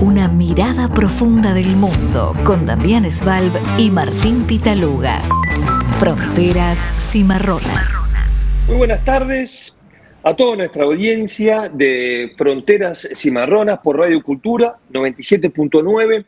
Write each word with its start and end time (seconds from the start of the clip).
Una 0.00 0.28
mirada 0.28 0.86
profunda 0.86 1.52
del 1.54 1.74
mundo 1.74 2.32
con 2.44 2.62
Damián 2.62 3.04
Svalb 3.10 3.52
y 3.78 3.90
Martín 3.90 4.46
Pitaluga. 4.46 5.20
Fronteras 5.98 6.78
cimarronas. 7.10 8.08
Muy 8.68 8.76
buenas 8.76 9.04
tardes 9.04 9.76
a 10.22 10.36
toda 10.36 10.54
nuestra 10.54 10.84
audiencia 10.84 11.68
de 11.68 12.32
Fronteras 12.38 13.08
Cimarronas 13.12 13.80
por 13.80 13.98
Radio 13.98 14.22
Cultura 14.22 14.76
97.9. 14.92 16.24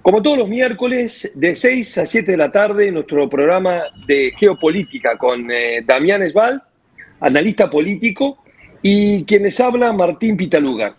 Como 0.00 0.22
todos 0.22 0.38
los 0.38 0.48
miércoles, 0.48 1.32
de 1.34 1.54
6 1.54 1.98
a 1.98 2.06
7 2.06 2.30
de 2.30 2.38
la 2.38 2.50
tarde, 2.50 2.90
nuestro 2.90 3.28
programa 3.28 3.82
de 4.06 4.32
geopolítica 4.34 5.18
con 5.18 5.50
eh, 5.50 5.84
Damián 5.86 6.22
Esbal, 6.22 6.62
analista 7.20 7.68
político, 7.68 8.42
y 8.80 9.24
quienes 9.24 9.60
habla 9.60 9.92
Martín 9.92 10.38
Pitaluga. 10.38 10.96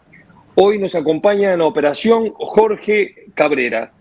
Hoy 0.56 0.78
nos 0.80 0.96
acompaña 0.96 1.54
en 1.54 1.60
la 1.60 1.66
operación 1.66 2.34
Jorge 2.34 3.26
Cabrera. 3.34 3.94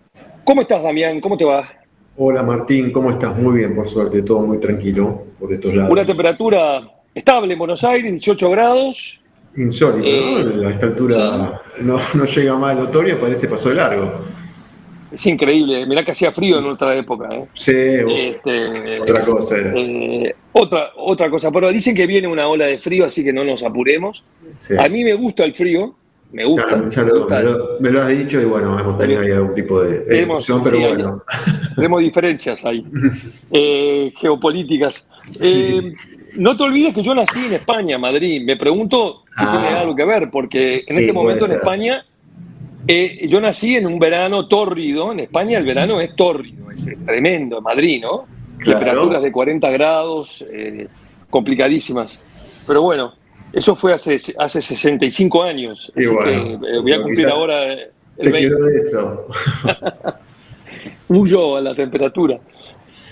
¿Cómo 0.43 0.61
estás, 0.61 0.83
Damián? 0.83 1.21
¿Cómo 1.21 1.37
te 1.37 1.45
va? 1.45 1.69
Hola, 2.17 2.43
Martín. 2.43 2.91
¿Cómo 2.91 3.09
estás? 3.09 3.37
Muy 3.37 3.59
bien, 3.59 3.73
por 3.73 3.87
suerte. 3.87 4.21
Todo 4.21 4.41
muy 4.41 4.59
tranquilo 4.59 5.23
por 5.39 5.53
estos 5.53 5.73
lados. 5.73 5.89
Una 5.89 6.03
temperatura 6.03 6.81
estable 7.15 7.53
en 7.53 7.59
Buenos 7.59 7.83
Aires, 7.85 8.11
18 8.11 8.49
grados. 8.49 9.21
Insólito, 9.55 10.09
¿no? 10.09 10.61
Eh, 10.61 10.67
a 10.67 10.69
esta 10.71 10.87
altura 10.87 11.61
no, 11.81 11.99
no, 12.15 12.25
llega 12.25 12.57
más 12.57 12.77
el 12.77 12.83
otoño, 12.83 13.17
parece 13.17 13.47
pasó 13.47 13.69
de 13.69 13.75
largo. 13.75 14.21
Es 15.11 15.25
increíble, 15.25 15.85
mirá 15.85 16.05
que 16.05 16.11
hacía 16.11 16.31
frío 16.31 16.59
en 16.59 16.65
otra 16.65 16.95
época. 16.95 17.29
¿eh? 17.33 17.45
Sí, 17.53 17.71
este, 17.71 19.01
otra 19.01 19.25
cosa 19.25 19.57
era. 19.57 19.73
Eh, 19.75 20.35
otra, 20.53 20.91
otra 20.97 21.29
cosa, 21.29 21.51
pero 21.51 21.69
dicen 21.69 21.95
que 21.95 22.07
viene 22.07 22.27
una 22.27 22.47
ola 22.47 22.65
de 22.65 22.77
frío, 22.77 23.05
así 23.05 23.23
que 23.23 23.33
no 23.33 23.43
nos 23.43 23.63
apuremos. 23.63 24.23
A 24.77 24.87
mí 24.87 25.03
me 25.03 25.13
gusta 25.13 25.43
el 25.43 25.53
frío, 25.53 25.95
me 26.31 26.45
gusta. 26.45 26.77
me, 27.79 27.91
lo, 27.91 28.01
has 28.01 28.07
dicho 28.07 28.39
y 28.39 28.45
bueno, 28.45 28.79
hemos 28.79 28.97
tenido 28.97 29.21
ahí 29.21 29.31
algún 29.31 29.53
tipo 29.53 29.81
de, 29.81 29.99
tenemos, 30.01 30.47
pero 30.63 30.79
bueno. 30.79 31.23
tenemos 31.75 32.01
diferencias 32.01 32.63
ahí, 32.65 32.85
eh, 33.51 34.13
geopolíticas. 34.17 35.07
no 36.37 36.55
te 36.55 36.63
olvides 36.63 36.93
que 36.93 37.03
yo 37.03 37.13
nací 37.13 37.45
en 37.45 37.53
España, 37.53 37.97
Madrid. 37.97 38.41
Me 38.45 38.55
pregunto 38.55 39.23
si 39.37 39.45
tiene 39.45 39.67
ah. 39.67 39.81
algo 39.81 39.95
que 39.95 40.05
ver, 40.05 40.29
porque 40.31 40.83
en 40.87 40.97
este 40.97 41.13
momento 41.13 41.45
en 41.45 41.51
España 41.51 42.05
eh, 42.87 43.27
yo 43.27 43.39
nací 43.39 43.75
en 43.75 43.85
un 43.85 43.99
verano 43.99 44.47
tórrido, 44.47 45.11
en 45.11 45.21
España 45.21 45.57
el 45.57 45.65
verano 45.65 46.01
es 46.01 46.15
tórrido, 46.15 46.71
es 46.71 46.89
tremendo, 47.05 47.57
en 47.57 47.63
Madrid, 47.63 48.01
¿no? 48.01 48.25
Temperaturas 48.63 49.21
de 49.21 49.31
40 49.31 49.69
grados, 49.69 50.43
eh, 50.51 50.87
complicadísimas. 51.29 52.19
Pero 52.65 52.81
bueno, 52.81 53.13
eso 53.53 53.75
fue 53.75 53.93
hace, 53.93 54.17
hace 54.37 54.61
65 54.61 55.43
años. 55.43 55.91
Eh, 55.95 56.07
voy 56.07 56.93
a 56.93 57.01
cumplir 57.01 57.27
ahora 57.27 57.73
el 57.73 57.89
te 58.17 58.31
20. 58.31 58.55
de 58.55 58.77
eso. 58.77 59.27
Huyó 61.09 61.57
a 61.57 61.61
la 61.61 61.75
temperatura. 61.75 62.39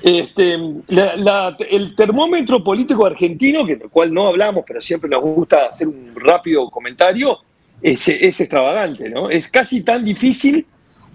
Este, 0.01 0.53
el 0.53 1.95
termómetro 1.95 2.63
político 2.63 3.05
argentino, 3.05 3.65
que 3.65 3.75
del 3.75 3.89
cual 3.89 4.13
no 4.13 4.27
hablamos, 4.27 4.63
pero 4.65 4.81
siempre 4.81 5.09
nos 5.09 5.21
gusta 5.21 5.67
hacer 5.67 5.87
un 5.87 6.13
rápido 6.15 6.69
comentario, 6.69 7.37
es, 7.81 8.07
extravagante, 8.07 9.09
¿no? 9.09 9.29
Es 9.29 9.49
casi 9.49 9.83
tan 9.83 10.03
difícil 10.03 10.65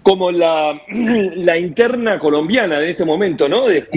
como 0.05 0.31
la, 0.31 0.79
la 1.35 1.57
interna 1.57 2.19
colombiana 2.19 2.79
de 2.79 2.91
este 2.91 3.03
momento, 3.03 3.49
¿no? 3.49 3.67
De 3.67 3.87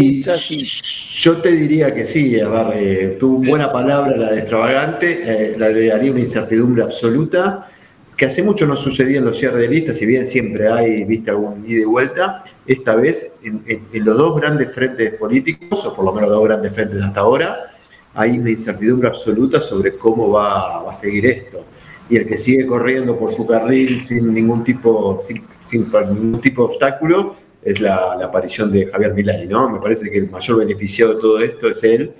Yo 1.20 1.36
te 1.42 1.52
diría 1.52 1.94
que 1.94 2.06
sí, 2.06 2.34
eh, 2.34 3.16
tu 3.20 3.44
buena 3.44 3.70
palabra, 3.70 4.16
la 4.16 4.30
de 4.30 4.38
extravagante, 4.38 5.20
eh, 5.22 5.54
le 5.58 5.66
agregaría 5.66 6.10
una 6.10 6.20
incertidumbre 6.20 6.82
absoluta, 6.82 7.68
que 8.16 8.24
hace 8.24 8.42
mucho 8.42 8.66
no 8.66 8.74
sucedía 8.74 9.18
en 9.18 9.26
los 9.26 9.36
cierres 9.36 9.60
de 9.60 9.68
listas, 9.68 9.98
si 9.98 10.06
bien 10.06 10.26
siempre 10.26 10.72
hay, 10.72 11.04
viste, 11.04 11.30
algún 11.30 11.62
ida 11.68 11.82
y 11.82 11.84
vuelta, 11.84 12.42
esta 12.66 12.96
vez 12.96 13.32
en, 13.44 13.62
los 13.92 14.16
dos 14.16 14.40
grandes 14.40 14.74
frentes 14.74 15.12
políticos, 15.12 15.84
o 15.84 15.94
por 15.94 16.06
lo 16.06 16.14
menos 16.14 16.30
dos 16.30 16.42
grandes 16.42 16.72
frentes 16.72 17.02
hasta 17.02 17.20
ahora, 17.20 17.74
hay 18.14 18.38
una 18.38 18.50
incertidumbre 18.50 19.08
absoluta 19.08 19.60
sobre 19.60 19.98
cómo 19.98 20.30
va, 20.30 20.84
va 20.84 20.90
a 20.90 20.94
seguir 20.94 21.26
esto 21.26 21.66
y 22.08 22.16
el 22.16 22.26
que 22.26 22.36
sigue 22.36 22.66
corriendo 22.66 23.18
por 23.18 23.30
su 23.32 23.46
carril 23.46 24.00
sin 24.00 24.32
ningún 24.32 24.64
tipo, 24.64 25.20
sin, 25.22 25.42
ningún 25.70 26.40
tipo 26.40 26.62
de 26.62 26.68
obstáculo 26.68 27.36
es 27.62 27.80
la, 27.80 28.12
aparición 28.22 28.72
de 28.72 28.86
Javier 28.86 29.14
Milei, 29.14 29.46
¿no? 29.46 29.68
Me 29.68 29.78
parece 29.78 30.10
que 30.10 30.18
el 30.18 30.30
mayor 30.30 30.58
beneficiado 30.58 31.14
de 31.14 31.20
todo 31.20 31.40
esto 31.40 31.68
es 31.68 31.84
él, 31.84 32.14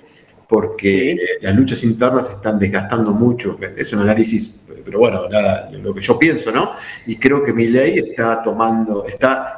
porque 0.47 1.17
las 1.41 1.55
luchas 1.55 1.83
internas 1.83 2.27
se 2.27 2.33
están 2.33 2.59
desgastando 2.59 3.11
mucho. 3.11 3.57
Es 3.75 3.91
un 3.93 3.99
análisis, 3.99 4.59
pero 4.83 4.99
bueno, 4.99 5.21
lo 5.71 5.93
que 5.93 6.01
yo 6.01 6.19
pienso, 6.19 6.51
¿no? 6.51 6.71
Y 7.07 7.17
creo 7.17 7.43
que 7.43 7.53
Milei 7.53 7.99
está 7.99 8.43
tomando, 8.43 9.05
está 9.05 9.57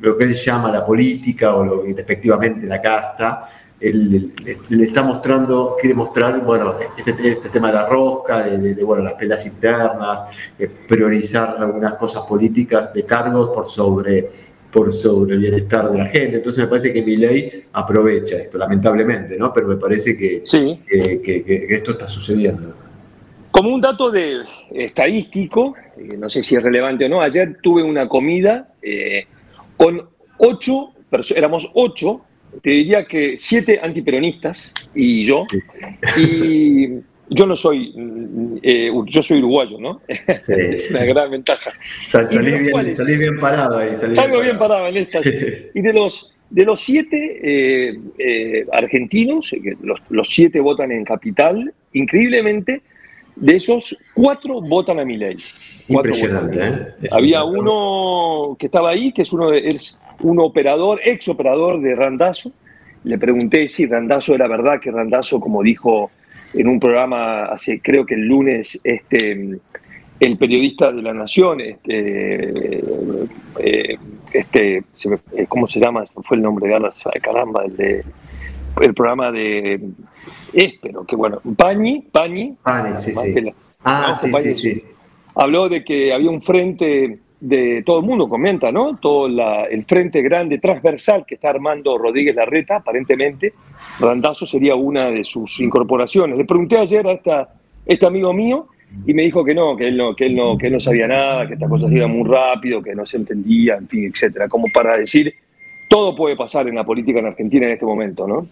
lo 0.00 0.16
que 0.16 0.24
él 0.24 0.34
llama 0.34 0.70
la 0.70 0.84
política 0.84 1.54
o 1.54 1.64
lo 1.64 1.82
respectivamente 1.82 2.66
la 2.66 2.80
casta, 2.80 3.48
él, 3.82 4.32
le 4.68 4.84
está 4.84 5.02
mostrando, 5.02 5.76
quiere 5.78 5.94
mostrar, 5.94 6.40
bueno, 6.44 6.76
este, 6.96 7.28
este 7.28 7.48
tema 7.48 7.68
de 7.68 7.74
la 7.74 7.88
rosca, 7.88 8.42
de, 8.42 8.84
bueno, 8.84 9.02
las 9.02 9.14
peleas 9.14 9.44
internas, 9.46 10.24
eh, 10.58 10.68
priorizar 10.88 11.56
algunas 11.58 11.94
cosas 11.94 12.24
políticas 12.26 12.92
de 12.92 13.04
cargos 13.04 13.50
por 13.50 13.68
sobre, 13.68 14.30
por 14.72 14.92
sobre 14.92 15.34
el 15.34 15.40
bienestar 15.40 15.90
de 15.90 15.98
la 15.98 16.06
gente. 16.06 16.36
Entonces 16.36 16.64
me 16.64 16.68
parece 16.68 16.92
que 16.92 17.02
mi 17.02 17.16
ley 17.16 17.64
aprovecha 17.72 18.36
esto, 18.36 18.58
lamentablemente, 18.58 19.36
¿no? 19.36 19.52
Pero 19.52 19.68
me 19.68 19.76
parece 19.76 20.16
que, 20.16 20.44
que, 20.44 21.66
esto 21.68 21.92
está 21.92 22.06
sucediendo. 22.06 22.74
Como 23.50 23.68
un 23.74 23.80
dato 23.80 24.10
de 24.10 24.42
estadístico, 24.70 25.74
eh, 25.96 26.16
no 26.16 26.30
sé 26.30 26.42
si 26.42 26.54
es 26.54 26.62
relevante 26.62 27.04
o 27.04 27.08
no, 27.08 27.20
ayer 27.20 27.58
tuve 27.62 27.82
una 27.82 28.08
comida 28.08 28.72
eh, 28.80 29.26
con 29.76 30.08
ocho, 30.38 30.92
éramos 31.34 31.70
ocho 31.74 32.22
te 32.60 32.70
diría 32.70 33.04
que 33.04 33.36
siete 33.38 33.80
antiperonistas 33.82 34.74
y 34.94 35.24
yo. 35.24 35.44
Y 36.18 36.88
yo 37.28 37.46
no 37.46 37.56
soy, 37.56 37.94
eh, 38.62 38.90
yo 39.06 39.22
soy 39.22 39.38
uruguayo, 39.38 39.78
¿no? 39.78 40.00
es 40.08 40.90
una 40.90 41.04
gran 41.04 41.30
ventaja. 41.30 41.70
salí, 42.06 43.16
bien, 43.16 43.40
parado 43.40 43.78
ahí. 43.78 43.90
Salgo 44.12 44.40
bien 44.40 44.58
parado 44.58 44.86
en 44.88 44.96
esta. 44.98 45.20
Y 45.74 45.80
de 45.80 45.92
los, 45.92 46.34
de 46.50 46.64
los 46.64 46.80
siete 46.80 47.40
eh, 47.42 47.98
eh, 48.18 48.66
argentinos, 48.72 49.50
los, 49.82 50.00
los, 50.10 50.28
siete 50.28 50.60
votan 50.60 50.92
en 50.92 51.04
Capital, 51.04 51.72
increíblemente, 51.92 52.82
de 53.36 53.56
esos 53.56 53.96
cuatro 54.14 54.60
votan 54.60 55.00
a 55.00 55.04
mi 55.04 55.16
ley. 55.16 55.36
Impresionante, 55.88 56.58
¿eh? 56.60 57.08
Había 57.10 57.44
uno 57.44 58.56
que 58.58 58.66
estaba 58.66 58.90
ahí, 58.90 59.12
que 59.12 59.22
es 59.22 59.32
uno 59.32 59.50
de, 59.50 59.68
un 60.22 60.40
operador, 60.40 61.00
ex 61.04 61.28
operador 61.28 61.80
de 61.80 61.94
Randazo. 61.94 62.52
Le 63.04 63.18
pregunté 63.18 63.66
si 63.68 63.86
Randazo 63.86 64.34
era 64.34 64.46
verdad, 64.48 64.80
que 64.80 64.90
Randazo, 64.90 65.40
como 65.40 65.62
dijo 65.62 66.10
en 66.54 66.68
un 66.68 66.78
programa 66.78 67.44
hace, 67.44 67.80
creo 67.80 68.04
que 68.04 68.14
el 68.14 68.26
lunes, 68.26 68.80
este, 68.84 69.58
el 70.20 70.38
periodista 70.38 70.92
de 70.92 71.02
la 71.02 71.12
Nación, 71.12 71.60
este, 71.60 72.78
eh, 73.58 73.98
este 74.32 74.76
eh, 74.76 75.46
¿cómo 75.48 75.66
se 75.66 75.80
llama? 75.80 76.04
Fue 76.22 76.36
el 76.36 76.42
nombre 76.42 76.68
de 76.68 77.20
caramba, 77.20 77.64
el 77.64 77.76
de 77.76 78.04
el 78.80 78.94
programa 78.94 79.30
de 79.30 79.80
Espero, 80.52 81.04
que 81.04 81.16
bueno, 81.16 81.40
Pañi, 81.56 82.06
Pañi. 82.10 82.56
Pañi, 82.62 82.96
sí, 82.96 83.12
sí. 83.12 83.34
ah, 83.84 84.18
sí, 84.20 84.30
sí, 84.30 84.54
sí. 84.54 84.84
Habló 85.34 85.68
de 85.68 85.84
que 85.84 86.12
había 86.12 86.30
un 86.30 86.42
frente 86.42 87.18
de 87.42 87.82
todo 87.84 87.98
el 87.98 88.06
mundo 88.06 88.28
comenta, 88.28 88.70
¿no? 88.70 88.98
Todo 88.98 89.26
el 89.26 89.84
frente 89.84 90.22
grande 90.22 90.58
transversal 90.58 91.24
que 91.26 91.34
está 91.34 91.50
armando 91.50 91.98
Rodríguez 91.98 92.36
Larreta, 92.36 92.76
aparentemente, 92.76 93.52
Randazo 93.98 94.46
sería 94.46 94.76
una 94.76 95.10
de 95.10 95.24
sus 95.24 95.58
incorporaciones. 95.58 96.38
Le 96.38 96.44
pregunté 96.44 96.78
ayer 96.78 97.04
a 97.04 97.12
esta, 97.12 97.48
este 97.84 98.06
amigo 98.06 98.32
mío 98.32 98.68
y 99.04 99.12
me 99.12 99.22
dijo 99.22 99.44
que 99.44 99.56
no, 99.56 99.76
que 99.76 99.88
él 99.88 99.96
no, 99.96 100.14
que 100.14 100.26
él 100.26 100.36
no, 100.36 100.56
que 100.56 100.70
no 100.70 100.78
sabía 100.78 101.08
nada, 101.08 101.48
que 101.48 101.54
estas 101.54 101.68
cosas 101.68 101.90
iban 101.90 102.12
muy 102.12 102.28
rápido, 102.28 102.80
que 102.80 102.94
no 102.94 103.04
se 103.04 103.16
entendía, 103.16 103.74
en 103.74 103.88
fin, 103.88 104.04
etcétera. 104.04 104.48
Como 104.48 104.66
para 104.72 104.96
decir, 104.96 105.34
todo 105.88 106.14
puede 106.14 106.36
pasar 106.36 106.68
en 106.68 106.76
la 106.76 106.84
política 106.84 107.18
en 107.18 107.26
Argentina 107.26 107.66
en 107.66 107.72
este 107.72 107.84
momento, 107.84 108.28
¿no? 108.28 108.46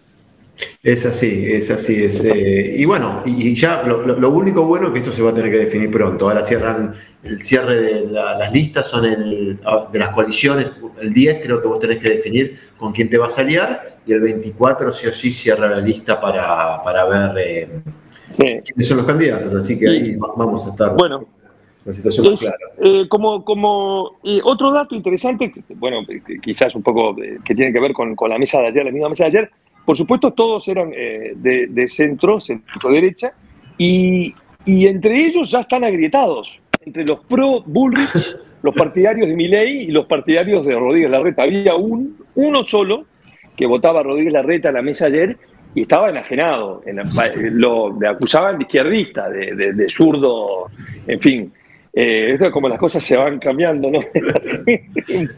Es 0.83 1.05
así, 1.05 1.47
es 1.47 1.71
así. 1.71 2.03
Es, 2.03 2.25
eh, 2.25 2.75
y 2.79 2.85
bueno, 2.85 3.23
y 3.27 3.55
ya 3.55 3.83
lo, 3.83 4.31
único 4.31 4.65
bueno 4.65 4.87
es 4.87 4.93
que 4.95 4.99
esto 5.01 5.13
se 5.13 5.23
va 5.23 5.31
a 5.31 5.35
tener 5.35 5.51
que 5.51 5.59
definir 5.59 5.91
pronto. 5.91 6.29
Ahora 6.29 6.43
cierran 6.43 6.95
el 7.23 7.43
cierre 7.43 7.81
de 7.81 8.07
las 8.07 8.53
listas, 8.53 8.87
son 8.87 9.05
el, 9.05 9.61
ah, 9.65 9.89
de 9.93 9.99
las 9.99 10.11
coaliciones. 10.11 10.69
El 11.01 11.13
10 11.13 11.45
creo 11.45 11.61
que 11.61 11.69
vos 11.69 11.79
tenés 11.79 11.99
que 11.99 12.09
definir 12.09 12.59
con 12.79 12.93
quién 12.93 13.11
te 13.11 13.19
vas 13.19 13.37
a 13.39 13.43
aliar 13.43 13.99
y 14.07 14.13
el 14.13 14.21
24 14.21 14.93
sí 14.93 15.07
o 15.07 15.13
sí 15.13 15.33
cierra 15.33 15.69
la 15.69 15.81
lista 15.81 16.19
para, 16.21 16.83
para 16.83 17.05
ver 17.07 17.39
eh, 17.39 18.63
quiénes 18.65 18.89
son 18.89 18.97
los 18.97 19.07
candidatos. 19.07 19.61
Así 19.61 19.79
que 19.79 19.89
ahí 19.89 20.17
vamos 20.17 20.67
a 20.67 20.71
estar. 20.71 20.97
Bueno. 20.97 21.27
La 21.85 21.95
situación 21.95 22.37
clara. 22.37 22.57
Eh, 22.79 23.09
como 23.09 23.43
como 23.43 24.19
otro 24.45 24.71
dato 24.71 24.95
interesante, 24.95 25.51
bueno, 25.77 26.01
quizás 26.43 26.75
un 26.75 26.83
poco 26.83 27.17
que 27.17 27.55
tiene 27.55 27.73
que 27.73 27.81
ver 27.81 27.95
con, 27.95 28.15
con 28.15 28.29
la 28.29 28.39
mesa 28.39 28.61
de 28.61 28.67
ayer, 28.67 28.85
la 28.85 28.91
misma 28.91 29.09
mesa 29.09 29.25
de 29.25 29.29
ayer, 29.29 29.51
por 29.85 29.97
supuesto, 29.97 30.33
todos 30.33 30.67
eran 30.69 30.93
eh, 30.95 31.33
de, 31.35 31.89
centro, 31.89 32.41
centro-derecha, 32.41 33.33
y, 33.79 34.35
entre 34.67 35.27
ellos 35.27 35.51
ya 35.51 35.61
están 35.61 35.85
agrietados. 35.85 36.61
entre 36.85 37.05
los 37.05 37.21
pro 37.25 37.63
Bullrich, 37.65 38.37
los 38.63 38.75
partidarios 38.75 39.29
de 39.29 39.35
Milei 39.35 39.83
y 39.83 39.91
los 39.91 40.07
partidarios 40.07 40.65
de 40.67 40.75
Rodríguez 40.75 41.11
Larreta. 41.11 41.43
Había 41.43 41.75
un, 41.75 42.17
uno 42.35 42.63
solo 42.63 43.07
que 43.57 43.67
votaba 43.67 44.01
a 44.01 44.03
Rodríguez 44.03 44.33
Larreta 44.33 44.69
en 44.69 44.75
la 44.75 44.83
mesa 44.83 45.07
ayer 45.07 45.37
y 45.75 45.83
estaba 45.83 46.11
enajenado. 46.11 46.83
lo, 47.53 47.99
le 47.99 48.09
acusaban 48.09 48.59
de 48.59 48.65
izquierdista, 48.65 49.29
de, 49.29 49.87
zurdo, 49.89 50.67
en 51.07 51.21
fin. 51.21 51.53
Eh, 51.93 52.39
es 52.41 52.53
como 52.53 52.69
las 52.69 52.79
cosas 52.79 53.03
se 53.03 53.17
van 53.17 53.39
cambiando, 53.39 53.91
¿no? 53.91 53.99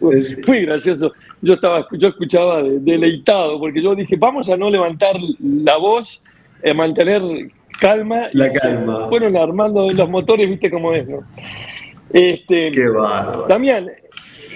Muy 0.46 0.66
gracioso. 0.66 1.12
Yo 1.40 1.54
estaba, 1.54 1.86
yo 1.92 2.08
escuchaba 2.08 2.62
deleitado, 2.62 3.58
porque 3.58 3.82
yo 3.82 3.94
dije, 3.94 4.16
vamos 4.18 4.48
a 4.50 4.56
no 4.56 4.70
levantar 4.70 5.16
la 5.40 5.76
voz, 5.78 6.22
a 6.64 6.74
mantener 6.74 7.22
calma. 7.80 8.28
La 8.32 8.52
calma. 8.52 9.08
Fueron 9.08 9.36
armando 9.36 9.90
los 9.90 10.08
motores, 10.08 10.48
viste 10.48 10.70
cómo 10.70 10.92
es, 10.92 11.08
¿no? 11.08 11.20
Este, 12.12 12.70
Qué 12.70 12.88
bárbaro. 12.88 13.44
También 13.44 13.90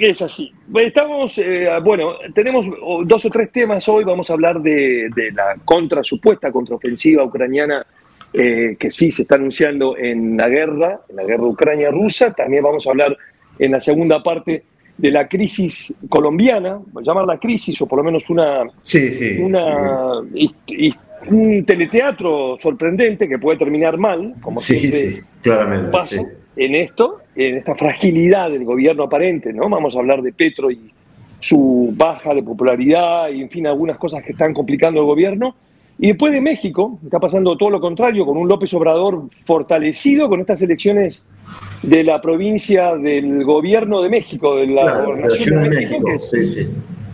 es 0.00 0.20
así. 0.20 0.52
Estamos, 0.74 1.38
eh, 1.38 1.68
bueno, 1.82 2.16
tenemos 2.34 2.66
dos 3.04 3.24
o 3.24 3.30
tres 3.30 3.50
temas 3.50 3.88
hoy. 3.88 4.04
Vamos 4.04 4.28
a 4.28 4.34
hablar 4.34 4.60
de, 4.60 5.08
la 5.34 5.56
contra, 5.64 6.04
supuesta 6.04 6.52
contraofensiva 6.52 7.24
ucraniana 7.24 7.86
eh, 8.32 8.76
que 8.78 8.90
sí 8.90 9.10
se 9.10 9.22
está 9.22 9.36
anunciando 9.36 9.96
en 9.96 10.36
la 10.36 10.48
guerra, 10.48 11.00
en 11.08 11.16
la 11.16 11.24
guerra 11.24 11.44
Ucrania-Rusa. 11.44 12.32
También 12.32 12.62
vamos 12.62 12.86
a 12.86 12.90
hablar 12.90 13.16
en 13.58 13.72
la 13.72 13.80
segunda 13.80 14.22
parte 14.22 14.64
de 14.96 15.10
la 15.10 15.28
crisis 15.28 15.94
colombiana, 16.08 16.80
llamarla 17.02 17.38
crisis 17.38 17.80
o 17.82 17.86
por 17.86 17.98
lo 17.98 18.04
menos 18.04 18.30
una, 18.30 18.64
sí, 18.82 19.12
sí. 19.12 19.38
una 19.40 20.22
un 21.28 21.64
teleteatro 21.64 22.56
sorprendente 22.56 23.28
que 23.28 23.38
puede 23.38 23.58
terminar 23.58 23.98
mal, 23.98 24.34
como 24.40 24.58
siempre 24.58 25.22
claramente, 25.42 25.90
pasa 25.90 26.22
en 26.56 26.74
esto, 26.74 27.20
en 27.34 27.56
esta 27.56 27.74
fragilidad 27.74 28.50
del 28.50 28.64
gobierno 28.64 29.04
aparente, 29.04 29.52
¿no? 29.52 29.68
Vamos 29.68 29.94
a 29.94 29.98
hablar 29.98 30.22
de 30.22 30.32
Petro 30.32 30.70
y 30.70 30.90
su 31.38 31.92
baja 31.94 32.34
de 32.34 32.42
popularidad 32.42 33.28
y, 33.28 33.42
en 33.42 33.50
fin, 33.50 33.66
algunas 33.66 33.98
cosas 33.98 34.22
que 34.24 34.32
están 34.32 34.54
complicando 34.54 35.00
el 35.00 35.06
gobierno. 35.06 35.54
Y 35.98 36.08
después 36.08 36.32
de 36.32 36.42
México, 36.42 36.98
está 37.02 37.18
pasando 37.18 37.56
todo 37.56 37.70
lo 37.70 37.80
contrario, 37.80 38.26
con 38.26 38.36
un 38.36 38.48
López 38.48 38.72
Obrador 38.74 39.28
fortalecido 39.46 40.28
con 40.28 40.40
estas 40.40 40.60
elecciones 40.60 41.28
de 41.82 42.04
la 42.04 42.20
provincia 42.20 42.94
del 42.96 43.44
gobierno 43.44 44.02
de 44.02 44.10
México, 44.10 44.56
de 44.56 44.66
la 44.66 45.02
gobernación 45.02 45.62
de, 45.62 45.68
México, 45.70 46.06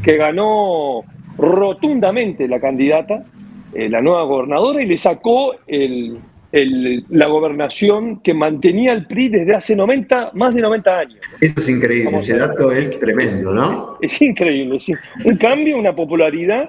que, 0.02 0.16
ganó 0.16 1.02
rotundamente 1.38 2.48
la 2.48 2.58
candidata, 2.58 3.24
eh, 3.72 3.88
la 3.88 4.00
nueva 4.00 4.24
gobernadora, 4.24 4.82
y 4.82 4.86
le 4.86 4.98
sacó 4.98 5.54
el, 5.68 6.18
la 6.52 7.26
gobernación 7.26 8.20
que 8.20 8.34
mantenía 8.34 8.92
el 8.92 9.06
PRI 9.06 9.28
desde 9.30 9.54
hace 9.54 9.74
90, 9.74 10.32
más 10.34 10.54
de 10.54 10.60
90 10.60 10.98
años. 10.98 11.18
Eso 11.40 11.60
es 11.60 11.68
increíble, 11.70 12.16
ese 12.18 12.36
dato 12.36 12.70
es 12.70 12.98
tremendo, 13.00 13.54
¿no? 13.54 13.98
Es, 14.02 14.20
increíble, 14.20 14.78
sí. 14.78 14.92
Un 15.24 15.36
cambio, 15.36 15.78
una 15.78 15.94
popularidad 15.94 16.68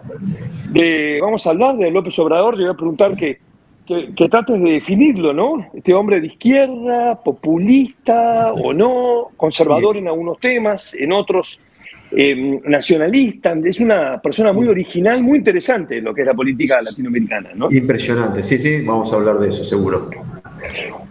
de, 0.69 1.19
vamos 1.21 1.45
a 1.45 1.49
hablar 1.49 1.75
de 1.75 1.91
López 1.91 2.17
Obrador, 2.19 2.57
le 2.57 2.63
voy 2.63 2.73
a 2.73 2.77
preguntar 2.77 3.17
que, 3.17 3.39
que, 3.85 4.29
trates 4.29 4.61
de 4.61 4.71
definirlo, 4.71 5.33
¿no? 5.33 5.67
Este 5.73 5.93
hombre 5.93 6.21
de 6.21 6.27
izquierda, 6.27 7.21
populista 7.21 8.53
o 8.53 8.73
no, 8.73 9.31
conservador 9.35 9.97
en 9.97 10.07
algunos 10.07 10.39
temas, 10.39 10.93
en 10.93 11.11
otros 11.11 11.59
eh, 12.15 12.61
nacionalista, 12.65 13.53
es 13.63 13.79
una 13.79 14.21
persona 14.21 14.53
muy 14.53 14.67
original, 14.67 15.21
muy 15.21 15.39
interesante 15.39 15.97
en 15.97 16.05
lo 16.05 16.13
que 16.13 16.21
es 16.21 16.27
la 16.27 16.33
política 16.33 16.81
latinoamericana. 16.81 17.51
¿no? 17.55 17.67
Impresionante, 17.71 18.43
sí, 18.43 18.59
sí, 18.59 18.81
vamos 18.81 19.11
a 19.11 19.15
hablar 19.15 19.39
de 19.39 19.49
eso 19.49 19.63
seguro. 19.63 20.09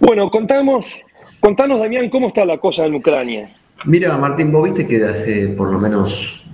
Bueno, 0.01 0.31
contamos, 0.31 1.01
contanos, 1.41 1.81
Damián, 1.81 2.09
cómo 2.09 2.29
está 2.29 2.45
la 2.45 2.59
cosa 2.59 2.87
en 2.87 2.95
Ucrania. 2.95 3.51
Mira, 3.85 4.17
Martín, 4.17 4.53
vos 4.53 4.65
viste 4.65 4.87
que 4.87 5.05
hace 5.05 5.49
por 5.49 5.73
lo 5.73 5.79
menos 5.79 6.47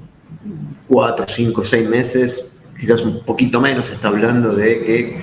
cuatro, 0.87 1.27
cinco, 1.29 1.65
seis 1.65 1.87
meses, 1.89 2.59
quizás 2.79 3.03
un 3.03 3.23
poquito 3.25 3.61
menos, 3.61 3.87
se 3.87 3.95
está 3.95 4.09
hablando 4.09 4.55
de 4.55 4.83
que 4.83 5.17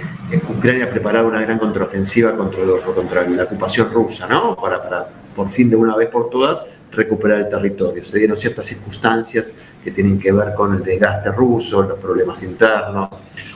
Ucrania 0.50 0.90
preparaba 0.90 1.28
una 1.28 1.42
gran 1.42 1.58
contraofensiva 1.58 2.36
contra, 2.36 2.62
contra 2.94 3.28
la 3.28 3.44
ocupación 3.44 3.90
rusa, 3.92 4.28
¿no? 4.28 4.56
Para, 4.56 4.82
para 4.82 5.10
por 5.36 5.50
fin 5.50 5.70
de 5.70 5.76
una 5.76 5.96
vez 5.96 6.08
por 6.08 6.30
todas 6.30 6.66
recuperar 6.92 7.42
el 7.42 7.50
territorio. 7.50 8.04
Se 8.04 8.18
dieron 8.18 8.38
ciertas 8.38 8.66
circunstancias 8.66 9.56
que 9.84 9.92
tienen 9.92 10.20
que 10.20 10.32
ver 10.32 10.54
con 10.54 10.76
el 10.76 10.84
desgaste 10.84 11.32
ruso, 11.32 11.84
los 11.84 12.00
problemas 12.00 12.42
internos, 12.44 13.10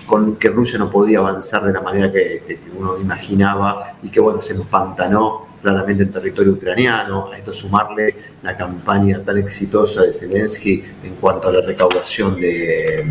con 0.06 0.36
que 0.36 0.50
Rusia 0.50 0.78
no 0.80 0.90
podía 0.90 1.20
avanzar 1.20 1.64
de 1.64 1.74
la 1.74 1.82
manera 1.82 2.12
que, 2.12 2.60
uno 2.78 2.98
imaginaba 2.98 3.94
y 4.02 4.10
que, 4.10 4.20
bueno, 4.20 4.42
se 4.42 4.54
empantanó 4.54 5.49
claramente 5.62 6.04
en 6.04 6.12
territorio 6.12 6.54
ucraniano. 6.54 7.32
A 7.32 7.38
esto 7.38 7.54
sumarle 7.54 8.16
la 8.44 8.56
campaña 8.56 9.24
tan 9.24 9.38
exitosa 9.38 10.04
de 10.04 10.14
Zelensky 10.14 10.84
en 11.04 11.16
cuanto 11.16 11.50
a 11.50 11.54
la 11.54 11.62
recaudación 11.62 12.36
de, 12.40 13.06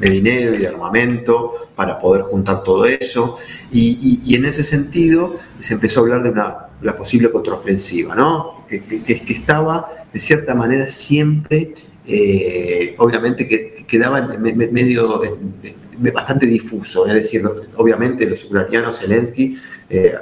dinero 0.00 0.54
y 0.54 0.58
de 0.58 0.68
armamento 0.68 1.68
para 1.74 2.00
poder 2.00 2.22
juntar 2.22 2.62
todo 2.62 2.86
eso. 2.86 3.38
Y, 3.70 4.34
en 4.34 4.44
ese 4.44 4.62
sentido 4.62 5.36
se 5.60 5.74
empezó 5.74 6.00
a 6.00 6.02
hablar 6.04 6.22
de 6.22 6.30
una 6.30 6.66
la 6.82 6.96
posible 6.96 7.30
contraofensiva, 7.30 8.14
¿no? 8.14 8.64
que, 8.66 8.82
que, 8.82 9.32
estaba 9.32 10.06
de 10.12 10.18
cierta 10.18 10.54
manera 10.54 10.88
siempre, 10.88 11.74
eh, 12.06 12.94
obviamente 12.98 13.46
que 13.46 13.84
quedaba 13.86 14.20
medio 14.38 15.20
bastante 16.14 16.46
difuso, 16.46 17.06
es 17.06 17.14
decir, 17.14 17.42
obviamente 17.76 18.26
los 18.26 18.44
ucranianos, 18.44 19.00
Zelensky, 19.00 19.58
eh, 19.90 20.14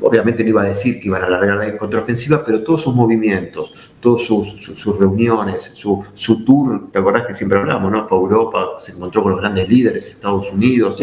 obviamente 0.00 0.42
no 0.42 0.50
iba 0.50 0.62
a 0.62 0.66
decir 0.66 1.00
que 1.00 1.08
iban 1.08 1.22
a 1.22 1.26
alargar 1.26 1.58
la 1.58 1.76
contraofensiva, 1.76 2.44
pero 2.44 2.62
todos 2.62 2.82
sus 2.82 2.94
movimientos, 2.94 3.92
todas 4.00 4.22
sus, 4.22 4.98
reuniones, 4.98 5.72
su, 5.74 6.04
su, 6.14 6.44
tour, 6.44 6.90
¿te 6.92 6.98
acordás 6.98 7.24
que 7.24 7.34
siempre 7.34 7.58
hablamos, 7.58 7.90
¿no? 7.90 8.08
Fue 8.08 8.18
a 8.18 8.20
Europa, 8.20 8.66
se 8.80 8.92
encontró 8.92 9.22
con 9.22 9.32
los 9.32 9.40
grandes 9.40 9.68
líderes, 9.68 10.08
Estados 10.08 10.52
Unidos, 10.52 11.00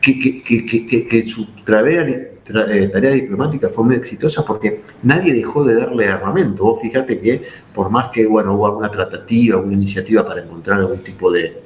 que, 0.00 0.20
que, 0.20 0.42
que, 0.42 1.06
que, 1.06 1.26
su 1.26 1.46
travea 1.64 2.02
eh, 2.02 2.90
tarea 2.92 3.12
diplomática 3.12 3.68
fue 3.68 3.84
muy 3.84 3.94
exitosa 3.94 4.44
porque 4.44 4.82
nadie 5.04 5.32
dejó 5.32 5.62
de 5.64 5.76
darle 5.76 6.08
armamento. 6.08 6.64
Vos 6.64 6.80
fíjate 6.82 7.20
que 7.20 7.42
por 7.72 7.88
más 7.88 8.10
que 8.10 8.26
bueno, 8.26 8.54
hubo 8.54 8.66
alguna 8.66 8.90
tratativa, 8.90 9.58
una 9.58 9.74
iniciativa 9.74 10.26
para 10.26 10.42
encontrar 10.42 10.80
algún 10.80 10.98
tipo 10.98 11.30
de, 11.30 11.62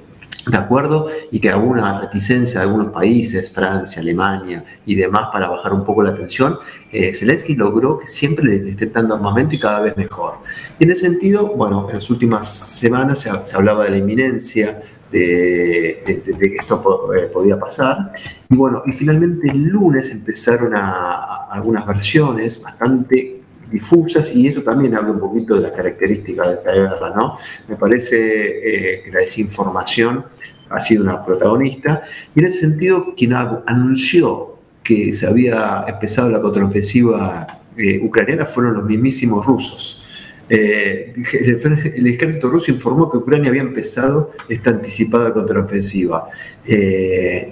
de 0.46 0.56
acuerdo 0.56 1.08
y 1.30 1.40
que 1.40 1.50
alguna 1.50 2.00
reticencia 2.00 2.60
de 2.60 2.66
algunos 2.66 2.88
países, 2.88 3.50
Francia, 3.50 4.00
Alemania 4.00 4.64
y 4.84 4.94
demás, 4.94 5.28
para 5.32 5.48
bajar 5.48 5.72
un 5.72 5.84
poco 5.84 6.02
la 6.02 6.14
tensión, 6.14 6.58
eh, 6.92 7.12
Zelensky 7.12 7.56
logró 7.56 7.98
que 7.98 8.06
siempre 8.06 8.44
le, 8.44 8.70
esté 8.70 8.86
dando 8.86 9.14
armamento 9.14 9.54
y 9.54 9.58
cada 9.58 9.80
vez 9.80 9.96
mejor. 9.96 10.38
Y 10.78 10.84
en 10.84 10.90
ese 10.90 11.00
sentido, 11.02 11.48
bueno, 11.48 11.86
en 11.88 11.96
las 11.96 12.08
últimas 12.10 12.48
semanas 12.48 13.18
se, 13.18 13.56
hablaba 13.56 13.84
de 13.84 13.90
la 13.90 13.96
inminencia 13.98 14.82
de, 15.10 16.02
que 16.04 16.56
esto 16.58 17.10
eh, 17.14 17.26
podía 17.32 17.58
pasar. 17.58 18.12
Y 18.48 18.54
bueno, 18.56 18.82
y 18.86 18.92
finalmente 18.92 19.50
el 19.50 19.62
lunes 19.64 20.10
empezaron 20.10 20.76
a, 20.76 21.46
algunas 21.50 21.86
versiones 21.86 22.62
bastante 22.62 23.35
difusas 23.70 24.34
y 24.34 24.46
eso 24.46 24.62
también 24.62 24.94
habla 24.94 25.12
un 25.12 25.20
poquito 25.20 25.56
de 25.56 25.62
las 25.62 25.72
características 25.72 26.48
de 26.48 26.54
esta 26.54 26.72
guerra, 26.72 27.12
¿no? 27.14 27.36
Me 27.68 27.76
parece 27.76 28.16
eh, 28.16 29.02
que 29.04 29.10
la 29.10 29.20
desinformación 29.20 30.24
ha 30.68 30.78
sido 30.78 31.04
una 31.04 31.24
protagonista 31.24 32.02
y 32.34 32.40
en 32.40 32.46
ese 32.46 32.58
sentido 32.60 33.14
quien 33.16 33.32
anunció 33.34 34.56
que 34.82 35.12
se 35.12 35.26
había 35.26 35.84
empezado 35.88 36.28
la 36.28 36.40
contraofensiva 36.40 37.60
eh, 37.76 38.00
ucraniana 38.02 38.46
fueron 38.46 38.74
los 38.74 38.84
mismísimos 38.84 39.44
rusos. 39.44 40.02
Eh, 40.48 41.12
el, 41.96 42.06
ejército 42.06 42.48
ruso 42.48 42.70
informó 42.70 43.10
que 43.10 43.16
Ucrania 43.16 43.50
había 43.50 43.62
empezado 43.62 44.30
esta 44.48 44.70
anticipada 44.70 45.32
contraofensiva. 45.32 46.28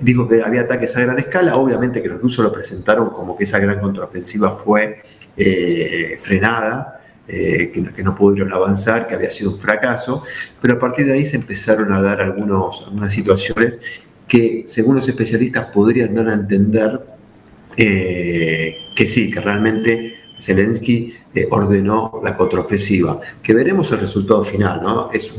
Dijo 0.00 0.28
que 0.28 0.42
había 0.42 0.60
ataques 0.60 0.96
a 0.96 1.00
gran 1.00 1.18
escala, 1.18 1.56
obviamente 1.56 2.00
que 2.00 2.08
los 2.08 2.20
rusos 2.20 2.44
lo 2.44 2.52
presentaron 2.52 3.10
como 3.10 3.36
que 3.36 3.44
esa 3.44 3.58
gran 3.58 3.80
contraofensiva 3.80 4.52
fue 4.52 5.02
eh, 5.36 6.18
frenada, 6.22 7.00
que, 7.26 8.02
no 8.02 8.14
pudieron 8.14 8.52
avanzar, 8.52 9.06
que 9.08 9.14
había 9.14 9.30
sido 9.30 9.52
un 9.52 9.58
fracaso, 9.58 10.22
pero 10.60 10.74
a 10.74 10.78
partir 10.78 11.06
de 11.06 11.14
ahí 11.14 11.24
se 11.24 11.36
empezaron 11.36 11.90
a 11.92 12.02
dar 12.02 12.20
algunos, 12.20 12.82
algunas 12.84 13.12
situaciones 13.12 13.80
que, 14.28 14.64
según 14.66 14.96
los 14.96 15.08
especialistas, 15.08 15.66
podrían 15.72 16.14
dar 16.14 16.28
a 16.28 16.34
entender 16.34 17.00
que 17.76 19.06
sí, 19.06 19.30
que 19.30 19.40
realmente 19.40 20.24
Zelensky 20.38 21.14
eh, 21.34 21.46
ordenó 21.50 22.20
la 22.22 22.36
contraofensiva, 22.36 23.20
que 23.42 23.54
veremos 23.54 23.90
el 23.92 24.00
resultado 24.00 24.42
final, 24.42 24.82
¿no? 24.82 25.10
Es 25.12 25.32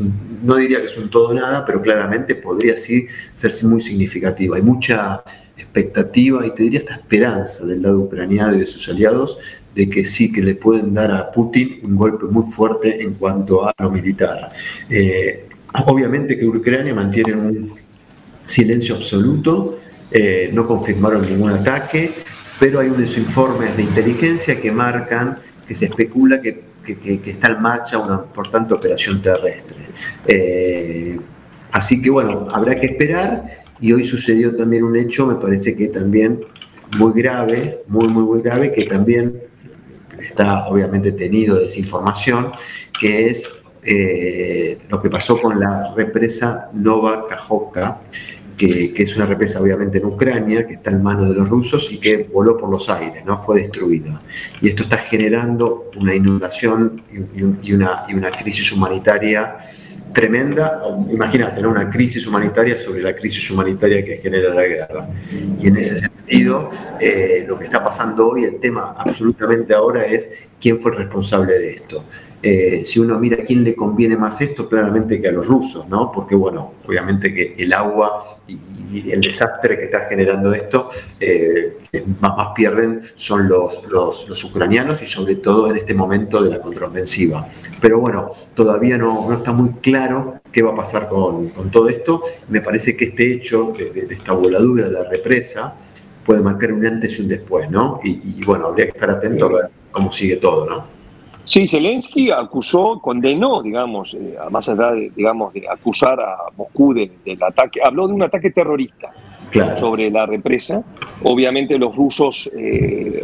no 0.43 0.55
diría 0.55 0.79
que 0.79 0.85
es 0.85 0.97
un 0.97 1.09
todo 1.09 1.33
nada, 1.33 1.65
pero 1.65 1.81
claramente 1.81 2.35
podría 2.35 2.77
sí 2.77 3.07
ser 3.33 3.51
muy 3.63 3.81
significativa. 3.81 4.57
Hay 4.57 4.61
mucha 4.61 5.23
expectativa 5.57 6.45
y 6.45 6.53
te 6.53 6.63
diría 6.63 6.79
esta 6.79 6.95
esperanza 6.95 7.65
del 7.65 7.81
lado 7.81 7.99
ucraniano 7.99 8.55
y 8.55 8.59
de 8.59 8.65
sus 8.65 8.87
aliados 8.89 9.37
de 9.75 9.89
que 9.89 10.05
sí 10.05 10.31
que 10.31 10.41
le 10.41 10.55
pueden 10.55 10.93
dar 10.93 11.11
a 11.11 11.31
Putin 11.31 11.81
un 11.83 11.97
golpe 11.97 12.25
muy 12.25 12.49
fuerte 12.51 13.01
en 13.01 13.15
cuanto 13.15 13.67
a 13.67 13.73
lo 13.77 13.91
militar. 13.91 14.51
Eh, 14.89 15.47
obviamente 15.85 16.39
que 16.39 16.47
Ucrania 16.47 16.95
mantiene 16.95 17.33
un 17.33 17.73
silencio 18.45 18.95
absoluto, 18.95 19.79
eh, 20.09 20.49
no 20.53 20.65
confirmaron 20.65 21.23
ningún 21.27 21.51
ataque, 21.51 22.11
pero 22.57 22.79
hay 22.79 22.87
unos 22.87 23.17
informes 23.17 23.75
de 23.75 23.83
inteligencia 23.83 24.61
que 24.61 24.71
marcan 24.71 25.39
que 25.67 25.75
se 25.75 25.85
especula 25.85 26.41
que, 26.41 26.63
está 27.25 27.49
en 27.49 27.61
marcha 27.61 27.97
una 27.97 28.13
importante 28.13 28.73
operación 28.73 29.21
terrestre. 29.21 29.77
Eh, 30.27 31.19
así 31.71 32.01
que 32.01 32.11
bueno, 32.11 32.47
habrá 32.51 32.79
que 32.79 32.85
esperar 32.85 33.65
y 33.81 33.91
hoy 33.91 34.05
sucedió 34.05 34.55
también 34.55 34.83
un 34.83 34.95
hecho, 34.95 35.25
me 35.25 35.35
parece 35.35 35.75
que 35.75 35.87
también 35.87 36.39
muy 36.97 37.11
grave, 37.13 37.81
muy, 37.87 38.07
muy, 38.07 38.23
muy 38.23 38.41
grave, 38.41 38.71
que 38.71 38.85
también 38.85 39.44
está 40.19 40.67
obviamente 40.67 41.11
tenido 41.11 41.59
desinformación, 41.59 42.51
que 42.99 43.29
es 43.29 43.49
eh, 43.83 44.79
lo 44.89 45.01
que 45.01 45.09
pasó 45.09 45.39
con 45.39 45.59
la 45.59 45.93
represa 45.95 46.69
Nova 46.73 47.27
Kajovka, 47.27 48.01
que, 48.57 48.93
es 48.95 49.15
una 49.15 49.25
represa 49.25 49.61
obviamente 49.61 49.97
en 49.97 50.05
Ucrania, 50.05 50.65
que 50.65 50.73
está 50.73 50.91
en 50.91 51.03
manos 51.03 51.29
de 51.29 51.35
los 51.35 51.49
rusos 51.49 51.91
y 51.91 51.97
que 51.99 52.29
voló 52.31 52.57
por 52.57 52.69
los 52.69 52.89
aires, 52.89 53.23
¿no? 53.25 53.41
fue 53.41 53.59
destruida. 53.59 54.21
Y 54.61 54.69
esto 54.69 54.83
está 54.83 54.97
generando 54.97 55.91
una 55.97 56.15
inundación 56.15 57.03
una, 57.73 58.05
y 58.07 58.13
una 58.13 58.31
crisis 58.31 58.71
humanitaria 58.71 59.57
tremenda, 60.15 60.81
imagínate, 61.11 61.61
¿no? 61.61 61.69
una 61.69 61.89
crisis 61.89 62.25
humanitaria 62.25 62.77
sobre 62.77 63.01
la 63.01 63.13
crisis 63.13 63.51
humanitaria 63.51 64.03
que 64.03 64.17
genera 64.17 64.53
la 64.53 64.63
guerra. 64.63 65.09
Y 65.59 65.67
en 65.67 65.75
ese 65.75 65.99
sentido, 65.99 66.69
eh, 67.01 67.43
lo 67.45 67.59
que 67.59 67.65
está 67.65 67.83
pasando 67.83 68.29
hoy, 68.29 68.45
el 68.45 68.59
tema 68.61 68.95
absolutamente 68.97 69.73
ahora 69.73 70.05
es 70.05 70.29
quién 70.59 70.79
fue 70.81 70.91
el 70.91 70.99
responsable 70.99 71.59
de 71.59 71.73
esto. 71.73 72.05
Eh, 72.47 72.83
si 72.83 72.99
uno 72.99 73.17
mira 73.17 73.37
a 73.41 73.43
quién 73.43 73.63
le 73.63 73.73
conviene 73.73 74.15
más 74.15 74.39
esto, 74.39 74.69
claramente 74.69 75.19
que 75.19 75.29
a 75.29 75.31
los 75.31 75.47
rusos, 75.47 75.89
¿no? 75.89 76.11
Porque, 76.11 76.35
bueno, 76.35 76.73
obviamente 76.85 77.33
que 77.33 77.55
el 77.57 77.73
agua 77.73 78.37
y, 78.47 78.59
el 79.11 79.19
desastre 79.19 79.79
que 79.79 79.85
está 79.85 80.01
generando 80.01 80.53
esto, 80.53 80.89
eh, 81.19 81.79
más, 82.21 82.37
más 82.37 82.49
pierden 82.55 83.01
son 83.15 83.49
los, 83.49 83.81
los, 83.89 84.43
ucranianos 84.43 85.01
y 85.01 85.07
sobre 85.07 85.37
todo 85.37 85.71
en 85.71 85.77
este 85.77 85.95
momento 85.95 86.43
de 86.43 86.51
la 86.51 86.61
contraofensiva. 86.61 87.47
Pero 87.81 87.99
bueno, 87.99 88.29
todavía 88.53 88.99
no, 88.99 89.27
no 89.27 89.33
está 89.33 89.51
muy 89.51 89.71
claro 89.81 90.39
qué 90.51 90.61
va 90.61 90.73
a 90.73 90.75
pasar 90.75 91.09
con, 91.09 91.49
con, 91.49 91.71
todo 91.71 91.89
esto. 91.89 92.21
Me 92.47 92.61
parece 92.61 92.95
que 92.95 93.05
este 93.05 93.33
hecho 93.33 93.73
de, 93.75 94.07
esta 94.07 94.33
voladura 94.33 94.85
de 94.85 94.91
la 94.91 95.09
represa 95.09 95.73
puede 96.23 96.41
marcar 96.41 96.71
un 96.73 96.85
antes 96.85 97.17
y 97.17 97.23
un 97.23 97.27
después, 97.27 97.71
¿no? 97.71 97.99
Y, 98.03 98.35
y 98.37 98.43
bueno, 98.45 98.67
habría 98.67 98.85
que 98.85 98.91
estar 98.91 99.09
atento 99.09 99.45
a 99.47 99.49
ver 99.49 99.69
cómo 99.91 100.11
sigue 100.11 100.35
todo, 100.35 100.69
¿no? 100.69 100.94
Sí, 101.45 101.67
Zelensky 101.67 102.31
acusó, 102.31 102.99
condenó, 102.99 103.61
digamos, 103.61 104.15
eh, 104.15 104.35
más 104.49 104.67
allá 104.67 104.91
de, 104.91 105.11
digamos, 105.15 105.53
de 105.53 105.67
acusar 105.69 106.19
a 106.19 106.37
Moscú 106.57 106.93
del 106.93 107.11
ataque, 107.41 107.79
habló 107.85 108.07
de 108.07 108.13
un 108.13 108.23
ataque 108.23 108.49
terrorista 108.49 109.11
sobre 109.79 110.09
la 110.09 110.25
represa. 110.25 110.83
Obviamente 111.23 111.77
los 111.77 111.95
rusos, 111.95 112.49
eh, 112.57 113.21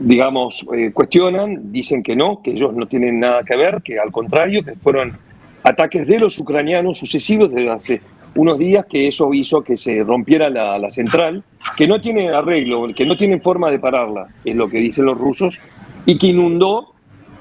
digamos, 0.00 0.66
eh, 0.74 0.90
cuestionan, 0.92 1.70
dicen 1.70 2.02
que 2.02 2.16
no, 2.16 2.40
que 2.42 2.52
ellos 2.52 2.72
no 2.74 2.86
tienen 2.86 3.20
nada 3.20 3.42
que 3.42 3.56
ver, 3.56 3.82
que 3.82 3.98
al 3.98 4.10
contrario, 4.10 4.64
que 4.64 4.74
fueron 4.76 5.16
ataques 5.62 6.06
de 6.06 6.18
los 6.18 6.38
ucranianos 6.38 6.98
sucesivos 6.98 7.52
desde 7.52 7.70
hace 7.70 8.00
unos 8.36 8.58
días, 8.58 8.86
que 8.86 9.06
eso 9.06 9.32
hizo 9.34 9.62
que 9.62 9.76
se 9.76 10.02
rompiera 10.02 10.48
la, 10.48 10.78
la 10.78 10.90
central, 10.90 11.44
que 11.76 11.86
no 11.86 12.00
tiene 12.00 12.30
arreglo, 12.30 12.88
que 12.94 13.04
no 13.04 13.16
tienen 13.16 13.42
forma 13.42 13.70
de 13.70 13.78
pararla, 13.78 14.28
es 14.44 14.56
lo 14.56 14.68
que 14.68 14.78
dicen 14.78 15.04
los 15.04 15.18
rusos, 15.18 15.60
y 16.06 16.18
que 16.18 16.28
inundó 16.28 16.93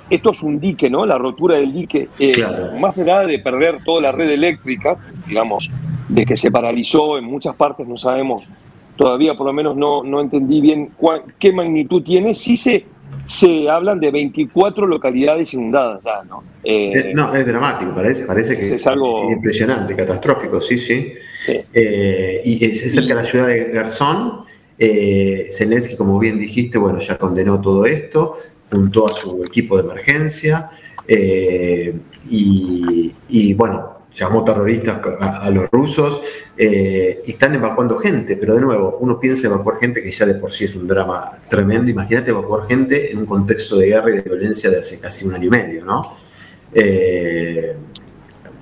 esto 0.10 0.31
es 0.31 0.43
un 0.43 0.60
dique, 0.60 0.89
¿no? 0.89 1.05
La 1.05 1.17
rotura 1.17 1.55
del 1.55 1.74
dique, 1.74 2.10
eh, 2.19 2.33
más 2.79 2.98
allá 3.00 3.22
de 3.22 3.39
perder 3.39 3.83
toda 3.83 4.01
la 4.01 4.12
red 4.12 4.29
eléctrica, 4.29 4.98
digamos, 5.27 5.69
de 6.10 6.25
que 6.25 6.38
se 6.38 6.51
paralizó 6.51 7.17
en 7.17 7.25
muchas 7.25 7.55
partes, 7.55 7.88
no 7.88 7.98
sabemos, 7.98 8.43
todavía 8.95 9.36
por 9.36 9.48
lo 9.48 9.53
menos 9.53 9.75
no, 9.75 10.03
no 10.03 10.22
entendí 10.22 10.62
bien 10.62 10.91
qué 11.39 11.51
magnitud 11.51 12.03
tiene, 12.03 12.33
sí 12.33 12.57
se, 12.57 12.86
se 13.27 13.69
hablan 13.69 14.00
de 14.00 14.12
24 14.12 14.86
localidades 14.86 15.53
inundadas 15.53 16.03
ya, 16.03 16.24
¿no? 16.27 16.43
Eh, 16.63 17.12
no, 17.15 17.33
es 17.33 17.45
dramático, 17.45 17.95
parece, 17.95 18.25
parece 18.25 18.57
que 18.57 18.75
es, 18.75 18.88
algo 18.88 19.31
impresionante, 19.31 19.95
catastrófico, 19.95 20.60
sí, 20.60 20.77
sí. 20.77 21.13
Eh, 21.48 22.41
y 22.45 22.65
es, 22.65 22.93
cerca 22.93 23.15
de 23.15 23.22
la 23.22 23.24
ciudad 23.24 23.48
de 23.48 23.72
Garzón. 23.72 24.43
Zelensky, 24.77 25.95
como 25.95 26.19
bien 26.19 26.38
dijiste, 26.38 26.77
bueno, 26.77 27.00
ya 27.00 27.17
condenó 27.17 27.62
todo 27.62 27.86
esto 27.86 28.36
juntó 28.74 29.08
a 29.08 29.13
su 29.13 29.44
equipo 29.46 29.77
de 29.77 29.84
emergencia 29.84 30.72
eh, 31.08 31.96
y, 32.30 33.53
bueno, 33.53 34.00
llamó 34.13 34.44
terroristas 34.44 35.00
a, 35.20 35.50
los 35.51 35.70
rusos 35.72 36.22
eh, 36.58 37.22
y 37.25 37.32
están 37.32 37.56
evacuando 37.56 37.98
gente, 38.00 38.38
pero 38.38 38.56
de 38.56 38.62
nuevo, 38.62 38.98
uno 39.00 39.20
piensa 39.20 39.48
evacuar 39.48 39.77
gente 39.80 40.01
que 40.01 40.12
ya 40.12 40.25
de 40.25 40.36
por 40.36 40.51
sí 40.51 40.65
es 40.65 40.75
un 40.75 40.88
drama 40.88 41.32
tremendo, 41.50 41.89
imagínate 41.92 42.32
evacuar 42.32 42.68
gente 42.68 43.12
en 43.12 43.20
un 43.20 43.25
contexto 43.25 43.77
de 43.77 43.88
guerra 43.88 44.12
y 44.12 44.13
de 44.15 44.22
violencia 44.22 44.70
de 44.70 44.80
hace 44.80 45.00
casi 45.00 45.25
un 45.25 45.36
año 45.36 45.48
y 45.48 45.50
medio, 45.50 45.86
¿no? 45.86 46.15
Eh, 46.74 47.75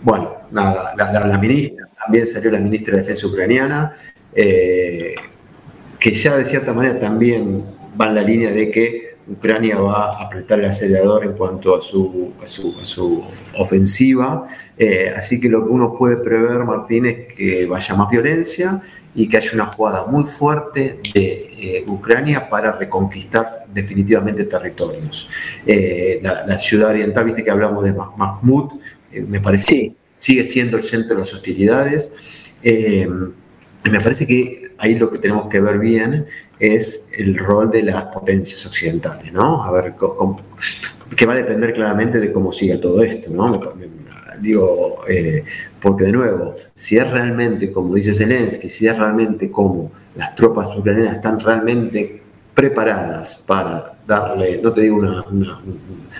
bueno, 0.01 0.31
nada, 0.51 0.95
la, 0.97 1.37
ministra, 1.37 1.87
también 2.03 2.27
salió 2.27 2.51
la 2.51 2.59
ministra 2.59 2.95
de 2.95 3.03
Defensa 3.03 3.27
ucraniana, 3.27 3.93
que 4.33 6.13
ya 6.13 6.37
de 6.37 6.45
cierta 6.45 6.73
manera 6.73 6.99
también 6.99 7.63
va 7.99 8.07
en 8.07 8.15
la 8.15 8.23
línea 8.23 8.51
de 8.51 8.71
que 8.71 9.10
Ucrania 9.27 9.79
va 9.79 10.17
a 10.17 10.23
apretar 10.23 10.59
el 10.59 10.65
acelerador 10.65 11.23
en 11.23 11.33
cuanto 11.33 11.75
a 11.75 11.81
su, 11.81 12.33
a 12.41 12.45
su, 12.45 13.23
ofensiva. 13.57 14.47
Eh, 14.77 15.13
así 15.15 15.39
que 15.39 15.49
lo 15.49 15.63
que 15.63 15.69
uno 15.69 15.95
puede 15.97 16.17
prever, 16.17 16.63
Martín, 16.63 17.05
es 17.05 17.33
que 17.33 17.65
vaya 17.65 17.95
más 17.95 18.09
violencia 18.09 18.81
y 19.13 19.27
que 19.27 19.37
haya 19.37 19.51
una 19.53 19.65
jugada 19.65 20.05
muy 20.05 20.23
fuerte 20.23 20.99
de 21.13 21.49
eh, 21.57 21.85
Ucrania 21.87 22.49
para 22.49 22.71
reconquistar 22.71 23.65
definitivamente 23.71 24.45
territorios. 24.45 25.29
Eh, 25.65 26.19
la, 26.23 26.57
ciudad 26.57 26.89
oriental, 26.89 27.25
viste 27.25 27.43
que 27.43 27.51
hablamos 27.51 27.83
de 27.83 27.93
Mahmoud, 27.93 28.73
me 29.27 29.39
parece 29.39 29.65
que 29.65 29.95
sigue 30.17 30.45
siendo 30.45 30.77
el 30.77 30.83
centro 30.83 31.15
de 31.15 31.21
las 31.21 31.33
hostilidades. 31.33 32.11
me 32.63 33.99
parece 33.99 34.25
que 34.25 34.71
ahí 34.77 34.95
lo 34.95 35.11
que 35.11 35.19
tenemos 35.19 35.49
que 35.49 35.59
ver 35.59 35.77
bien 35.77 36.25
es 36.61 37.07
el 37.17 37.37
rol 37.37 37.71
de 37.71 37.81
las 37.81 38.03
potencias 38.05 38.63
occidentales, 38.67 39.33
¿no? 39.33 39.63
A 39.63 39.71
ver, 39.71 39.95
que 41.15 41.25
va 41.25 41.33
a 41.33 41.37
depender 41.37 41.73
claramente 41.73 42.19
de 42.19 42.31
cómo 42.31 42.51
siga 42.51 42.79
todo 42.79 43.01
esto, 43.01 43.31
¿no? 43.33 43.59
Digo, 44.39 45.01
eh, 45.09 45.43
porque 45.81 46.05
de 46.05 46.11
nuevo, 46.11 46.55
si 46.75 46.97
es 46.97 47.09
realmente, 47.09 47.71
como 47.71 47.95
dice 47.95 48.13
Zelensky, 48.13 48.69
si 48.69 48.87
es 48.87 48.95
realmente 48.95 49.49
como 49.49 49.91
las 50.15 50.35
tropas 50.35 50.67
ucranianas 50.77 51.15
están 51.15 51.39
realmente 51.39 52.21
preparadas 52.53 53.43
para 53.47 53.95
darle, 54.05 54.59
no 54.61 54.71
te 54.71 54.81
digo 54.81 54.97
una, 54.97 55.25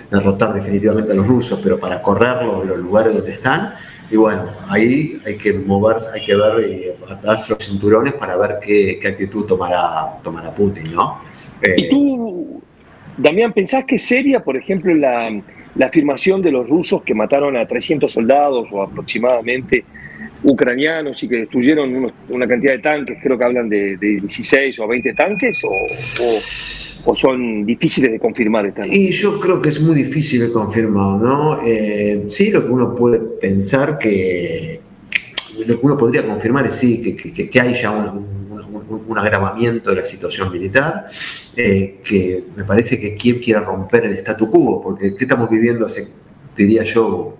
derrotar 0.09 0.53
definitivamente 0.53 1.11
a 1.11 1.15
los 1.15 1.27
rusos, 1.27 1.59
pero 1.61 1.79
para 1.79 2.01
correrlos 2.01 2.61
de 2.61 2.67
los 2.69 2.79
lugares 2.79 3.13
donde 3.13 3.31
están, 3.31 3.73
y 4.11 4.17
bueno, 4.17 4.43
ahí 4.67 5.19
hay 5.25 5.37
que 5.37 5.53
moverse, 5.53 6.09
hay 6.13 6.25
que 6.25 6.35
ver 6.35 6.67
y 6.67 7.11
atarse 7.11 7.53
los 7.53 7.65
cinturones 7.65 8.13
para 8.13 8.35
ver 8.35 8.59
qué, 8.61 8.99
actitud 9.07 9.45
tomará, 9.45 10.19
tomará 10.21 10.53
Putin, 10.53 10.93
¿no? 10.93 11.19
¿Y 11.77 11.89
tú, 11.89 12.61
Damián, 13.17 13.53
pensás 13.53 13.85
que 13.85 13.97
sería, 13.97 14.43
por 14.43 14.57
ejemplo, 14.57 14.93
la, 14.93 15.41
afirmación 15.81 16.41
de 16.41 16.51
los 16.51 16.67
rusos 16.67 17.03
que 17.03 17.15
mataron 17.15 17.55
a 17.55 17.65
300 17.65 18.11
soldados 18.11 18.67
o 18.73 18.81
aproximadamente 18.81 19.85
ucranianos 20.43 21.21
y 21.23 21.27
que 21.27 21.37
destruyeron 21.37 22.11
una 22.29 22.47
cantidad 22.47 22.73
de 22.73 22.79
tanques, 22.79 23.17
creo 23.21 23.37
que 23.37 23.43
hablan 23.43 23.69
de, 23.69 23.95
16 23.97 24.79
o 24.79 24.87
20 24.87 25.13
tanques, 25.13 25.61
o 25.63 27.15
son 27.15 27.65
difíciles 27.65 28.11
de 28.11 28.19
confirmar 28.19 28.65
esta 28.65 28.85
Y 28.87 29.11
yo 29.11 29.39
creo 29.39 29.61
que 29.61 29.69
es 29.69 29.79
muy 29.79 29.95
difícil 29.95 30.41
de 30.41 30.51
confirmar, 30.51 31.19
¿no? 31.19 31.59
Eh, 31.63 32.25
sí, 32.29 32.51
lo 32.51 32.65
que 32.65 32.71
uno 32.71 32.95
puede 32.95 33.19
pensar 33.19 33.97
que, 33.97 34.81
lo 35.65 35.79
que 35.79 35.85
uno 35.85 35.95
podría 35.95 36.25
confirmar 36.25 36.67
es 36.67 36.75
sí, 36.75 37.15
que, 37.15 37.59
hay 37.59 37.73
ya 37.73 37.91
un, 37.91 38.41
agravamiento 39.17 39.89
de 39.89 39.97
la 39.97 40.01
situación 40.03 40.51
militar, 40.51 41.07
eh, 41.55 41.99
que 42.03 42.45
me 42.55 42.63
parece 42.63 42.99
que 42.99 43.13
Kiev 43.15 43.41
quiere 43.41 43.59
romper 43.59 44.05
el 44.05 44.13
statu 44.13 44.49
quo, 44.49 44.81
porque 44.81 45.15
¿qué 45.15 45.25
estamos 45.25 45.49
viviendo 45.49 45.85
hace, 45.85 46.07
diría 46.55 46.83
yo, 46.83 47.37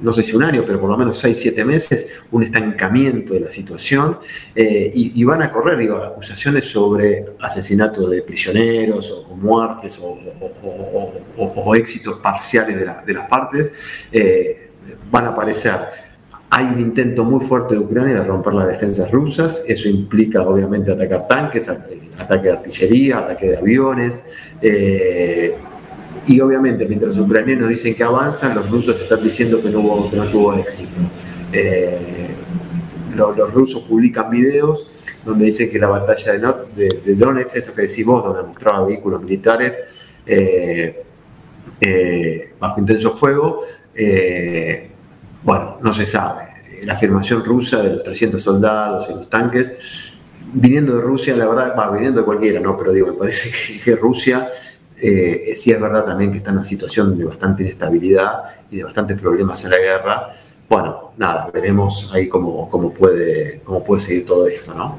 no 0.00 0.12
sé 0.12 0.22
si 0.22 0.34
un 0.34 0.42
año, 0.42 0.64
pero 0.66 0.80
por 0.80 0.90
lo 0.90 0.96
menos 0.96 1.18
seis, 1.18 1.38
siete 1.40 1.64
meses, 1.64 2.06
un 2.30 2.42
estancamiento 2.42 3.34
de 3.34 3.40
la 3.40 3.48
situación 3.48 4.18
eh, 4.54 4.90
y, 4.94 5.24
van 5.24 5.42
a 5.42 5.50
correr 5.50 5.78
digo, 5.78 5.96
acusaciones 5.96 6.64
sobre 6.64 7.24
asesinato 7.40 8.08
de 8.08 8.22
prisioneros 8.22 9.10
o, 9.10 9.34
muertes 9.34 10.00
o, 10.02 11.74
éxitos 11.74 12.18
parciales 12.18 12.78
de, 12.78 13.14
las 13.14 13.28
partes, 13.28 13.72
eh, 14.12 14.70
van 15.10 15.26
a 15.26 15.28
aparecer. 15.28 15.74
Hay 16.50 16.66
un 16.66 16.78
intento 16.78 17.24
muy 17.24 17.44
fuerte 17.44 17.74
de 17.74 17.80
Ucrania 17.80 18.14
de 18.14 18.24
romper 18.24 18.54
las 18.54 18.68
defensas 18.68 19.10
rusas, 19.10 19.64
eso 19.66 19.88
implica 19.88 20.42
obviamente 20.42 20.92
atacar 20.92 21.26
tanques, 21.26 21.68
ataque 21.68 22.42
de 22.42 22.52
artillería, 22.52 23.18
ataque 23.18 23.50
de 23.50 23.56
aviones. 23.56 24.24
Eh, 24.62 25.56
y 26.26 26.40
obviamente, 26.40 26.86
mientras 26.86 27.16
los 27.16 27.26
ucranianos 27.26 27.68
dicen 27.68 27.94
que 27.94 28.02
avanzan, 28.02 28.54
los 28.54 28.70
rusos 28.70 29.00
están 29.00 29.22
diciendo 29.22 29.62
que 29.62 29.70
no, 29.70 29.80
tuvo 30.30 30.54
éxito. 30.54 30.92
Eh, 31.52 32.28
los 33.14 33.52
rusos 33.52 33.82
publican 33.82 34.30
videos 34.30 34.90
donde 35.24 35.46
dicen 35.46 35.70
que 35.70 35.78
la 35.78 35.88
batalla 35.88 36.32
de, 36.74 37.00
de, 37.04 37.14
Donetsk, 37.14 37.56
eso 37.56 37.74
que 37.74 37.82
decís 37.82 38.04
vos, 38.04 38.24
donde 38.24 38.42
mostraba 38.42 38.86
vehículos 38.86 39.22
militares, 39.22 39.78
bajo 42.58 42.80
intenso 42.80 43.16
fuego. 43.16 43.62
bueno, 45.42 45.78
no 45.82 45.92
se 45.92 46.06
sabe. 46.06 46.44
La 46.84 46.94
afirmación 46.94 47.44
rusa 47.44 47.82
de 47.82 47.90
los 47.90 48.04
300 48.04 48.42
soldados 48.42 49.06
y 49.10 49.14
los 49.14 49.30
tanques, 49.30 49.72
viniendo 50.54 50.96
de 50.96 51.02
Rusia, 51.02 51.36
la 51.36 51.46
verdad, 51.46 51.74
va 51.78 51.90
viniendo 51.90 52.20
de 52.20 52.24
cualquiera, 52.24 52.60
¿no? 52.60 52.76
Pero 52.76 52.92
digo, 52.92 53.08
me 53.08 53.14
parece 53.14 53.80
que, 53.84 53.96
Rusia 53.96 54.48
sí 54.96 55.70
es 55.70 55.80
verdad 55.80 56.04
también 56.04 56.30
que 56.32 56.38
está 56.38 56.50
en 56.50 56.56
una 56.56 56.64
situación 56.64 57.18
de 57.18 57.24
bastante 57.24 57.62
inestabilidad 57.62 58.44
y 58.70 58.78
de 58.78 58.84
bastantes 58.84 59.20
problemas 59.20 59.64
en 59.64 59.70
la 59.70 59.78
guerra 59.78 60.34
bueno, 60.68 61.12
nada, 61.16 61.50
veremos 61.52 62.10
ahí 62.12 62.28
cómo, 62.28 62.68
cómo, 62.70 62.92
puede, 62.92 63.60
cómo 63.64 63.84
puede 63.84 64.00
seguir 64.00 64.26
todo 64.26 64.46
esto, 64.46 64.74
¿no? 64.74 64.98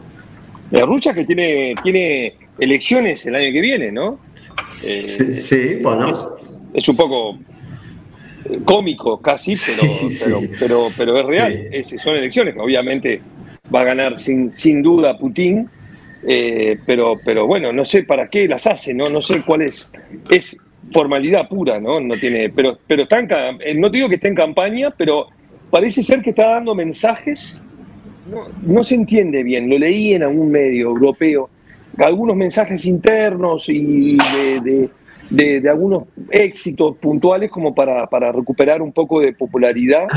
La 0.71 0.85
Rusia 0.85 1.13
que 1.13 1.25
tiene, 1.25 1.75
tiene 1.83 2.35
elecciones 2.59 3.25
el 3.25 3.35
año 3.35 3.51
que 3.51 3.61
viene, 3.61 3.91
¿no? 3.91 4.19
sí, 4.65 5.55
eh, 5.55 5.79
bueno. 5.81 6.11
Es, 6.73 6.87
un 6.87 6.95
poco 6.95 7.37
cómico 8.63 9.19
casi, 9.21 9.53
pero, 9.55 10.39
pero, 10.59 10.87
pero, 10.95 11.19
es 11.19 11.27
real. 11.27 11.69
son 12.01 12.15
elecciones, 12.15 12.55
obviamente 12.57 13.21
va 13.73 13.81
a 13.81 13.85
ganar 13.85 14.19
sin, 14.19 14.55
sin 14.55 14.81
duda 14.81 15.17
Putin, 15.17 15.69
eh, 16.27 16.79
pero, 16.85 17.19
pero 17.23 17.45
bueno, 17.45 17.71
no 17.71 17.85
sé 17.85 18.03
para 18.03 18.27
qué 18.27 18.47
las 18.47 18.65
hace, 18.65 18.93
¿no? 18.93 19.05
No 19.09 19.21
sé 19.21 19.41
cuál 19.41 19.61
es. 19.61 19.93
Es 20.29 20.57
formalidad 20.91 21.47
pura, 21.47 21.79
¿no? 21.79 21.99
No 21.99 22.15
tiene, 22.15 22.49
pero, 22.49 22.77
pero 22.87 23.03
está 23.03 23.19
en, 23.19 23.29
eh, 23.61 23.75
no 23.75 23.89
digo 23.89 24.09
que 24.09 24.15
esté 24.15 24.27
en 24.29 24.35
campaña, 24.35 24.91
pero 24.95 25.27
parece 25.69 26.01
ser 26.03 26.21
que 26.21 26.31
está 26.31 26.51
dando 26.51 26.73
mensajes, 26.73 27.61
no, 28.65 28.83
se 28.83 28.95
entiende 28.95 29.43
bien, 29.43 29.69
lo 29.69 29.77
leí 29.77 30.13
en 30.13 30.23
algún 30.23 30.49
medio 30.51 30.87
europeo, 30.87 31.49
algunos 31.97 32.35
mensajes 32.35 32.85
internos 32.85 33.69
y 33.69 34.17
de, 35.29 35.69
algunos 35.69 36.03
éxitos 36.31 36.97
puntuales 36.97 37.51
como 37.51 37.73
para, 37.73 38.31
recuperar 38.31 38.81
un 38.81 38.91
poco 38.91 39.19
de 39.19 39.33
popularidad, 39.33 40.07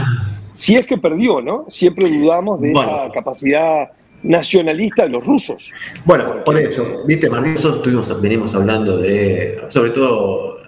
si 0.54 0.76
es 0.76 0.86
que 0.86 0.96
perdió, 0.96 1.40
¿no? 1.40 1.66
Siempre 1.70 2.10
dudamos 2.10 2.60
de 2.60 2.72
esa 2.72 3.10
capacidad 3.12 3.90
nacionalista 4.22 5.04
de 5.04 5.10
los 5.10 5.24
rusos. 5.24 5.70
Bueno, 6.04 6.44
por 6.44 6.58
eso, 6.58 7.04
viste, 7.06 7.30
Martín, 7.30 7.54
nosotros 7.54 8.20
venimos 8.20 8.54
hablando 8.54 8.98
de, 8.98 9.60
sobre 9.68 9.90
todo 9.90 10.58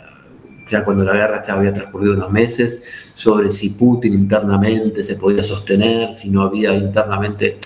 ya 0.71 0.85
cuando 0.85 1.05
la 1.05 1.15
guerra 1.15 1.43
ya 1.45 1.55
había 1.55 1.75
transcurrido 1.75 2.15
unos 2.15 2.31
meses, 2.31 2.83
sobre 3.15 3.51
si 3.51 3.71
Putin 3.71 4.15
internamente 4.15 5.03
se 5.03 5.17
podía 5.17 5.43
sostener, 5.43 6.13
si 6.13 6.31
no 6.31 6.43
había 6.43 6.75
internamente... 6.75 7.59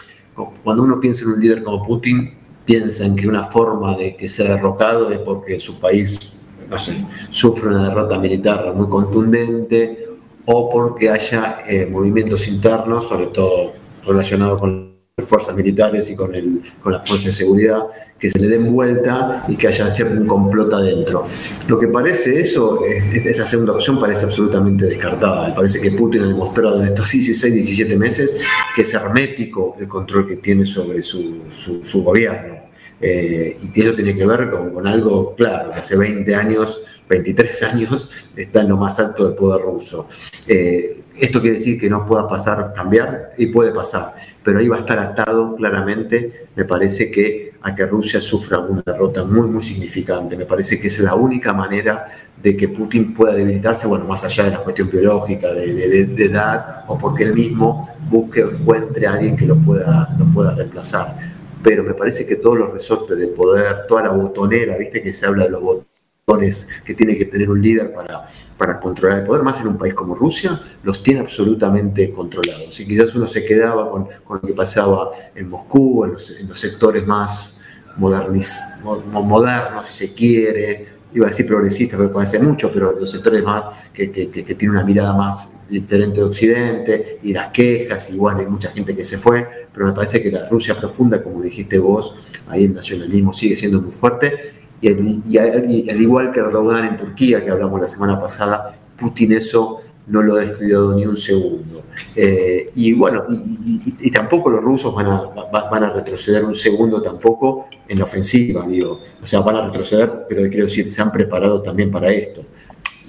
Cuando 0.64 0.82
uno 0.82 0.98
piensa 0.98 1.22
en 1.24 1.30
un 1.30 1.40
líder 1.40 1.62
como 1.62 1.86
Putin, 1.86 2.34
piensa 2.64 3.04
en 3.04 3.14
que 3.14 3.28
una 3.28 3.44
forma 3.44 3.96
de 3.96 4.16
que 4.16 4.28
sea 4.28 4.56
derrocado 4.56 5.10
es 5.12 5.18
porque 5.18 5.60
su 5.60 5.78
país, 5.78 6.32
no 6.68 6.76
sé, 6.76 7.04
sufre 7.30 7.68
una 7.68 7.88
derrota 7.88 8.18
militar 8.18 8.72
muy 8.74 8.88
contundente 8.88 10.08
o 10.46 10.70
porque 10.70 11.10
haya 11.10 11.58
eh, 11.68 11.86
movimientos 11.86 12.48
internos, 12.48 13.08
sobre 13.08 13.26
todo 13.26 13.74
relacionados 14.04 14.58
con 14.58 14.93
fuerzas 15.22 15.54
militares 15.54 16.10
y 16.10 16.16
con, 16.16 16.34
el, 16.34 16.60
con 16.82 16.92
las 16.92 17.08
fuerzas 17.08 17.26
de 17.26 17.32
seguridad, 17.32 17.84
que 18.18 18.30
se 18.30 18.38
le 18.40 18.48
den 18.48 18.72
vuelta 18.72 19.44
y 19.46 19.54
que 19.54 19.68
haya 19.68 19.88
cierto 19.88 20.14
un 20.14 20.26
complot 20.26 20.72
adentro. 20.72 21.28
Lo 21.68 21.78
que 21.78 21.86
parece 21.86 22.40
eso, 22.40 22.84
es, 22.84 23.24
esa 23.24 23.46
segunda 23.46 23.74
opción 23.74 24.00
parece 24.00 24.24
absolutamente 24.24 24.86
descartada. 24.86 25.50
Me 25.50 25.54
parece 25.54 25.80
que 25.80 25.92
Putin 25.92 26.22
ha 26.22 26.26
demostrado 26.26 26.80
en 26.80 26.86
estos 26.86 27.12
16, 27.12 27.54
17 27.54 27.96
meses 27.96 28.40
que 28.74 28.82
es 28.82 28.92
hermético 28.92 29.76
el 29.78 29.86
control 29.86 30.26
que 30.26 30.36
tiene 30.36 30.66
sobre 30.66 31.00
su, 31.00 31.42
su, 31.50 32.02
gobierno. 32.02 32.64
Eh, 33.00 33.56
y 33.72 33.80
eso 33.80 33.94
tiene 33.94 34.16
que 34.16 34.26
ver 34.26 34.50
con, 34.50 34.70
con, 34.70 34.86
algo 34.86 35.36
claro, 35.36 35.72
que 35.72 35.78
hace 35.78 35.96
20 35.96 36.34
años, 36.34 36.80
23 37.08 37.62
años, 37.62 38.28
está 38.34 38.62
en 38.62 38.68
lo 38.68 38.76
más 38.78 38.98
alto 38.98 39.26
del 39.26 39.34
poder 39.34 39.62
ruso. 39.62 40.08
Eh, 40.48 41.04
esto 41.16 41.40
quiere 41.40 41.58
decir 41.58 41.78
que 41.78 41.88
no 41.88 42.04
pueda 42.04 42.26
pasar, 42.26 42.72
cambiar, 42.74 43.32
y 43.38 43.46
puede 43.46 43.70
pasar 43.70 44.14
pero 44.44 44.58
ahí 44.58 44.68
va 44.68 44.76
a 44.76 44.80
estar 44.80 44.98
atado 44.98 45.56
claramente, 45.56 46.48
me 46.54 46.64
parece 46.64 47.10
que 47.10 47.54
a 47.62 47.74
que 47.74 47.86
Rusia 47.86 48.20
sufra 48.20 48.58
una 48.58 48.82
derrota 48.84 49.24
muy, 49.24 49.48
muy 49.48 49.62
significante. 49.62 50.36
Me 50.36 50.44
parece 50.44 50.78
que 50.78 50.88
es 50.88 50.98
la 50.98 51.14
única 51.14 51.54
manera 51.54 52.06
de 52.40 52.54
que 52.54 52.68
Putin 52.68 53.14
pueda 53.14 53.34
debilitarse, 53.34 53.86
bueno, 53.86 54.04
más 54.04 54.22
allá 54.22 54.44
de 54.44 54.50
la 54.50 54.58
cuestión 54.58 54.90
biológica, 54.90 55.50
de, 55.54 56.02
edad, 56.26 56.84
o 56.88 56.98
porque 56.98 57.22
él 57.22 57.32
mismo 57.32 57.88
busque 58.10 58.44
o 58.44 58.50
encuentre 58.50 59.06
a 59.06 59.14
alguien 59.14 59.34
que 59.34 59.46
lo 59.46 59.56
pueda, 59.56 60.14
lo 60.18 60.26
pueda 60.26 60.54
reemplazar. 60.54 61.16
Pero 61.62 61.82
me 61.82 61.94
parece 61.94 62.26
que 62.26 62.36
todos 62.36 62.58
los 62.58 62.70
resortes 62.70 63.16
de 63.16 63.28
poder, 63.28 63.86
toda 63.88 64.02
la 64.02 64.10
botonera, 64.10 64.76
viste 64.76 65.02
que 65.02 65.14
se 65.14 65.24
habla 65.24 65.44
de 65.44 65.50
los 65.50 65.62
botones 65.62 66.68
que 66.84 66.92
tiene 66.92 67.16
que 67.16 67.24
tener 67.24 67.48
un 67.48 67.62
líder 67.62 67.94
para 67.94 68.26
para 68.56 68.78
controlar 68.78 69.20
el 69.20 69.26
poder, 69.26 69.42
más 69.42 69.60
en 69.60 69.68
un 69.68 69.78
país 69.78 69.94
como 69.94 70.14
Rusia, 70.14 70.60
los 70.82 71.02
tiene 71.02 71.20
absolutamente 71.20 72.12
controlados. 72.12 72.78
Y 72.80 72.86
quizás 72.86 73.14
uno 73.14 73.26
se 73.26 73.44
quedaba 73.44 73.90
con, 73.90 74.08
lo 74.28 74.40
que 74.40 74.52
pasaba 74.52 75.10
en 75.34 75.48
Moscú, 75.48 76.04
en 76.04 76.12
los, 76.48 76.58
sectores 76.58 77.06
más 77.06 77.60
modernos, 77.96 79.86
si 79.86 80.06
se 80.06 80.12
quiere, 80.12 80.94
iba 81.14 81.26
a 81.26 81.30
decir 81.30 81.46
progresistas, 81.46 81.98
me 81.98 82.08
parece 82.08 82.38
mucho, 82.38 82.70
pero 82.72 82.92
los 82.98 83.10
sectores 83.10 83.42
más 83.42 83.64
que, 83.92 84.10
que, 84.10 84.28
que, 84.30 84.54
tienen 84.54 84.76
una 84.76 84.84
mirada 84.84 85.14
más 85.14 85.48
diferente 85.68 86.18
de 86.18 86.24
Occidente, 86.24 87.18
y 87.22 87.32
las 87.32 87.50
quejas, 87.50 88.10
y 88.10 88.16
bueno, 88.16 88.40
hay 88.40 88.46
mucha 88.46 88.70
gente 88.72 88.94
que 88.94 89.04
se 89.04 89.16
fue, 89.16 89.68
pero 89.72 89.86
me 89.86 89.92
parece 89.92 90.22
que 90.22 90.30
la 90.30 90.48
Rusia 90.48 90.76
profunda, 90.76 91.22
como 91.22 91.40
dijiste 91.40 91.78
vos, 91.78 92.14
ahí 92.48 92.64
el 92.64 92.74
nacionalismo 92.74 93.32
sigue 93.32 93.56
siendo 93.56 93.80
muy 93.80 93.92
fuerte, 93.92 94.53
y 94.80 95.38
al, 95.38 96.00
igual 96.00 96.30
que 96.30 96.40
Erdogan 96.40 96.86
en 96.86 96.96
Turquía, 96.96 97.44
que 97.44 97.50
hablamos 97.50 97.80
la 97.80 97.88
semana 97.88 98.20
pasada, 98.20 98.76
Putin 98.98 99.32
eso 99.32 99.80
no 100.06 100.22
lo 100.22 100.36
ha 100.36 100.40
descuidado 100.40 100.94
ni 100.94 101.06
un 101.06 101.16
segundo. 101.16 101.84
Eh, 102.14 102.70
y 102.74 102.92
bueno, 102.92 103.24
y, 103.28 104.10
tampoco 104.10 104.50
los 104.50 104.62
rusos 104.62 104.94
van 104.94 105.06
a, 105.06 105.22
van 105.70 105.84
a 105.84 105.90
retroceder 105.90 106.44
un 106.44 106.54
segundo 106.54 107.00
tampoco 107.00 107.68
en 107.88 107.98
la 107.98 108.04
ofensiva, 108.04 108.66
digo. 108.66 109.00
O 109.22 109.26
sea, 109.26 109.40
van 109.40 109.56
a 109.56 109.66
retroceder, 109.66 110.26
pero 110.28 110.42
quiero 110.48 110.64
decir, 110.64 110.92
se 110.92 111.00
han 111.00 111.10
preparado 111.10 111.62
también 111.62 111.90
para 111.90 112.10
esto. 112.10 112.44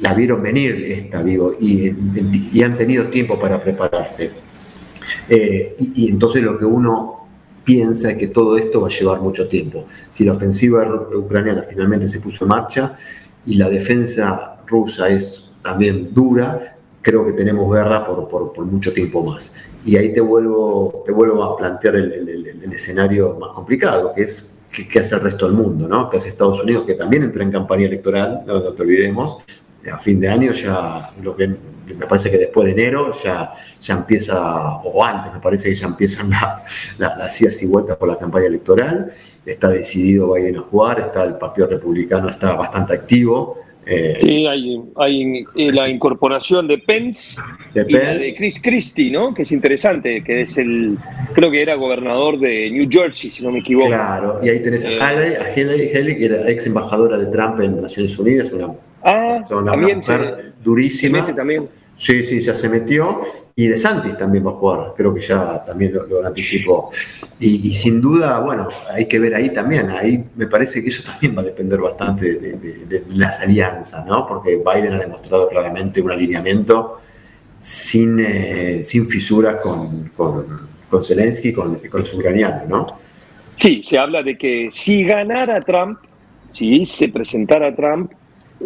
La 0.01 0.13
vieron 0.13 0.41
venir 0.41 0.83
esta, 0.85 1.23
digo, 1.23 1.51
y, 1.59 1.89
han 2.61 2.77
tenido 2.77 3.07
tiempo 3.07 3.39
para 3.39 3.61
prepararse. 3.61 4.31
Eh, 5.29 5.75
y 5.77 6.09
entonces 6.09 6.41
lo 6.41 6.57
que 6.57 6.65
uno 6.65 7.24
piensa 7.65 8.15
que 8.15 8.27
todo 8.27 8.57
esto 8.57 8.79
va 8.79 8.87
a 8.87 8.91
llevar 8.91 9.19
mucho 9.19 9.49
tiempo. 9.49 9.85
Si 10.11 10.23
la 10.23 10.33
ofensiva 10.33 11.07
ucraniana 11.13 11.63
finalmente 11.63 12.07
se 12.07 12.21
puso 12.21 12.45
en 12.45 12.49
marcha 12.49 12.95
y 13.45 13.55
la 13.57 13.69
defensa 13.69 14.57
rusa 14.67 15.09
es 15.09 15.53
también 15.61 16.13
dura, 16.13 16.77
creo 17.01 17.25
que 17.25 17.33
tenemos 17.33 17.71
guerra 17.73 18.05
por, 18.05 18.29
por, 18.29 18.65
mucho 18.65 18.93
tiempo 18.93 19.23
más. 19.25 19.53
Y 19.83 19.97
ahí 19.97 20.13
te 20.13 20.21
vuelvo, 20.21 21.03
te 21.05 21.11
vuelvo 21.11 21.43
a 21.43 21.57
plantear 21.57 21.95
el, 21.95 22.71
escenario 22.71 23.37
más 23.39 23.51
complicado, 23.51 24.13
que 24.15 24.23
es 24.23 24.57
qué, 24.71 24.99
hace 24.99 25.15
el 25.15 25.21
resto 25.21 25.45
del 25.45 25.55
mundo, 25.55 25.87
¿no? 25.87 26.09
¿Qué 26.09 26.17
hace 26.17 26.29
Estados 26.29 26.61
Unidos, 26.61 26.85
que 26.85 26.93
también 26.95 27.23
entra 27.23 27.43
en 27.43 27.51
campaña 27.51 27.85
electoral, 27.85 28.43
no, 28.45 28.59
no 28.59 28.73
te 28.73 28.81
olvidemos, 28.81 29.37
a 29.91 29.97
fin 29.99 30.19
de 30.19 30.29
año 30.29 30.51
ya 30.53 31.11
lo 31.21 31.35
que 31.35 31.55
me 31.93 32.05
parece 32.05 32.31
que 32.31 32.37
después 32.37 32.65
de 32.65 32.71
enero 32.71 33.13
ya, 33.23 33.53
ya 33.81 33.93
empieza, 33.93 34.77
o 34.77 35.03
antes 35.03 35.33
me 35.33 35.39
parece 35.39 35.69
que 35.69 35.75
ya 35.75 35.87
empiezan 35.87 36.29
las, 36.29 36.63
las, 36.97 37.41
idas 37.41 37.61
y 37.61 37.67
vueltas 37.67 37.97
por 37.97 38.07
la 38.07 38.17
campaña 38.17 38.47
electoral, 38.47 39.11
está 39.45 39.69
decidido 39.69 40.33
Biden 40.33 40.57
a 40.57 40.61
jugar, 40.61 40.99
está 40.99 41.23
el 41.23 41.35
Partido 41.35 41.67
Republicano 41.67 42.29
está 42.29 42.55
bastante 42.55 42.93
activo. 42.93 43.57
Eh, 43.87 44.17
sí, 44.19 44.47
hay, 44.47 44.83
hay, 44.95 45.71
la 45.71 45.87
incorporación 45.87 46.67
de 46.67 46.79
Pence, 46.79 47.39
de 47.71 47.85
y 47.87 47.93
de 47.93 48.35
Chris 48.35 48.59
Christie, 48.59 49.11
¿no? 49.11 49.31
Que 49.31 49.43
es 49.43 49.51
interesante, 49.51 50.23
que 50.23 50.41
es 50.41 50.57
el, 50.57 50.97
creo 51.33 51.51
que 51.51 51.61
era 51.61 51.75
gobernador 51.75 52.39
de 52.39 52.71
New 52.71 52.87
Jersey, 52.89 53.29
si 53.29 53.43
no 53.43 53.51
me 53.51 53.59
equivoco. 53.59 53.89
Claro, 53.89 54.39
y 54.41 54.49
ahí 54.49 54.63
tenés 54.63 54.85
a 54.85 54.91
eh, 54.91 54.99
Haley, 54.99 55.35
a 55.35 55.99
Haley, 55.99 56.17
que 56.17 56.25
era 56.25 56.49
ex 56.49 56.65
embajadora 56.65 57.19
de 57.19 57.27
Trump 57.27 57.61
en 57.61 57.79
Naciones 57.79 58.17
Unidas, 58.17 58.51
una 58.51 58.73
Ah, 59.05 59.37
también 59.47 59.99
durísima. 60.63 61.33
también. 61.35 61.69
Sí, 61.95 62.23
sí, 62.23 62.41
ya 62.41 62.55
se 62.55 62.67
metió. 62.67 63.21
Y 63.57 63.67
De 63.67 63.77
Santis 63.77 64.17
también 64.17 64.45
va 64.45 64.51
a 64.51 64.55
jugar, 64.55 64.93
creo 64.97 65.13
que 65.13 65.21
ya 65.21 65.63
también 65.63 65.93
lo, 65.93 66.25
anticipó. 66.25 66.91
Y, 67.39 67.73
sin 67.73 68.01
duda, 68.01 68.41
bueno, 68.41 68.67
hay 68.89 69.05
que 69.05 69.17
ver 69.17 69.33
ahí 69.33 69.51
también. 69.51 69.89
Ahí 69.91 70.25
me 70.35 70.47
parece 70.47 70.83
que 70.83 70.89
eso 70.89 71.03
también 71.03 71.37
va 71.37 71.41
a 71.41 71.45
depender 71.45 71.79
bastante 71.79 72.33
de, 72.35 73.05
las 73.09 73.39
alianzas, 73.39 74.05
¿no? 74.05 74.27
Porque 74.27 74.57
Biden 74.57 74.95
ha 74.95 74.99
demostrado 74.99 75.47
claramente 75.47 76.01
un 76.01 76.11
alineamiento 76.11 76.99
sin, 77.61 78.19
eh, 78.19 78.81
sin 78.83 79.07
fisuras 79.07 79.61
con, 79.61 80.09
con, 80.09 80.67
con 80.89 81.03
Zelensky 81.03 81.49
y 81.49 81.53
con, 81.53 81.75
con 81.75 82.01
los 82.01 82.13
ucranianos, 82.13 82.67
¿no? 82.67 82.87
Sí, 83.55 83.81
se 83.83 83.97
habla 83.97 84.21
de 84.21 84.37
que 84.37 84.67
si 84.69 85.05
ganara 85.05 85.61
Trump, 85.61 85.99
si 86.51 86.85
se 86.85 87.07
presentara 87.07 87.73
Trump, 87.73 88.11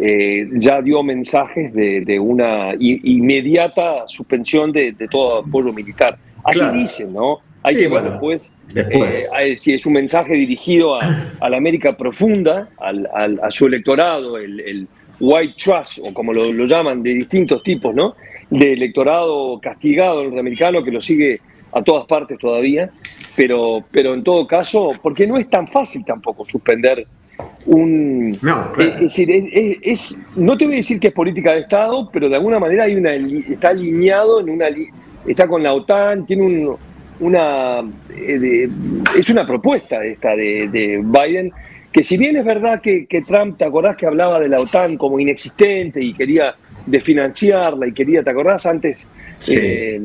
eh, 0.02 0.48
ya 0.54 0.80
dio 0.80 1.02
mensajes 1.02 1.74
de, 1.74 2.18
una 2.18 2.72
inmediata 2.78 4.04
suspensión 4.06 4.72
de, 4.72 4.94
todo 5.10 5.40
apoyo 5.40 5.72
militar. 5.72 6.16
Así 6.42 6.60
dicen, 6.72 7.12
¿no? 7.12 7.40
Hay 7.62 7.76
que 7.76 7.88
ver 7.88 8.04
después, 8.04 8.54
eh, 8.74 9.54
si 9.56 9.74
es 9.74 9.84
un 9.84 9.92
mensaje 9.92 10.32
dirigido 10.32 10.98
a, 10.98 11.50
la 11.50 11.56
América 11.58 11.96
profunda, 11.96 12.70
a 12.78 13.50
su 13.50 13.66
electorado, 13.66 14.38
el, 14.38 14.88
white 15.20 15.54
trust, 15.62 15.98
o 16.02 16.14
como 16.14 16.32
lo, 16.32 16.64
llaman, 16.64 17.02
de 17.02 17.10
distintos 17.10 17.62
tipos, 17.62 17.94
¿no? 17.94 18.14
De 18.48 18.72
electorado 18.72 19.60
castigado 19.60 20.24
norteamericano 20.24 20.82
que 20.82 20.90
lo 20.90 21.02
sigue 21.02 21.40
a 21.72 21.82
todas 21.82 22.06
partes 22.06 22.38
todavía, 22.38 22.88
pero, 23.36 23.84
pero 23.90 24.14
en 24.14 24.24
todo 24.24 24.46
caso, 24.46 24.92
porque 25.02 25.26
no 25.26 25.36
es 25.36 25.50
tan 25.50 25.68
fácil 25.68 26.04
tampoco 26.06 26.46
suspender 26.46 27.06
un... 27.66 28.30
No, 28.42 28.72
es, 28.78 29.00
decir, 29.00 29.28
es, 29.82 30.22
no 30.36 30.56
te 30.56 30.64
voy 30.64 30.74
a 30.74 30.76
decir 30.78 30.98
que 31.00 31.08
es 31.08 31.14
política 31.14 31.52
de 31.52 31.60
Estado, 31.60 32.08
pero 32.12 32.28
de 32.28 32.36
alguna 32.36 32.58
manera 32.58 32.84
hay 32.84 32.96
una, 32.96 33.12
está 33.12 33.70
alineado 33.70 34.40
en 34.40 34.50
una... 34.50 34.66
Está 35.26 35.46
con 35.46 35.62
la 35.62 35.74
OTAN, 35.74 36.24
tiene 36.24 36.42
un, 36.42 36.76
una, 37.20 37.80
eh, 38.10 38.68
es 39.16 39.30
una 39.30 39.46
propuesta 39.46 40.02
esta 40.02 40.34
de, 40.34 41.02
Biden, 41.04 41.52
que 41.92 42.02
si 42.02 42.16
bien 42.16 42.36
es 42.36 42.44
verdad 42.44 42.80
que, 42.80 43.06
Trump, 43.26 43.58
¿te 43.58 43.64
acordás 43.64 43.96
que 43.96 44.06
hablaba 44.06 44.40
de 44.40 44.48
la 44.48 44.60
OTAN 44.60 44.96
como 44.96 45.20
inexistente 45.20 46.02
y 46.02 46.14
quería 46.14 46.54
desfinanciarla 46.86 47.86
y 47.86 47.92
quería, 47.92 48.22
¿te 48.22 48.30
acordás 48.30 48.64
antes 48.66 49.06
eh, 49.50 50.00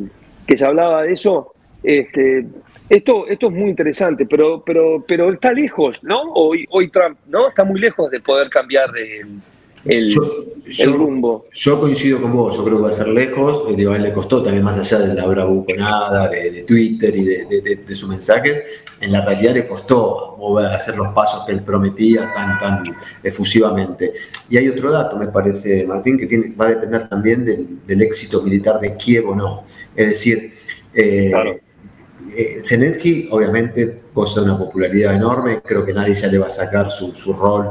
que 0.46 0.58
se 0.58 0.66
hablaba 0.66 1.04
de 1.04 1.14
eso? 1.14 1.55
Este, 1.86 2.48
esto, 2.90 3.28
esto 3.28 3.48
es 3.48 3.54
muy 3.54 3.70
interesante, 3.70 4.26
pero, 4.26 4.64
pero, 4.66 5.06
pero 5.08 5.32
está 5.32 5.52
lejos, 5.52 6.04
¿no? 6.04 6.34
Hoy, 6.34 6.66
hoy 6.72 6.90
Trump, 6.90 7.18
¿no? 7.28 7.48
Está 7.48 7.64
muy 7.64 7.80
lejos 7.80 8.10
de 8.10 8.20
poder 8.22 8.50
cambiar 8.50 8.90
el, 8.98 9.40
el, 9.86 10.16
rumbo. 10.94 11.44
Yo 11.54 11.80
coincido 11.80 12.20
con 12.20 12.34
vos, 12.34 12.58
yo 12.58 12.64
creo 12.66 12.78
que 12.78 12.84
va 12.84 12.90
a 12.90 12.94
ser 12.94 13.10
lejos, 13.10 13.70
eh, 13.70 13.76
digo, 13.76 13.92
a 13.92 13.98
él 13.98 14.02
le 14.02 14.14
costó 14.14 14.42
también 14.42 14.64
más 14.64 14.80
allá 14.80 14.98
de 15.06 15.14
la 15.14 15.28
bravuconada, 15.28 16.28
de, 16.30 16.50
de 16.50 16.64
Twitter 16.64 17.16
y 17.16 17.24
de, 17.24 17.96
sus 17.96 18.10
mensajes, 18.10 18.64
en 19.02 19.12
la 19.12 19.24
realidad 19.24 19.54
le 19.54 19.68
costó 19.68 20.36
mover, 20.40 20.72
hacer 20.72 20.98
los 20.98 21.14
pasos 21.14 21.46
que 21.46 21.52
él 21.52 21.62
prometía 21.62 22.34
tan, 22.34 22.58
tan 22.58 22.84
efusivamente. 23.22 24.14
Y 24.50 24.58
hay 24.58 24.70
otro 24.70 24.92
dato, 24.92 25.18
me 25.18 25.28
parece, 25.28 25.86
Martín, 25.86 26.18
que 26.18 26.26
tiene, 26.26 26.52
va 26.60 26.66
a 26.66 26.70
depender 26.70 27.08
también 27.08 27.46
del, 27.46 28.02
éxito 28.02 28.42
militar 28.42 28.80
de 28.80 28.98
Kiev 28.98 29.30
o 29.30 29.36
no. 29.36 29.66
Es 29.96 30.10
decir, 30.10 30.54
eh, 30.96 31.62
eh, 32.36 32.62
Zelensky 32.64 33.28
obviamente 33.32 34.02
goza 34.14 34.42
de 34.42 34.48
una 34.48 34.58
popularidad 34.58 35.16
enorme, 35.16 35.62
creo 35.64 35.86
que 35.86 35.94
nadie 35.94 36.16
ya 36.16 36.28
le 36.28 36.38
va 36.38 36.48
a 36.48 36.50
sacar 36.50 36.90
su, 36.92 37.12
rol 37.34 37.70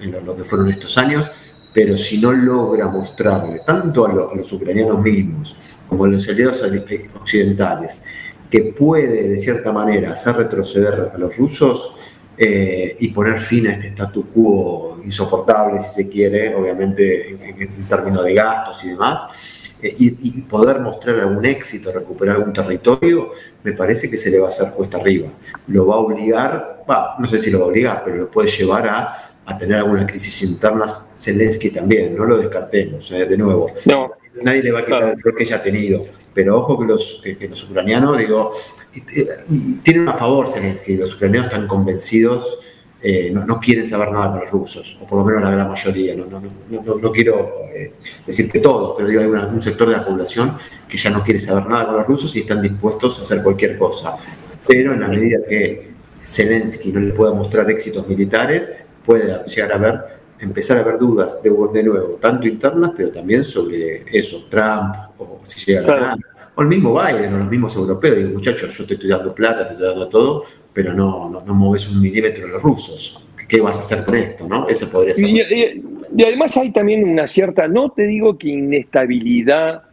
en, 0.00 0.12
lo, 0.24 0.36
que 0.36 0.44
fueron 0.44 0.68
estos 0.68 0.96
años, 0.98 1.30
pero 1.72 1.96
si 1.96 2.18
no 2.18 2.32
logra 2.32 2.86
mostrarle 2.88 3.60
tanto 3.66 4.06
a, 4.06 4.12
los 4.12 4.52
ucranianos 4.52 5.00
mismos 5.00 5.56
como 5.88 6.04
a 6.04 6.08
los 6.08 6.28
aliados 6.28 6.62
occidentales 7.14 8.02
que 8.50 8.72
puede 8.78 9.28
de 9.28 9.38
cierta 9.38 9.72
manera 9.72 10.12
hacer 10.12 10.36
retroceder 10.36 11.10
a 11.12 11.18
los 11.18 11.36
rusos 11.36 11.94
eh, 12.36 12.96
y 12.98 13.08
poner 13.08 13.40
fin 13.40 13.66
a 13.68 13.72
este 13.72 13.88
statu 13.88 14.26
quo 14.26 15.00
insoportable, 15.04 15.80
si 15.82 16.02
se 16.02 16.08
quiere, 16.08 16.54
obviamente 16.54 17.30
en, 17.30 17.88
términos 17.88 18.24
de 18.24 18.34
gastos 18.34 18.84
y 18.84 18.88
demás, 18.88 19.26
eh, 19.82 19.94
y, 19.98 20.30
poder 20.42 20.80
mostrar 20.80 21.20
algún 21.20 21.44
éxito, 21.44 21.92
recuperar 21.92 22.36
algún 22.36 22.52
territorio, 22.52 23.32
me 23.62 23.72
parece 23.72 24.10
que 24.10 24.16
se 24.16 24.30
le 24.30 24.38
va 24.38 24.46
a 24.46 24.50
hacer 24.50 24.72
cuesta 24.72 24.98
arriba. 24.98 25.28
Lo 25.68 25.86
va 25.86 25.96
a 25.96 25.98
obligar, 25.98 26.84
no 27.18 27.26
sé 27.26 27.38
si 27.38 27.50
lo 27.50 27.60
va 27.60 27.64
a 27.66 27.68
obligar, 27.68 28.02
pero 28.04 28.16
lo 28.16 28.30
puede 28.30 28.48
llevar 28.48 28.88
a 28.88 29.34
a 29.46 29.58
tener 29.58 29.78
algunas 29.78 30.06
crisis 30.06 30.42
internas, 30.42 31.06
Zelensky 31.18 31.70
también, 31.70 32.16
no 32.16 32.24
lo 32.24 32.38
descartemos, 32.38 33.10
eh, 33.12 33.26
de 33.26 33.36
nuevo. 33.36 33.72
No, 33.84 34.12
Nadie 34.42 34.62
le 34.62 34.72
va 34.72 34.80
a 34.80 34.84
quitar 34.84 35.14
el 35.14 35.22
rol 35.22 35.34
que 35.36 35.44
ella 35.44 35.56
ha 35.56 35.62
tenido, 35.62 36.06
pero 36.32 36.58
ojo 36.58 36.78
que 36.78 36.86
los, 36.86 37.20
que, 37.22 37.48
los 37.48 37.62
ucranianos, 37.64 38.18
digo, 38.18 38.52
tienen 39.82 40.08
a 40.08 40.14
favor 40.14 40.48
Zelensky, 40.48 40.96
los 40.96 41.14
ucranianos 41.14 41.52
están 41.52 41.68
convencidos, 41.68 42.58
eh, 43.06 43.30
no, 43.30 43.60
quieren 43.60 43.86
saber 43.86 44.10
nada 44.10 44.30
con 44.30 44.40
los 44.40 44.50
rusos, 44.50 44.96
o 44.98 45.06
por 45.06 45.18
lo 45.18 45.26
menos 45.26 45.42
la 45.42 45.50
gran 45.50 45.68
mayoría, 45.68 46.16
no, 46.16 46.24
no, 46.24 46.40
no, 46.70 46.94
no 46.94 47.12
quiero 47.12 47.52
eh, 47.74 47.92
decir 48.26 48.50
que 48.50 48.60
todos, 48.60 48.94
pero 48.96 49.06
digo, 49.10 49.20
hay 49.20 49.26
un 49.26 49.60
sector 49.60 49.90
de 49.90 49.98
la 49.98 50.06
población 50.06 50.56
que 50.88 50.96
ya 50.96 51.10
no 51.10 51.22
quiere 51.22 51.38
saber 51.38 51.66
nada 51.66 51.84
con 51.84 51.96
los 51.96 52.06
rusos 52.06 52.34
y 52.34 52.38
están 52.38 52.62
dispuestos 52.62 53.18
a 53.18 53.22
hacer 53.22 53.42
cualquier 53.42 53.76
cosa. 53.76 54.16
Pero 54.66 54.94
en 54.94 55.02
la 55.02 55.08
medida 55.08 55.40
que 55.46 55.90
Zelensky 56.22 56.92
no 56.92 57.00
le 57.00 57.12
pueda 57.12 57.34
mostrar 57.34 57.70
éxitos 57.70 58.08
militares, 58.08 58.72
puede 59.04 59.44
llegar 59.48 59.72
a 59.72 59.76
ver, 59.76 60.00
empezar 60.38 60.78
a 60.78 60.80
haber 60.80 60.98
dudas 60.98 61.42
de, 61.42 61.50
de 61.50 61.82
nuevo, 61.82 62.14
tanto 62.14 62.48
internas, 62.48 62.92
pero 62.96 63.10
también 63.12 63.44
sobre 63.44 64.02
eso, 64.18 64.46
Trump, 64.48 64.94
o 65.18 65.40
si 65.44 65.62
llega 65.66 65.82
a 65.82 65.94
ganar, 65.94 66.18
o 66.54 66.62
el 66.62 66.68
mismo 66.68 66.98
Biden, 66.98 67.34
o 67.34 67.38
los 67.40 67.50
mismos 67.50 67.76
europeos, 67.76 68.16
digo, 68.16 68.30
muchachos, 68.30 68.74
yo 68.78 68.86
te 68.86 68.94
estoy 68.94 69.10
dando 69.10 69.34
plata, 69.34 69.66
te 69.66 69.74
estoy 69.74 69.88
dando 69.88 70.08
todo, 70.08 70.44
pero 70.74 70.92
no, 70.92 71.30
no, 71.30 71.40
no 71.42 71.54
moves 71.54 71.90
un 71.90 72.02
milímetro 72.02 72.46
los 72.46 72.62
rusos. 72.62 73.24
¿Qué 73.48 73.60
vas 73.60 73.78
a 73.78 73.80
hacer 73.80 74.04
con 74.04 74.16
esto? 74.16 74.48
¿no? 74.48 74.68
Ese 74.68 74.86
podría 74.86 75.14
ser. 75.14 75.28
y 75.28 76.22
además 76.22 76.56
hay 76.56 76.72
también 76.72 77.08
una 77.08 77.26
cierta, 77.26 77.68
no 77.68 77.90
te 77.90 78.06
digo 78.06 78.36
que 78.36 78.48
inestabilidad 78.48 79.84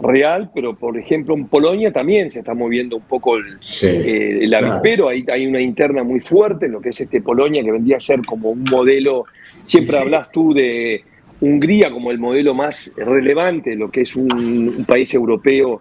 real, 0.00 0.50
pero 0.54 0.74
por 0.74 0.98
ejemplo 0.98 1.34
en 1.34 1.46
Polonia 1.46 1.90
también 1.90 2.30
se 2.30 2.40
está 2.40 2.54
moviendo 2.54 2.96
un 2.96 3.02
poco 3.02 3.36
el, 3.36 3.58
eh, 3.82 4.50
avispero, 4.54 5.08
hay, 5.08 5.24
hay, 5.32 5.46
una 5.46 5.60
interna 5.60 6.02
muy 6.02 6.20
fuerte 6.20 6.66
en 6.66 6.72
lo 6.72 6.80
que 6.80 6.90
es 6.90 7.00
este 7.00 7.22
Polonia 7.22 7.62
que 7.62 7.72
vendría 7.72 7.96
a 7.96 8.00
ser 8.00 8.24
como 8.24 8.50
un 8.50 8.64
modelo, 8.64 9.24
siempre 9.66 9.98
hablas 9.98 10.30
tú 10.30 10.52
de 10.52 11.02
Hungría 11.40 11.90
como 11.90 12.10
el 12.10 12.18
modelo 12.18 12.54
más 12.54 12.92
relevante 12.96 13.74
lo 13.74 13.90
que 13.90 14.02
es 14.02 14.16
un, 14.16 14.84
país 14.86 15.12
europeo 15.14 15.80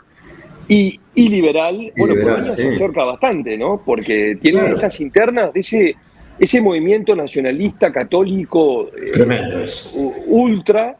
y, 0.67 0.99
liberal, 1.15 1.91
bueno, 1.95 2.15
Polonia 2.15 2.45
se 2.45 2.69
acerca 2.69 3.03
bastante, 3.03 3.57
¿no? 3.57 3.81
Porque 3.85 4.37
tiene 4.41 4.71
esas 4.71 4.99
internas 4.99 5.53
de 5.53 5.59
ese, 5.59 5.95
ese 6.39 6.61
movimiento 6.61 7.15
nacionalista 7.15 7.91
católico 7.91 8.89
eh, 8.89 9.11
Tremendo 9.11 9.63
ultra 10.27 10.97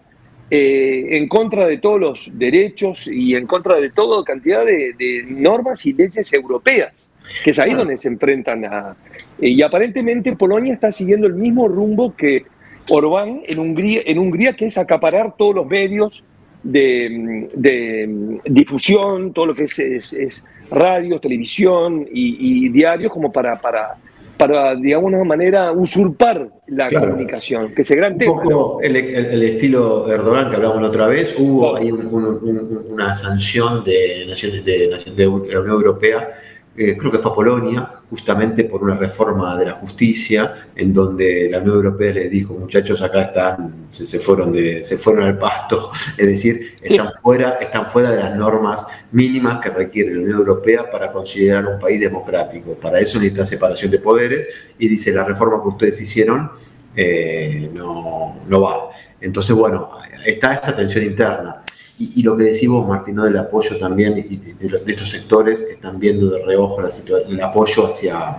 eh, 0.52 1.18
en 1.18 1.28
contra 1.28 1.66
de 1.66 1.80
todos 1.80 2.00
los 2.00 2.30
derechos 2.34 3.08
y 3.08 3.36
en 3.36 3.48
contra 3.48 3.80
de 3.80 3.90
toda 3.90 4.24
cantidad 4.24 4.64
de, 4.64 5.26
normas 5.28 5.84
y 5.88 5.94
leyes 5.94 6.32
europeas, 6.34 7.10
que 7.44 7.50
es 7.50 7.58
ahí 7.58 7.74
donde 7.74 7.98
se 7.98 8.10
enfrentan 8.10 8.64
a... 8.66 8.96
Eh, 9.42 9.50
y 9.50 9.62
aparentemente 9.64 10.36
Polonia 10.36 10.76
está 10.76 10.92
siguiendo 10.92 11.26
el 11.26 11.34
mismo 11.34 11.68
rumbo 11.68 12.16
que 12.16 12.46
Orbán 12.90 13.42
en 13.48 13.58
Hungría, 13.58 14.04
en 14.06 14.20
Hungría 14.20 14.56
que 14.56 14.68
es 14.68 14.78
acaparar 14.78 15.36
todos 15.36 15.56
los 15.56 15.66
medios 15.66 16.24
de, 16.66 18.40
difusión, 18.46 19.34
todo 19.34 19.48
lo 19.48 19.56
que 19.56 19.64
es, 19.64 19.80
es, 19.80 20.44
radio, 20.72 21.20
televisión 21.20 22.08
y, 22.12 22.70
diarios 22.70 23.12
como 23.12 23.32
para, 23.32 23.56
para 23.56 23.98
para, 24.38 24.76
de 24.76 24.94
alguna 24.94 25.24
manera, 25.24 25.72
usurpar 25.72 26.50
la 26.68 26.90
comunicación, 26.90 27.74
que 27.74 27.84
ese 27.84 27.96
gran 27.96 28.18
tema. 28.18 28.42
el, 28.84 29.44
estilo 29.44 30.12
Erdogan 30.12 30.50
que 30.50 30.58
hablamos 30.58 30.82
la 30.82 30.90
otra 30.90 31.08
vez, 31.08 31.34
hubo 31.38 31.78
ahí 31.78 31.90
una 31.90 33.16
sanción 33.16 33.82
de, 33.86 34.26
naciones, 34.28 34.66
de, 34.66 34.90
de 35.16 35.26
la 35.26 35.62
Unión 35.62 35.70
Europea 35.70 36.28
eh, 36.78 36.98
creo 36.98 37.12
que 37.12 37.20
fue 37.20 37.32
a 37.32 37.36
Polonia, 37.36 37.90
justamente 38.10 38.66
por 38.66 38.84
una 38.84 38.96
reforma 38.96 39.58
de 39.58 39.66
la 39.66 39.72
justicia, 39.74 40.54
en 40.76 40.94
donde 40.94 41.50
la 41.50 41.60
Unión 41.60 41.76
Europea 41.76 42.14
les 42.14 42.30
dijo, 42.30 42.54
muchachos, 42.54 43.02
acá 43.02 43.22
están, 43.22 43.88
se, 43.92 44.20
fueron, 44.20 44.52
de, 44.52 44.84
se 44.84 44.98
fueron 44.98 45.24
al 45.24 45.38
pasto, 45.38 45.90
es 46.18 46.26
decir, 46.26 46.76
están, 46.82 47.10
fuera, 47.22 47.58
están 47.62 47.88
fuera 47.88 48.12
de 48.12 48.18
las 48.18 48.36
normas 48.36 48.86
mínimas 49.12 49.60
que 49.60 49.70
requiere 49.70 50.14
la 50.16 50.22
Unión 50.22 50.40
Europea 50.40 50.92
para 50.92 51.12
considerar 51.12 51.66
un 51.66 51.80
país 51.80 52.00
democrático. 52.00 52.74
Para 52.74 53.00
eso 53.00 53.20
necesita 53.20 53.46
separación 53.46 53.92
de 53.92 54.00
poderes 54.00 54.48
y 54.78 54.90
dice, 54.90 55.14
la 55.14 55.24
reforma 55.24 55.62
que 55.62 55.70
ustedes 55.70 56.02
hicieron 56.02 56.52
eh, 56.96 57.70
no, 57.74 58.42
no 58.48 58.62
va. 58.62 58.90
Entonces, 59.20 59.56
bueno, 59.56 59.92
está 60.26 60.54
esta 60.54 60.76
tensión 60.76 61.04
interna. 61.04 61.62
Y, 61.98 62.24
lo 62.24 62.36
que 62.36 62.44
decimos, 62.44 62.86
Martín, 62.86 63.16
del 63.16 63.38
apoyo 63.38 63.78
también 63.80 64.16
de, 64.16 64.82
estos 64.86 65.10
sectores 65.10 65.64
que 65.64 65.74
están 65.74 65.98
viendo 65.98 66.30
de 66.30 66.44
reojo 66.44 66.82
el 67.30 67.42
apoyo 67.42 67.88
hacia, 67.88 68.38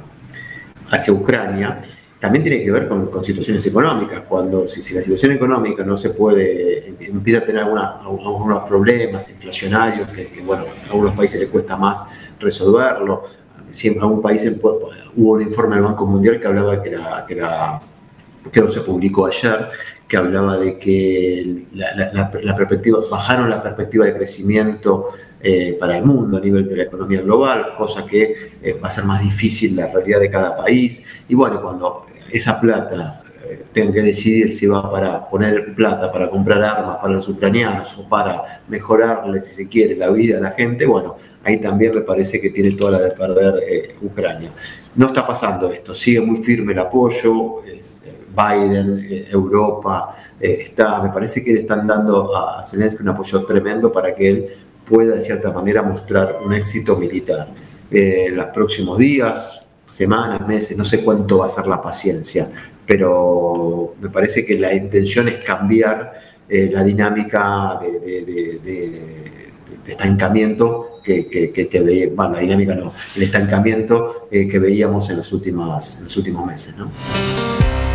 hacia 0.90 1.12
Ucrania, 1.14 1.80
también 2.20 2.44
tiene 2.44 2.62
que 2.62 2.70
ver 2.70 2.86
con, 2.86 3.24
situaciones 3.24 3.64
económicas. 3.66 4.22
Cuando 4.28 4.68
si, 4.68 4.80
la 4.92 5.00
situación 5.00 5.32
económica 5.32 5.84
no 5.84 5.96
se 5.96 6.10
puede, 6.10 6.96
empieza 7.00 7.40
a 7.40 7.44
tener 7.46 7.62
algunos 7.62 8.64
problemas 8.68 9.28
inflacionarios, 9.30 10.08
que, 10.08 10.42
bueno, 10.44 10.64
a 10.84 10.90
algunos 10.90 11.12
países 11.14 11.40
les 11.40 11.48
cuesta 11.48 11.76
más 11.76 12.04
resolverlo. 12.38 13.22
Siempre 13.70 14.00
a 14.02 14.04
algún 14.04 14.20
país 14.20 14.46
hubo 15.16 15.32
un 15.32 15.42
informe 15.42 15.76
del 15.76 15.84
Banco 15.84 16.06
Mundial 16.06 16.38
que 16.40 16.46
hablaba 16.46 16.82
que 16.82 16.90
la, 16.90 17.24
que 17.26 17.34
la 17.36 17.80
que 18.50 18.68
se 18.68 18.80
publicó 18.80 19.26
ayer, 19.26 19.68
que 20.08 20.16
hablaba 20.16 20.58
de 20.58 20.78
que 20.78 21.66
la, 21.72 22.56
perspectiva, 22.56 23.00
bajaron 23.10 23.50
la 23.50 23.62
perspectiva 23.62 24.06
de 24.06 24.14
crecimiento 24.14 25.08
eh, 25.40 25.76
para 25.80 25.98
el 25.98 26.04
mundo 26.04 26.38
a 26.38 26.40
nivel 26.40 26.68
de 26.68 26.76
la 26.76 26.82
economía 26.84 27.20
global, 27.22 27.74
cosa 27.76 28.06
que 28.06 28.52
eh, 28.62 28.78
va 28.82 28.88
a 28.88 28.90
ser 28.90 29.04
más 29.04 29.22
difícil 29.22 29.74
la 29.74 29.88
realidad 29.88 30.20
de 30.20 30.30
cada 30.30 30.56
país. 30.56 31.04
Y 31.28 31.34
bueno, 31.34 31.60
cuando 31.60 32.02
esa 32.32 32.60
plata 32.60 33.24
eh, 33.44 33.64
tenga 33.72 33.94
que 33.94 34.02
decidir 34.02 34.54
si 34.54 34.68
va 34.68 34.90
para 34.90 35.28
poner 35.28 35.74
plata, 35.74 36.12
para 36.12 36.30
comprar 36.30 36.62
armas 36.62 36.98
para 36.98 37.14
los 37.14 37.28
ucranianos 37.28 37.98
o 37.98 38.08
para 38.08 38.62
mejorarle, 38.68 39.40
si 39.40 39.54
se 39.56 39.68
quiere, 39.68 39.96
la 39.96 40.10
vida 40.10 40.38
a 40.38 40.40
la 40.40 40.50
gente, 40.52 40.86
bueno, 40.86 41.16
ahí 41.42 41.60
también 41.60 41.96
me 41.96 42.02
parece 42.02 42.40
que 42.40 42.50
tiene 42.50 42.72
toda 42.72 42.92
la 42.92 42.98
de 43.00 43.10
perder 43.10 43.96
Ucrania. 44.02 44.52
No 44.94 45.06
está 45.06 45.26
pasando 45.26 45.70
esto, 45.70 45.96
sigue 45.96 46.20
muy 46.20 46.44
firme 46.44 46.74
el 46.74 46.78
apoyo, 46.78 47.56
Biden, 48.36 49.26
Europa, 49.30 50.14
está, 50.38 51.02
me 51.02 51.08
parece 51.08 51.42
que 51.42 51.52
le 51.52 51.60
están 51.60 51.86
dando 51.86 52.36
a 52.36 52.62
Zelensky 52.62 53.02
un 53.02 53.08
apoyo 53.08 53.44
tremendo 53.46 53.90
para 53.90 54.14
que 54.14 54.28
él 54.28 54.48
pueda 54.88 55.16
de 55.16 55.22
cierta 55.22 55.50
manera 55.50 55.82
mostrar 55.82 56.40
un 56.44 56.52
éxito 56.52 56.96
militar. 56.96 57.48
en 57.90 58.34
los 58.36 58.46
próximos 58.46 58.98
días, 58.98 59.60
semanas, 59.88 60.46
meses, 60.46 60.76
no 60.76 60.84
sé 60.84 61.02
cuánto 61.04 61.38
va 61.38 61.46
a 61.46 61.50
ser 61.50 61.66
la 61.66 61.80
paciencia, 61.80 62.50
pero 62.84 63.94
me 64.00 64.10
parece 64.10 64.44
que 64.44 64.58
la 64.58 64.74
intención 64.74 65.28
es 65.28 65.44
cambiar 65.44 66.14
eh, 66.48 66.70
la 66.72 66.82
dinámica 66.84 67.80
de, 67.80 69.36
estancamiento 69.86 71.00
que, 71.04 71.28
que, 71.28 72.12
bueno, 72.14 72.32
la 72.34 72.40
dinámica 72.40 72.74
no, 72.74 72.92
el 73.14 73.22
estancamiento 73.22 74.26
eh, 74.30 74.48
que 74.48 74.58
veíamos 74.58 75.08
en 75.10 75.18
los, 75.18 75.32
últimos, 75.32 76.00
los 76.02 76.16
últimos 76.16 76.44
meses. 76.44 76.76
¿no? 76.76 76.90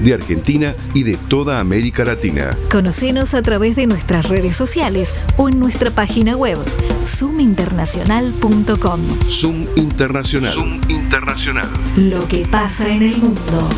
de 0.00 0.12
Argentina 0.12 0.74
y 0.94 1.04
de 1.04 1.16
toda 1.28 1.60
América 1.60 2.04
Latina. 2.04 2.56
Conocenos 2.72 3.34
a 3.34 3.42
través 3.42 3.76
de 3.76 3.86
nuestras 3.86 4.28
redes 4.28 4.56
sociales 4.56 5.14
o 5.36 5.48
en 5.48 5.60
nuestra 5.60 5.92
página 5.92 6.36
web 6.36 6.58
zoominternacional.com. 7.06 9.00
Zoom 9.30 9.66
Internacional. 9.76 10.52
Zoom 10.52 10.80
Internacional. 10.88 11.68
Lo 11.96 12.26
que 12.26 12.44
pasa 12.50 12.88
en 12.88 13.02
el 13.02 13.16
mundo. 13.18 13.68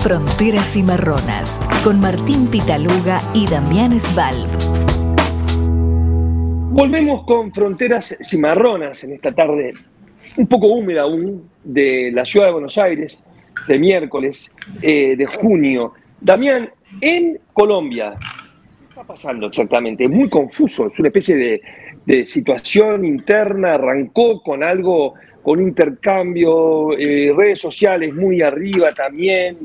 Fronteras 0.00 0.70
Cimarronas 0.70 1.60
con 1.82 2.00
Martín 2.00 2.46
Pitaluga 2.46 3.22
y 3.34 3.48
Damián 3.48 3.98
Svalb. 3.98 4.48
Volvemos 6.70 7.24
con 7.26 7.52
Fronteras 7.52 8.16
Cimarronas 8.22 9.02
en 9.02 9.14
esta 9.14 9.32
tarde 9.32 9.74
un 10.36 10.46
poco 10.46 10.68
húmeda 10.68 11.02
aún 11.02 11.53
de 11.64 12.10
la 12.12 12.24
ciudad 12.24 12.46
de 12.46 12.52
Buenos 12.52 12.78
Aires, 12.78 13.24
de 13.66 13.78
miércoles, 13.78 14.52
eh, 14.82 15.16
de 15.16 15.26
junio. 15.26 15.94
Damián, 16.20 16.70
en 17.00 17.40
Colombia, 17.52 18.14
¿qué 18.18 18.88
está 18.88 19.04
pasando 19.04 19.46
exactamente? 19.46 20.04
Es 20.04 20.10
muy 20.10 20.28
confuso, 20.28 20.86
es 20.86 20.98
una 20.98 21.08
especie 21.08 21.36
de, 21.36 21.60
situación 22.26 23.04
interna, 23.06 23.74
arrancó 23.74 24.42
con 24.42 24.62
algo, 24.62 25.14
con 25.42 25.60
intercambio, 25.60 26.92
eh, 26.98 27.32
redes 27.34 27.60
sociales 27.60 28.14
muy 28.14 28.42
arriba 28.42 28.92
también. 28.92 29.56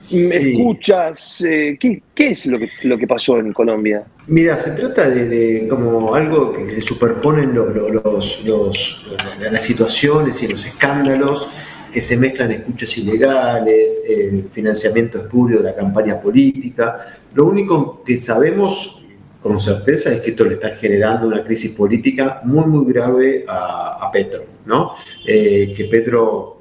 ¿Escuchas? 0.00 1.42
Eh, 1.42 1.78
¿qué, 1.78 2.02
es 2.16 2.46
lo 2.46 2.58
que, 2.58 2.68
lo 2.84 2.98
que 2.98 3.06
pasó 3.06 3.38
en 3.38 3.52
Colombia? 3.52 4.04
Mira, 4.26 4.56
se 4.56 4.70
trata 4.72 5.10
de, 5.10 5.66
como 5.68 6.14
algo 6.14 6.52
que 6.52 6.74
se 6.74 6.80
superponen 6.80 7.54
los, 7.54 8.44
las 8.44 9.62
situaciones 9.62 10.42
y 10.42 10.48
los 10.48 10.64
escándalos, 10.64 11.48
que 11.92 12.00
se 12.00 12.16
mezclan 12.16 12.52
escuchas 12.52 12.96
ilegales, 12.98 14.02
el 14.08 14.48
financiamiento 14.50 15.18
espurio 15.18 15.58
de 15.58 15.64
la 15.64 15.74
campaña 15.74 16.20
política. 16.20 17.18
Lo 17.34 17.46
único 17.46 18.02
que 18.04 18.16
sabemos 18.16 19.04
con 19.42 19.58
certeza 19.58 20.12
es 20.12 20.20
que 20.20 20.30
esto 20.30 20.44
le 20.44 20.54
está 20.54 20.70
generando 20.70 21.26
una 21.26 21.42
crisis 21.42 21.72
política 21.72 22.40
muy, 22.44 22.64
muy 22.66 22.92
grave 22.92 23.44
a, 23.48 24.08
Petro, 24.12 24.44
¿no? 24.66 24.92
Eh, 25.26 25.72
que 25.74 25.86
Petro 25.86 26.51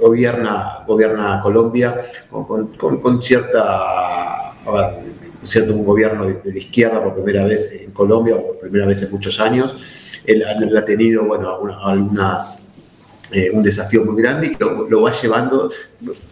gobierna, 0.00 0.82
gobierna 0.86 1.40
Colombia 1.42 2.00
con, 2.30 3.22
cierta, 3.22 4.54
cierto 5.44 5.74
un 5.74 5.84
gobierno 5.84 6.26
de, 6.26 6.58
izquierda 6.58 7.02
por 7.02 7.14
primera 7.14 7.44
vez 7.44 7.72
en 7.72 7.90
Colombia, 7.92 8.36
por 8.36 8.58
primera 8.58 8.86
vez 8.86 9.02
en 9.02 9.10
muchos 9.10 9.38
años. 9.40 9.76
Él, 10.24 10.42
ha 10.76 10.84
tenido, 10.84 11.24
bueno, 11.24 11.58
algunas, 11.82 12.68
eh, 13.32 13.50
un 13.52 13.62
desafío 13.62 14.04
muy 14.04 14.20
grande 14.20 14.48
y 14.48 14.56
lo, 14.58 15.02
va 15.02 15.10
llevando 15.12 15.70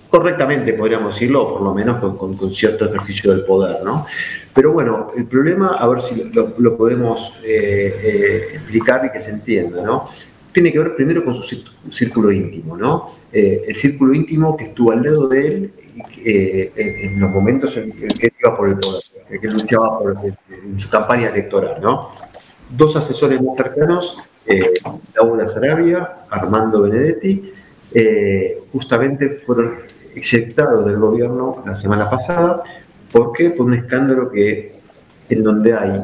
correctamente, 0.09 0.73
podríamos 0.73 1.15
decirlo, 1.15 1.53
por 1.53 1.63
lo 1.63 1.75
menos 1.75 1.99
con, 2.17 2.53
cierto 2.53 2.87
ejercicio 2.87 3.31
del 3.31 3.45
poder, 3.45 3.83
¿no? 3.85 4.07
Pero 4.55 4.73
bueno, 4.73 5.09
el 5.17 5.27
problema, 5.27 5.77
a 5.79 5.87
ver 5.87 6.01
si 6.01 6.33
lo, 6.33 6.77
podemos 6.77 7.35
eh, 7.45 7.95
eh, 8.03 8.47
explicar 8.55 9.05
y 9.05 9.13
que 9.13 9.21
se 9.21 9.31
entienda, 9.31 9.83
¿no? 9.83 10.07
Tiene 10.59 10.73
que 10.73 10.79
ver 10.81 10.97
primero 10.97 11.25
con 11.25 11.35
su 11.35 11.63
círculo 11.89 12.33
íntimo, 12.33 12.77
¿no? 12.77 13.11
Eh, 13.33 13.63
el 13.69 13.77
círculo 13.77 14.13
íntimo 14.13 14.57
que 14.57 14.65
estuvo 14.65 14.91
al 14.91 15.05
lado 15.05 15.29
de 15.29 15.47
él 15.47 15.73
eh, 16.25 16.73
en, 16.75 17.21
los 17.21 17.31
momentos 17.31 17.77
en 17.77 17.93
que 17.93 18.33
iba 18.41 18.57
por 18.57 18.69
el 18.69 18.77
poder, 18.77 19.41
que 19.41 19.47
luchaba 19.47 20.01
en 20.51 20.77
su 20.77 20.91
campaña 20.91 21.29
electoral, 21.29 21.81
¿no? 21.81 22.09
Dos 22.77 22.97
asesores 22.97 23.41
más 23.41 23.55
cercanos, 23.55 24.19
eh, 24.47 24.73
Laura 25.15 25.47
Sarabia, 25.47 26.25
Armando 26.29 26.83
Benedetti, 26.83 27.53
eh, 27.95 28.61
justamente 28.73 29.39
fueron 29.41 29.75
eyectados 30.13 30.87
del 30.87 30.97
gobierno 30.97 31.63
la 31.65 31.77
semana 31.77 32.11
pasada. 32.11 32.65
¿Por 33.13 33.31
qué? 33.31 33.51
Por 33.51 33.67
un 33.67 33.75
escándalo 33.75 34.29
que 34.33 34.81
en 35.29 35.45
donde 35.45 35.73
hay 35.73 36.03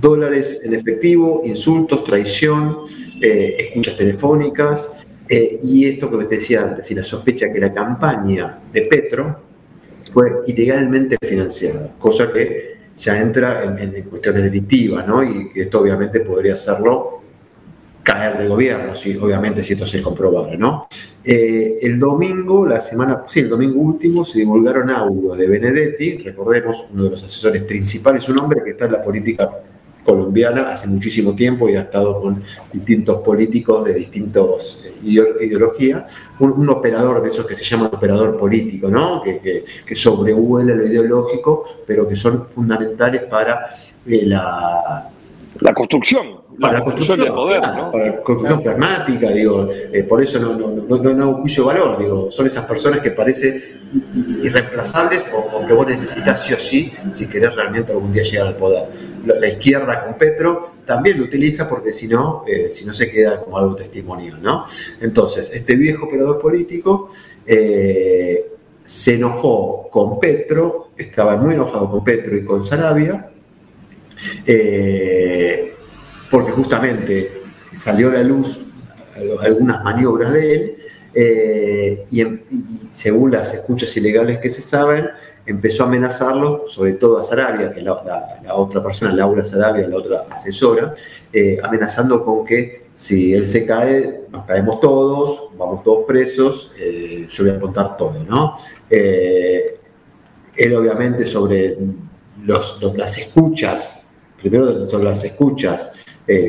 dólares 0.00 0.62
en 0.64 0.74
efectivo, 0.74 1.42
insultos, 1.44 2.02
traición, 2.02 2.78
eh, 3.20 3.56
escuchas 3.58 3.96
telefónicas, 3.96 5.04
eh, 5.28 5.60
y 5.62 5.86
esto 5.86 6.10
que 6.10 6.16
me 6.16 6.24
decía 6.26 6.62
antes, 6.62 6.90
y 6.90 6.94
la 6.94 7.02
sospecha 7.02 7.52
que 7.52 7.58
la 7.58 7.72
campaña 7.72 8.58
de 8.72 8.82
Petro 8.82 9.40
fue 10.12 10.42
ilegalmente 10.46 11.16
financiada, 11.26 11.94
cosa 11.98 12.30
que 12.32 12.74
ya 12.96 13.20
entra 13.20 13.64
en, 13.64 14.02
cuestiones 14.02 14.42
delictivas, 14.44 15.06
¿no? 15.06 15.22
Y 15.22 15.50
esto 15.54 15.80
obviamente 15.80 16.20
podría 16.20 16.54
hacerlo 16.54 17.22
caer 18.02 18.36
del 18.36 18.48
gobierno, 18.48 18.94
si, 18.94 19.16
obviamente 19.16 19.62
si 19.62 19.72
esto 19.72 19.86
se 19.86 20.02
comprobara, 20.02 20.56
¿no? 20.56 20.88
Eh, 21.24 21.78
el 21.80 21.98
domingo, 21.98 22.66
la 22.66 22.78
semana, 22.78 23.24
sí, 23.26 23.40
el 23.40 23.48
domingo 23.48 23.80
último, 23.80 24.24
se 24.24 24.40
divulgaron 24.40 24.90
audios 24.90 25.38
de 25.38 25.48
Benedetti, 25.48 26.18
recordemos, 26.18 26.86
uno 26.92 27.04
de 27.04 27.10
los 27.10 27.24
asesores 27.24 27.62
principales, 27.62 28.28
un 28.28 28.38
hombre 28.38 28.62
que 28.62 28.72
está 28.72 28.84
en 28.84 28.92
la 28.92 29.02
política 29.02 29.50
colombiana 30.04 30.72
hace 30.72 30.86
muchísimo 30.86 31.34
tiempo 31.34 31.68
y 31.68 31.76
ha 31.76 31.82
estado 31.82 32.20
con 32.20 32.42
distintos 32.72 33.22
políticos 33.22 33.84
de 33.84 33.94
distintas 33.94 34.84
eh, 34.86 34.92
ideologías, 35.40 36.12
un, 36.38 36.68
operador 36.68 37.22
de 37.22 37.28
esos 37.30 37.46
que 37.46 37.54
se 37.54 37.64
llama 37.64 37.86
operador 37.86 38.38
político, 38.38 38.88
¿no? 38.88 39.22
que, 39.22 39.64
que, 39.86 39.96
sobrevuela 39.96 40.74
lo 40.74 40.86
ideológico, 40.86 41.64
pero 41.86 42.06
que 42.06 42.16
son 42.16 42.48
fundamentales 42.48 43.22
para 43.22 43.74
eh, 44.06 44.26
la, 44.26 45.10
la 45.60 45.72
construcción 45.72 46.44
para 46.60 46.78
la 46.78 46.84
construcción, 46.84 47.18
de 47.18 47.32
poder, 47.32 47.60
¿no? 47.60 47.90
para 47.90 48.06
la 48.06 48.22
construcción 48.22 48.62
pragmática, 48.62 49.30
digo, 49.30 49.68
eh, 49.92 50.04
por 50.04 50.22
eso 50.22 50.38
no, 50.38 50.54
no, 50.54 50.96
no, 50.98 51.14
no, 51.14 51.34
juicio 51.34 51.64
de 51.64 51.74
valor, 51.74 51.98
digo, 51.98 52.30
son 52.30 52.46
esas 52.46 52.64
personas 52.64 53.00
que 53.00 53.10
parecen 53.10 53.82
irreemplazables 54.42 55.30
o, 55.34 55.64
que 55.66 55.72
vos 55.72 55.86
necesitas 55.86 56.44
sí 56.44 56.52
o 56.52 56.58
sí 56.58 56.92
si 57.12 57.26
querés 57.26 57.54
realmente 57.54 57.92
algún 57.92 58.12
día 58.12 58.22
llegar 58.22 58.48
al 58.48 58.56
poder. 58.56 59.13
La, 59.26 59.48
izquierda 59.48 60.04
con 60.04 60.18
Petro 60.18 60.74
también 60.84 61.18
lo 61.18 61.24
utiliza 61.24 61.68
porque 61.68 61.92
si 61.92 62.08
no, 62.08 62.44
eh, 62.46 62.70
si 62.72 62.84
no 62.84 62.92
se 62.92 63.10
queda 63.10 63.40
como 63.42 63.58
algo 63.58 63.76
testimonial, 63.76 64.42
¿no? 64.42 64.64
Entonces, 65.00 65.50
este 65.54 65.76
viejo 65.76 66.06
operador 66.06 66.40
político 66.40 67.10
eh, 67.46 68.50
se 68.82 69.14
enojó 69.14 69.88
con 69.90 70.20
Petro, 70.20 70.90
estaba 70.96 71.36
muy 71.36 71.54
enojado 71.54 71.90
con 71.90 72.04
Petro 72.04 72.36
y 72.36 72.44
con 72.44 72.64
Sarabia, 72.64 73.30
eh, 74.46 75.74
porque 76.30 76.52
justamente 76.52 77.42
salió 77.74 78.10
a 78.10 78.14
la 78.14 78.22
luz 78.22 78.60
algunas 79.42 79.82
maniobras 79.84 80.32
de 80.32 80.54
él 80.54 80.76
eh, 81.14 82.04
y, 82.10 82.24
según 82.92 83.30
las 83.30 83.54
escuchas 83.54 83.96
ilegales 83.96 84.38
que 84.38 84.50
se 84.50 84.62
saben, 84.62 85.10
empezó 85.46 85.84
a 85.84 85.86
amenazarlo, 85.86 86.64
sobre 86.66 86.94
todo 86.94 87.18
a 87.18 87.24
Sarabia, 87.24 87.72
que 87.72 87.80
es 87.80 87.84
la, 87.84 88.54
otra 88.54 88.82
persona, 88.82 89.12
Laura 89.14 89.44
Sarabia, 89.44 89.86
la 89.88 89.96
otra 89.96 90.24
asesora, 90.30 90.94
eh, 91.32 91.58
amenazando 91.62 92.24
con 92.24 92.44
que 92.44 92.88
si 92.94 93.34
él 93.34 93.46
se 93.46 93.64
cae, 93.66 94.22
nos 94.30 94.44
caemos 94.44 94.80
todos, 94.80 95.50
vamos 95.56 95.82
todos 95.84 96.04
presos, 96.06 96.72
eh, 96.78 97.28
yo 97.30 97.44
voy 97.44 97.52
a 97.52 97.60
contar 97.60 97.96
todo, 97.96 98.24
¿no? 98.24 98.56
Él 98.88 100.76
obviamente 100.76 101.26
sobre 101.26 101.76
las 102.44 103.18
escuchas, 103.18 104.02
primero 104.40 104.84
sobre 104.86 105.04
las 105.04 105.24
escuchas, 105.24 105.92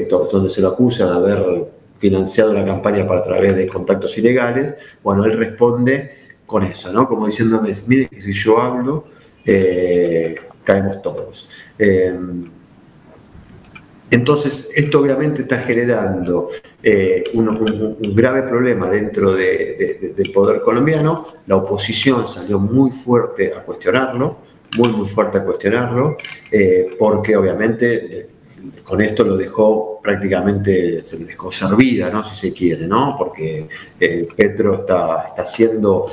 donde 0.09 0.49
se 0.49 0.61
lo 0.61 0.69
acusa 0.69 1.05
de 1.07 1.11
haber 1.11 1.74
financiado 1.97 2.53
la 2.53 2.65
campaña 2.65 3.07
para 3.07 3.21
a 3.21 3.23
través 3.23 3.55
de 3.55 3.67
contactos 3.67 4.17
ilegales, 4.17 4.75
bueno, 5.03 5.25
él 5.25 5.37
responde 5.37 6.11
con 6.45 6.63
eso, 6.63 6.91
¿no? 6.91 7.07
Como 7.07 7.25
diciéndome, 7.25 7.71
miren 7.87 8.07
que 8.09 8.21
si 8.21 8.33
yo 8.33 8.61
hablo, 8.61 9.05
caemos 10.63 11.01
todos. 11.01 11.47
Entonces, 14.11 14.69
esto 14.73 14.99
obviamente 14.99 15.41
está 15.41 15.57
generando 15.57 16.49
eh, 16.81 17.25
un, 17.33 18.15
grave 18.15 18.43
problema 18.43 18.89
dentro 18.89 19.33
del 19.33 20.31
poder 20.33 20.61
colombiano. 20.61 21.25
La 21.47 21.57
oposición 21.57 22.27
salió 22.27 22.59
muy 22.59 22.91
fuerte 22.91 23.51
a 23.53 23.63
cuestionarlo, 23.63 24.37
muy, 24.77 24.91
muy 24.91 25.07
fuerte 25.07 25.39
a 25.39 25.43
cuestionarlo, 25.43 26.17
eh, 26.51 26.95
porque 26.99 27.35
obviamente 27.35 28.19
eh, 28.19 28.27
con 28.83 29.01
esto 29.01 29.23
lo 29.23 29.37
dejó 29.37 29.99
prácticamente, 30.01 31.03
se 31.05 31.19
le 31.19 31.25
dejó 31.25 31.51
servida, 31.51 32.09
¿no? 32.09 32.23
si 32.23 32.35
se 32.35 32.53
quiere, 32.53 32.87
¿no? 32.87 33.15
porque 33.17 33.67
Petro 34.35 34.75
está, 34.75 35.25
está 35.27 35.45
siendo 35.45 36.07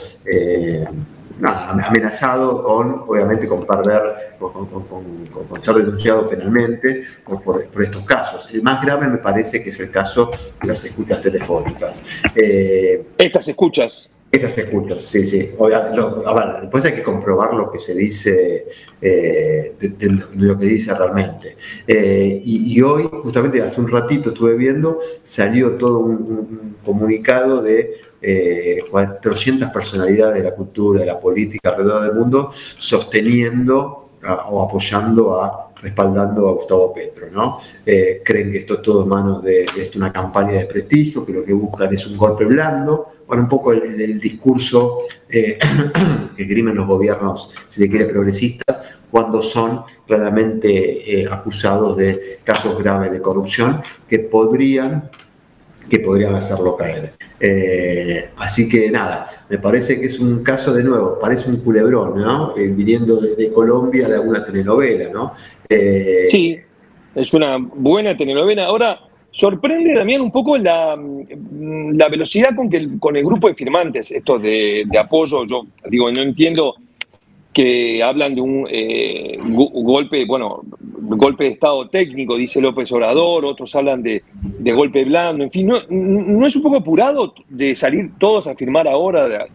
amenazado 1.42 2.62
con, 2.62 3.04
obviamente, 3.06 3.48
con 3.48 3.66
perder, 3.66 4.36
con, 4.38 5.62
ser 5.62 5.74
denunciado 5.76 6.28
penalmente 6.28 7.04
por, 7.24 7.42
por, 7.42 7.82
estos 7.82 8.04
casos. 8.04 8.48
El 8.52 8.62
más 8.62 8.82
grave 8.82 9.08
me 9.08 9.18
parece 9.18 9.62
que 9.62 9.70
es 9.70 9.80
el 9.80 9.90
caso 9.90 10.30
de 10.60 10.68
las 10.68 10.84
escuchas 10.84 11.20
telefónicas. 11.20 12.02
Eh, 12.34 13.04
Estas 13.18 13.48
escuchas. 13.48 14.10
Estas 14.32 14.56
escuchas, 14.56 15.02
sí, 15.02 15.24
sí. 15.24 15.50
A 15.60 16.32
ver, 16.32 16.62
después 16.62 16.82
hay 16.86 16.94
que 16.94 17.02
comprobar 17.02 17.52
lo 17.52 17.70
que 17.70 17.78
se 17.78 17.94
dice, 17.94 18.66
eh, 18.98 19.76
lo 20.36 20.58
que 20.58 20.64
dice 20.64 20.94
realmente. 20.94 21.58
Eh, 21.86 22.40
y, 22.42 22.80
hoy, 22.80 23.10
justamente 23.22 23.60
hace 23.60 23.78
un 23.78 23.88
ratito 23.88 24.30
estuve 24.30 24.54
viendo, 24.54 25.00
salió 25.22 25.72
todo 25.72 25.98
un 25.98 26.76
comunicado 26.82 27.60
de 27.60 27.92
400 28.90 29.68
eh, 29.68 29.70
personalidades 29.70 30.42
de 30.42 30.48
la 30.48 30.54
cultura, 30.54 31.00
de 31.00 31.06
la 31.06 31.20
política 31.20 31.68
alrededor 31.68 32.04
del 32.04 32.14
mundo, 32.14 32.52
sosteniendo 32.78 34.08
o 34.48 34.62
apoyando 34.62 35.42
a 35.42 35.72
respaldando 35.82 36.48
a 36.48 36.52
Gustavo 36.52 36.94
Petro, 36.94 37.28
¿no? 37.30 37.58
Eh, 37.84 38.22
creen 38.24 38.52
que 38.52 38.58
esto 38.58 38.74
es 38.74 38.82
todo 38.82 39.02
en 39.02 39.08
manos 39.08 39.42
de, 39.42 39.66
una 39.96 40.12
campaña 40.12 40.52
de 40.52 40.58
desprestigio, 40.58 41.26
que 41.26 41.32
lo 41.32 41.44
que 41.44 41.52
buscan 41.52 41.92
es 41.92 42.06
un 42.06 42.16
golpe 42.16 42.44
blando, 42.44 43.08
un 43.40 43.48
poco 43.48 43.72
el, 43.72 44.20
discurso 44.20 45.00
eh, 45.28 45.58
que 46.36 46.44
grimen 46.44 46.76
los 46.76 46.86
gobiernos, 46.86 47.50
si 47.68 47.82
se 47.82 47.88
quiere, 47.90 48.06
progresistas, 48.06 48.80
cuando 49.10 49.42
son 49.42 49.82
claramente 50.06 51.26
acusados 51.30 51.96
de 51.96 52.40
casos 52.44 52.82
graves 52.82 53.12
de 53.12 53.20
corrupción 53.20 53.82
que 54.08 54.20
podrían 54.20 55.10
que 55.92 56.00
podrían 56.00 56.34
hacerlo 56.34 56.74
caer. 56.74 57.12
Eh, 57.38 58.30
así 58.36 58.66
que 58.66 58.90
nada, 58.90 59.28
me 59.50 59.58
parece 59.58 60.00
que 60.00 60.06
es 60.06 60.18
un 60.20 60.42
caso 60.42 60.72
de 60.72 60.82
nuevo, 60.82 61.18
parece 61.20 61.50
un 61.50 61.58
culebrón, 61.58 62.16
¿no? 62.16 62.56
Eh, 62.56 62.68
viniendo 62.68 63.20
de, 63.20 63.52
Colombia 63.52 64.08
de 64.08 64.14
alguna 64.14 64.42
telenovela, 64.42 65.10
¿no? 65.10 65.34
Eh, 65.68 66.26
sí, 66.28 66.58
es 67.14 67.34
una 67.34 67.58
buena 67.58 68.16
telenovela. 68.16 68.64
Ahora, 68.64 69.00
sorprende 69.32 69.94
también 69.94 70.20
un 70.20 70.30
poco 70.30 70.56
la, 70.56 70.96
la 70.96 72.08
velocidad 72.08 72.54
con 72.54 72.70
que 72.70 72.76
el, 72.76 73.00
con 73.00 73.16
el 73.16 73.24
grupo 73.24 73.48
de 73.48 73.54
firmantes, 73.54 74.12
estos 74.12 74.40
de, 74.40 74.84
de 74.86 74.98
apoyo, 74.98 75.44
yo 75.46 75.62
digo, 75.88 76.10
no 76.12 76.22
entiendo 76.22 76.76
que 77.52 78.02
hablan 78.02 78.34
de 78.34 78.40
un 78.40 78.66
eh, 78.70 79.38
golpe, 79.42 80.24
bueno, 80.24 80.62
golpe 80.72 81.44
de 81.44 81.50
Estado 81.50 81.84
técnico, 81.86 82.36
dice 82.36 82.60
López 82.60 82.90
Obrador, 82.92 83.44
otros 83.44 83.74
hablan 83.76 84.02
de, 84.02 84.22
golpe 84.72 85.04
blando, 85.04 85.44
en 85.44 85.50
fin, 85.50 85.66
¿no, 85.66 86.46
es 86.46 86.56
un 86.56 86.62
poco 86.62 86.76
apurado 86.76 87.34
de 87.48 87.76
salir 87.76 88.12
todos 88.18 88.46
a 88.46 88.54
firmar 88.54 88.88
ahora 88.88 89.46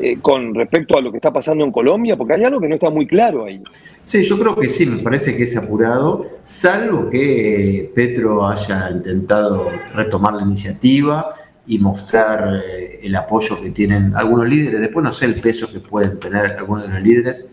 eh, 0.00 0.18
con 0.20 0.54
respecto 0.54 0.98
a 0.98 1.00
lo 1.00 1.10
que 1.10 1.16
está 1.18 1.32
pasando 1.32 1.64
en 1.64 1.72
Colombia? 1.72 2.16
Porque 2.16 2.34
hay 2.34 2.44
algo 2.44 2.60
que 2.60 2.68
no 2.68 2.74
está 2.74 2.90
muy 2.90 3.06
claro 3.06 3.46
ahí. 3.46 3.62
Sí, 4.02 4.22
yo 4.22 4.38
creo 4.38 4.54
que 4.54 4.68
sí, 4.68 4.86
me 4.86 5.02
parece 5.02 5.36
que 5.36 5.44
es 5.44 5.56
apurado, 5.56 6.26
salvo 6.44 7.08
que 7.10 7.90
Petro 7.94 8.46
haya 8.46 8.90
intentado 8.90 9.70
retomar 9.94 10.34
la 10.34 10.42
iniciativa 10.42 11.30
y 11.66 11.78
mostrar 11.78 12.62
eh, 12.66 13.00
el 13.02 13.14
apoyo 13.14 13.60
que 13.60 13.70
tienen 13.70 14.16
algunos 14.16 14.48
líderes. 14.48 14.80
Después 14.80 15.04
no 15.04 15.12
sé 15.12 15.26
el 15.26 15.40
peso 15.40 15.70
que 15.70 15.80
pueden 15.80 16.18
tener 16.18 16.56
algunos 16.58 16.84
de 16.84 16.94
los 16.94 17.02
líderes, 17.02 17.46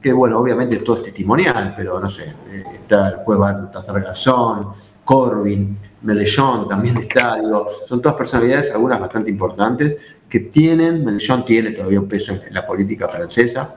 que 0.00 0.12
bueno, 0.12 0.38
obviamente 0.38 0.78
todo 0.78 0.96
es 0.96 1.02
testimonial, 1.02 1.74
pero 1.76 1.98
no 2.00 2.08
sé, 2.08 2.24
eh, 2.24 2.62
está 2.74 3.08
el 3.08 3.16
juez 3.16 3.38
Baltasar 3.38 4.00
Garzón, 4.00 4.68
Corbyn, 5.06 5.78
Melechón 6.02 6.68
también 6.68 6.96
está, 6.98 7.36
digo, 7.40 7.66
son 7.86 8.02
todas 8.02 8.18
personalidades, 8.18 8.70
algunas 8.72 9.00
bastante 9.00 9.30
importantes, 9.30 9.96
que 10.28 10.40
tienen, 10.40 11.04
Melechón 11.04 11.46
tiene 11.46 11.70
todavía 11.70 12.00
un 12.00 12.08
peso 12.08 12.32
en 12.32 12.52
la 12.52 12.66
política 12.66 13.08
francesa, 13.08 13.76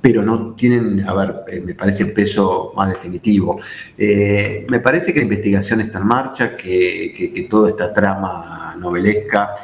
pero 0.00 0.22
no 0.22 0.54
tienen, 0.54 1.08
a 1.08 1.14
ver, 1.14 1.36
eh, 1.48 1.62
me 1.64 1.74
parece 1.74 2.06
peso 2.06 2.72
más 2.76 2.90
definitivo. 2.90 3.58
Eh, 3.96 4.66
me 4.68 4.80
parece 4.80 5.14
que 5.14 5.20
la 5.20 5.24
investigación 5.24 5.80
está 5.80 5.98
en 5.98 6.06
marcha, 6.06 6.56
que, 6.56 7.46
toda 7.48 7.70
esta 7.70 7.94
trama 7.94 8.76
novelesca, 8.78 9.54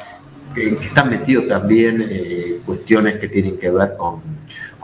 que 0.55 0.69
están 0.81 1.09
metidos 1.09 1.47
también 1.47 2.03
eh, 2.09 2.61
cuestiones 2.65 3.19
que 3.19 3.27
tienen 3.27 3.57
que 3.57 3.69
ver 3.69 3.95
con, 3.97 4.21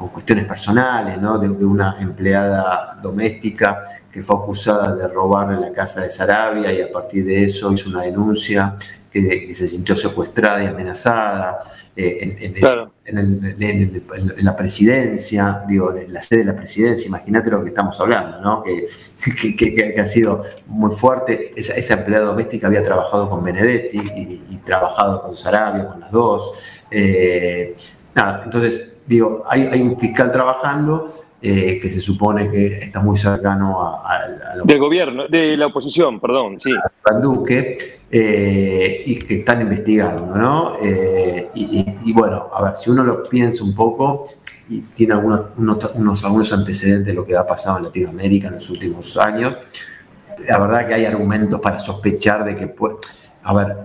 cuestiones 0.09 0.45
personales, 0.45 1.19
¿no? 1.19 1.37
De, 1.37 1.49
una 1.49 1.97
empleada 1.99 2.97
doméstica 3.01 3.83
que 4.11 4.23
fue 4.23 4.35
acusada 4.37 4.95
de 4.95 5.07
robar 5.07 5.53
en 5.53 5.61
la 5.61 5.71
casa 5.71 6.01
de 6.01 6.11
Sarabia 6.11 6.73
y 6.73 6.81
a 6.81 6.91
partir 6.91 7.25
de 7.25 7.43
eso 7.43 7.71
hizo 7.71 7.89
una 7.89 8.01
denuncia 8.01 8.75
que 9.11 9.53
se 9.53 9.67
sintió 9.67 9.95
secuestrada 9.95 10.63
y 10.63 10.67
amenazada. 10.67 11.59
Eh, 11.93 12.53
en, 13.03 14.03
la 14.37 14.55
presidencia, 14.55 15.63
digo, 15.67 15.93
en 15.93 16.13
la 16.13 16.21
sede 16.21 16.39
de 16.39 16.45
la 16.45 16.55
presidencia, 16.55 17.05
imagínate 17.05 17.51
lo 17.51 17.61
que 17.61 17.69
estamos 17.69 17.99
hablando, 17.99 18.39
¿no? 18.39 18.63
que, 18.63 19.55
que, 19.55 19.99
ha 19.99 20.05
sido 20.05 20.41
muy 20.67 20.91
fuerte. 20.93 21.51
Esa, 21.55 21.73
esa, 21.73 21.95
empleada 21.95 22.27
doméstica 22.27 22.67
había 22.67 22.83
trabajado 22.83 23.29
con 23.29 23.43
Benedetti 23.43 23.97
y, 24.49 24.57
trabajado 24.65 25.21
con 25.23 25.35
Sarabia, 25.35 25.87
con 25.87 25.99
las 25.99 26.11
dos. 26.11 26.53
Eh, 26.89 27.75
nada, 28.15 28.43
entonces, 28.45 28.90
digo, 29.11 29.43
hay, 29.47 29.63
hay 29.63 29.81
un 29.81 29.99
fiscal 29.99 30.31
trabajando 30.31 31.13
eh, 31.41 31.79
que 31.81 31.89
se 31.89 31.99
supone 31.99 32.49
que 32.49 32.77
está 32.77 33.01
muy 33.01 33.17
cercano 33.17 33.81
a, 33.81 34.27
del 34.63 34.79
gobierno, 34.79 35.27
de 35.27 35.57
la 35.57 35.67
oposición, 35.67 36.19
perdón, 36.19 36.59
sí. 36.59 36.71
A 37.03 37.13
Duque, 37.15 37.77
eh, 38.09 39.03
y 39.05 39.15
que 39.15 39.39
están 39.39 39.61
investigando, 39.61 40.35
¿no? 40.35 40.75
Eh, 40.81 41.49
y, 41.55 42.13
bueno, 42.13 42.49
a 42.53 42.63
ver, 42.63 42.75
si 42.77 42.89
uno 42.89 43.03
lo 43.03 43.23
piensa 43.23 43.63
un 43.63 43.75
poco, 43.75 44.27
y 44.69 44.79
tiene 44.95 45.13
algunos, 45.13 45.47
unos, 45.57 46.23
algunos 46.23 46.53
antecedentes 46.53 47.07
de 47.07 47.13
lo 47.13 47.25
que 47.25 47.35
ha 47.35 47.45
pasado 47.45 47.79
en 47.79 47.83
Latinoamérica 47.85 48.47
en 48.47 48.53
los 48.53 48.69
últimos 48.69 49.17
años, 49.17 49.57
la 50.47 50.59
verdad 50.59 50.87
que 50.87 50.93
hay 50.93 51.05
argumentos 51.05 51.59
para 51.59 51.79
sospechar 51.79 52.45
de 52.45 52.55
que, 52.55 52.67
puede, 52.67 52.95
a 53.43 53.53
ver, 53.53 53.77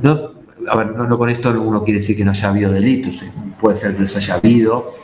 no, 0.00 0.33
a 0.68 0.76
ver, 0.76 0.92
no, 0.94 1.06
no 1.06 1.18
con 1.18 1.30
esto 1.30 1.50
uno 1.60 1.82
quiere 1.82 2.00
decir 2.00 2.16
que 2.16 2.24
no 2.24 2.30
haya 2.30 2.48
habido 2.48 2.72
delitos, 2.72 3.22
puede 3.60 3.76
ser 3.76 3.94
que 3.94 4.02
los 4.02 4.16
haya 4.16 4.34
habido, 4.34 4.94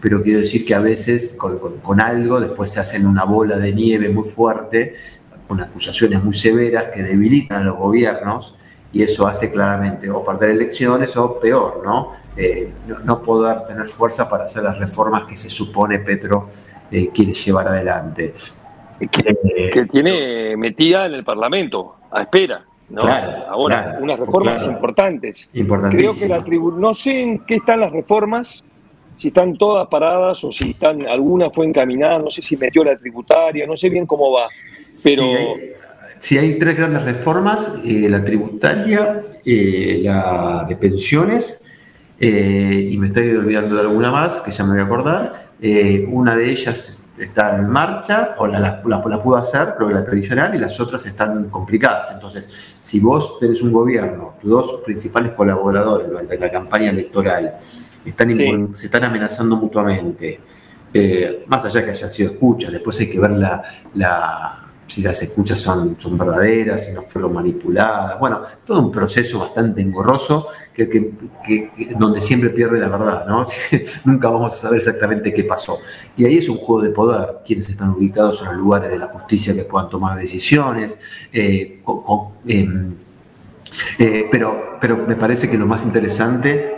pero 0.00 0.22
quiero 0.22 0.40
decir 0.40 0.64
que 0.64 0.74
a 0.74 0.80
veces 0.80 1.36
con, 1.38 2.00
algo 2.00 2.40
después 2.40 2.70
se 2.70 2.80
hacen 2.80 3.06
una 3.06 3.24
bola 3.24 3.58
de 3.58 3.72
nieve 3.72 4.08
muy 4.08 4.24
fuerte, 4.24 4.94
con 5.46 5.60
acusaciones 5.60 6.22
muy 6.22 6.34
severas 6.34 6.86
que 6.94 7.02
debilitan 7.02 7.62
a 7.62 7.64
los 7.64 7.76
gobiernos 7.76 8.54
y 8.92 9.02
eso 9.02 9.26
hace 9.26 9.50
claramente 9.50 10.10
o 10.10 10.24
perder 10.24 10.50
elecciones 10.50 11.16
o 11.16 11.38
peor, 11.38 11.82
¿no? 11.84 12.12
Eh, 12.36 12.72
no, 13.04 13.22
poder 13.22 13.66
tener 13.66 13.86
fuerza 13.86 14.28
para 14.28 14.44
hacer 14.44 14.62
las 14.62 14.78
reformas 14.78 15.24
que 15.24 15.36
se 15.36 15.50
supone 15.50 15.98
Petro 15.98 16.48
eh, 16.90 17.10
quiere 17.12 17.32
llevar 17.32 17.68
adelante. 17.68 18.34
Que, 18.98 19.36
eh, 19.56 19.86
tiene 19.86 20.56
metida 20.56 21.06
en 21.06 21.14
el 21.14 21.24
Parlamento, 21.24 21.96
a 22.10 22.22
espera. 22.22 22.64
¿No? 22.90 23.02
Ahora, 23.02 23.98
unas 24.00 24.18
reformas 24.18 24.66
importantes. 24.66 25.48
Creo 25.52 26.14
que 26.14 26.28
la 26.28 26.40
no 26.40 26.94
sé 26.94 27.20
en 27.20 27.38
qué 27.40 27.56
están 27.56 27.80
las 27.80 27.92
reformas, 27.92 28.64
si 29.16 29.28
están 29.28 29.56
todas 29.56 29.86
paradas 29.88 30.42
o 30.44 30.52
si 30.52 30.70
están, 30.70 31.06
alguna 31.06 31.50
fue 31.50 31.66
encaminada, 31.66 32.18
no 32.18 32.30
sé 32.30 32.42
si 32.42 32.56
metió 32.56 32.82
la 32.82 32.96
tributaria, 32.96 33.66
no 33.66 33.76
sé 33.76 33.88
bien 33.88 34.06
cómo 34.06 34.32
va, 34.32 34.48
pero... 35.04 35.24
Sí, 36.18 36.36
hay, 36.36 36.58
tres 36.58 36.76
grandes 36.76 37.02
reformas, 37.02 37.80
eh, 37.82 38.06
la 38.08 38.22
tributaria, 38.22 39.24
eh, 39.42 40.00
la 40.02 40.66
de 40.68 40.76
pensiones, 40.76 41.62
eh, 42.18 42.88
y 42.90 42.98
me 42.98 43.06
estoy 43.06 43.30
olvidando 43.30 43.74
de 43.74 43.80
alguna 43.80 44.10
más, 44.10 44.40
que 44.40 44.50
ya 44.50 44.64
me 44.64 44.72
voy 44.72 44.80
a 44.80 44.84
acordar. 44.84 45.50
una 46.08 46.36
de 46.36 46.50
ellas 46.50 46.99
está 47.18 47.56
en 47.56 47.68
marcha 47.68 48.34
o 48.38 48.46
la, 48.46 48.82
la, 48.84 49.22
pudo 49.22 49.36
hacer, 49.36 49.74
pero 49.76 49.90
la 49.90 50.04
previsional, 50.04 50.54
y 50.54 50.58
las 50.58 50.78
otras 50.80 51.04
están 51.06 51.50
complicadas. 51.50 52.12
Entonces, 52.12 52.48
si 52.80 53.00
vos 53.00 53.38
tenés 53.38 53.62
un 53.62 53.72
gobierno, 53.72 54.34
tus 54.40 54.50
dos 54.50 54.82
principales 54.84 55.32
colaboradores 55.32 56.08
durante 56.08 56.38
la 56.38 56.50
campaña 56.50 56.90
electoral 56.90 57.58
están 58.04 58.74
se 58.74 58.86
están 58.86 59.04
amenazando 59.04 59.56
mutuamente, 59.56 60.40
eh, 60.92 61.44
más 61.46 61.64
allá 61.64 61.84
que 61.84 61.90
haya 61.90 62.08
sido 62.08 62.32
escucha, 62.32 62.70
después 62.70 62.98
hay 63.00 63.10
que 63.10 63.20
ver 63.20 63.30
la, 63.32 64.69
si 64.90 65.02
las 65.02 65.22
escuchas 65.22 65.58
son, 65.58 65.96
son 66.00 66.18
verdaderas, 66.18 66.86
si 66.86 66.92
no 66.92 67.02
fueron 67.02 67.32
manipuladas. 67.32 68.18
Bueno, 68.18 68.42
todo 68.64 68.80
un 68.80 68.90
proceso 68.90 69.38
bastante 69.38 69.80
engorroso 69.80 70.48
que, 70.74 71.12
donde 71.96 72.20
siempre 72.20 72.50
pierde 72.50 72.80
la 72.80 72.88
verdad, 72.88 73.24
¿no? 73.26 73.46
Nunca 74.04 74.28
vamos 74.28 74.54
a 74.54 74.56
saber 74.56 74.80
exactamente 74.80 75.32
qué 75.32 75.44
pasó. 75.44 75.78
Y 76.16 76.24
ahí 76.24 76.38
es 76.38 76.48
un 76.48 76.56
juego 76.56 76.82
de 76.82 76.90
poder, 76.90 77.36
quienes 77.44 77.68
están 77.68 77.90
ubicados 77.90 78.40
en 78.40 78.48
los 78.48 78.56
lugares 78.56 78.90
de 78.90 78.98
la 78.98 79.06
justicia 79.06 79.54
que 79.54 79.64
puedan 79.64 79.88
tomar 79.88 80.18
decisiones. 80.18 80.98
Eh, 81.32 81.82
em, 82.48 82.88
eh, 83.98 84.24
pero, 84.30 84.78
pero 84.80 84.96
me 84.96 85.14
parece 85.14 85.48
que 85.48 85.56
lo 85.56 85.66
más 85.66 85.84
interesante 85.84 86.74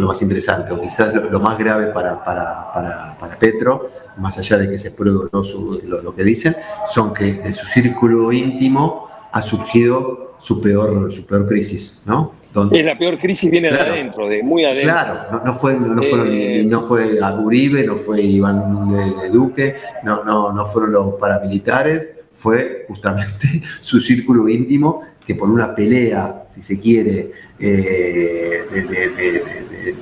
lo 0.00 0.08
más 0.08 0.20
interesante, 0.22 0.72
o 0.72 0.80
quizás 0.80 1.14
lo, 1.14 1.40
más 1.40 1.58
grave 1.58 1.86
para, 1.86 2.22
para, 2.24 3.38
Petro, 3.38 3.88
más 4.16 4.38
allá 4.38 4.58
de 4.58 4.70
que 4.70 4.78
se 4.78 4.90
pruebe 4.90 5.28
lo, 5.32 6.14
que 6.14 6.24
dicen, 6.24 6.56
son 6.86 7.12
que 7.12 7.34
de 7.34 7.52
su 7.52 7.66
círculo 7.66 8.32
íntimo 8.32 9.08
ha 9.32 9.42
surgido 9.42 10.36
su 10.38 10.60
peor, 10.60 11.12
su 11.12 11.26
peor 11.26 11.46
crisis, 11.46 12.02
¿no? 12.06 12.32
Donde, 12.52 12.82
la 12.82 12.96
peor 12.96 13.18
crisis 13.18 13.50
viene 13.50 13.70
de 13.70 13.78
adentro, 13.78 14.28
de 14.28 14.42
muy 14.42 14.64
adentro. 14.64 14.84
Claro, 14.84 15.42
no, 15.44 15.52
fue, 15.52 15.74
no, 15.74 16.02
fueron, 16.02 16.32
eh, 16.32 16.64
no 16.66 16.82
fue 16.82 17.18
Uribe, 17.38 17.84
no 17.84 17.96
fue 17.96 18.22
Iván 18.22 18.88
de, 18.90 19.28
Duque, 19.28 19.74
no, 20.04 20.24
no, 20.24 20.52
no 20.52 20.64
fueron 20.66 20.92
los 20.92 21.14
paramilitares, 21.16 22.16
fue 22.32 22.86
justamente 22.88 23.62
su 23.80 24.00
círculo 24.00 24.48
íntimo 24.48 25.02
que 25.26 25.34
por 25.34 25.50
una 25.50 25.74
pelea, 25.74 26.45
si 26.56 26.62
se 26.62 26.80
quiere, 26.80 27.32
eh, 27.58 28.64
de, 28.72 29.94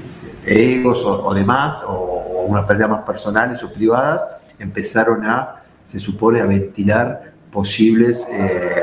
egos 0.46 1.04
o, 1.04 1.34
demás, 1.34 1.84
o, 1.86 2.44
una 2.46 2.64
pérdida 2.66 2.86
más 2.86 3.02
personales 3.02 3.62
o 3.64 3.72
privadas, 3.72 4.24
empezaron 4.58 5.24
a, 5.24 5.62
se 5.86 5.98
supone, 5.98 6.40
a 6.40 6.46
ventilar 6.46 7.32
posibles 7.50 8.26
eh, 8.30 8.82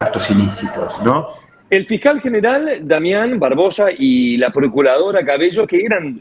actos 0.00 0.30
ilícitos, 0.30 1.02
¿no? 1.02 1.28
El 1.68 1.86
fiscal 1.86 2.20
general 2.20 2.80
Damián 2.82 3.38
Barbosa 3.38 3.88
y 3.96 4.36
la 4.38 4.50
procuradora 4.50 5.24
Cabello, 5.24 5.66
que 5.66 5.84
eran 5.84 6.20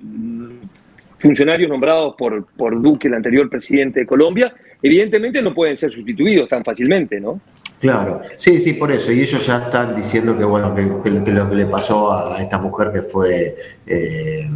funcionarios 1.18 1.70
nombrados 1.70 2.16
por, 2.18 2.46
por 2.46 2.82
Duque, 2.82 3.08
el 3.08 3.16
anterior 3.16 3.50
presidente 3.50 4.02
de 4.02 4.06
Colombia, 4.06 4.54
evidentemente 4.82 5.42
no 5.42 5.54
pueden 5.54 5.78
ser 5.78 5.92
sustituidos 5.92 6.48
tan 6.50 6.64
fácilmente, 6.64 7.20
¿no? 7.20 7.42
Claro, 7.80 8.20
sí, 8.36 8.60
sí, 8.60 8.74
por 8.74 8.92
eso. 8.92 9.12
Y 9.12 9.22
ellos 9.22 9.46
ya 9.46 9.58
están 9.58 9.96
diciendo 9.96 10.38
que 10.38 10.44
bueno, 10.44 10.76
que, 10.76 11.10
lo 11.10 11.50
que 11.50 11.56
le 11.56 11.66
pasó 11.66 12.12
a, 12.12 12.42
esta 12.42 12.58
mujer 12.58 12.92
que 12.92 13.02
fue 13.04 13.56
eh, 13.88 14.50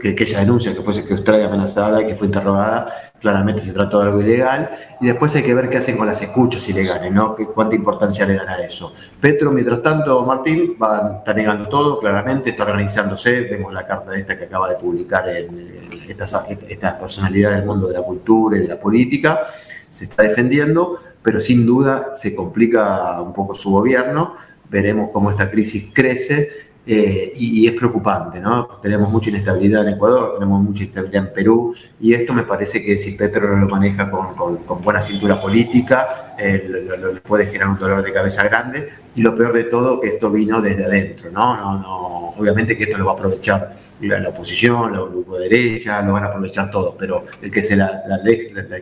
que, 0.00 0.16
ella 0.18 0.40
denuncia 0.40 0.74
que 0.74 0.80
fue 0.80 0.94
secuestrada 0.94 1.46
amenazada 1.46 2.02
y 2.02 2.06
que 2.06 2.14
fue 2.14 2.28
interrogada, 2.28 3.12
claramente 3.20 3.60
se 3.60 3.72
trató 3.72 4.00
de 4.00 4.06
algo 4.06 4.20
ilegal. 4.22 4.70
Y 5.00 5.06
después 5.06 5.34
hay 5.34 5.42
que 5.42 5.54
ver 5.54 5.68
qué 5.68 5.76
hacen 5.76 5.98
con 5.98 6.06
las 6.06 6.20
escuchas 6.22 6.66
ilegales, 6.68 7.12
¿no? 7.12 7.36
cuánta 7.54 7.74
importancia 7.74 8.24
le 8.24 8.34
dan 8.34 8.48
a 8.48 8.56
eso. 8.56 8.92
Petro, 9.20 9.50
mientras 9.50 9.82
tanto, 9.82 10.24
Martín, 10.24 10.76
va, 10.82 11.18
está 11.18 11.34
negando 11.34 11.68
todo, 11.68 12.00
claramente, 12.00 12.50
está 12.50 12.64
organizándose. 12.64 13.42
Vemos 13.42 13.72
la 13.72 13.86
carta 13.86 14.12
de 14.12 14.20
esta 14.20 14.38
que 14.38 14.44
acaba 14.44 14.70
de 14.70 14.76
publicar 14.76 15.28
en, 15.28 15.90
esta, 16.08 16.46
esta 16.68 16.98
personalidad 16.98 17.50
del 17.50 17.66
mundo 17.66 17.88
de 17.88 17.94
la 17.94 18.02
cultura 18.02 18.56
y 18.56 18.60
de 18.60 18.68
la 18.68 18.80
política. 18.80 19.40
Se 19.88 20.04
está 20.04 20.22
defendiendo 20.22 20.98
pero 21.26 21.40
sin 21.40 21.66
duda 21.66 22.12
se 22.14 22.36
complica 22.36 23.20
un 23.20 23.32
poco 23.32 23.52
su 23.52 23.72
gobierno. 23.72 24.36
Veremos 24.70 25.10
cómo 25.12 25.28
esta 25.28 25.50
crisis 25.50 25.90
crece 25.92 26.65
eh, 26.86 27.32
y, 27.36 27.66
es 27.66 27.72
preocupante, 27.72 28.40
¿no? 28.40 28.66
Tenemos 28.82 29.10
mucha 29.10 29.30
inestabilidad 29.30 29.86
en 29.86 29.94
Ecuador, 29.94 30.34
tenemos 30.34 30.62
mucha 30.62 30.84
inestabilidad 30.84 31.26
en 31.26 31.32
Perú, 31.32 31.74
y 32.00 32.14
esto 32.14 32.32
me 32.32 32.44
parece 32.44 32.84
que 32.84 32.96
si 32.96 33.12
Petro 33.12 33.56
lo 33.56 33.68
maneja 33.68 34.10
con, 34.10 34.82
buena 34.82 35.00
cintura 35.00 35.40
política, 35.40 36.34
eh, 36.38 36.68
lo, 36.68 37.20
puede 37.22 37.46
generar 37.46 37.70
un 37.70 37.78
dolor 37.78 38.02
de 38.02 38.12
cabeza 38.12 38.44
grande, 38.44 38.88
y 39.14 39.22
lo 39.22 39.34
peor 39.34 39.52
de 39.52 39.64
todo, 39.64 40.00
que 40.00 40.08
esto 40.08 40.30
vino 40.30 40.60
desde 40.60 40.84
adentro, 40.84 41.30
¿no? 41.30 41.56
no, 41.56 41.78
no 41.80 42.16
obviamente 42.36 42.76
que 42.76 42.84
esto 42.84 42.98
lo 42.98 43.06
va 43.06 43.12
a 43.12 43.14
aprovechar 43.14 43.76
la, 44.00 44.28
oposición, 44.28 44.92
los 44.92 45.10
grupos 45.10 45.38
de 45.38 45.48
derecha, 45.48 46.02
lo 46.02 46.12
van 46.12 46.24
a 46.24 46.26
aprovechar 46.26 46.70
todo, 46.70 46.96
pero 46.98 47.24
el 47.40 47.50
que 47.50 47.62
se 47.62 47.76
la, 47.76 48.02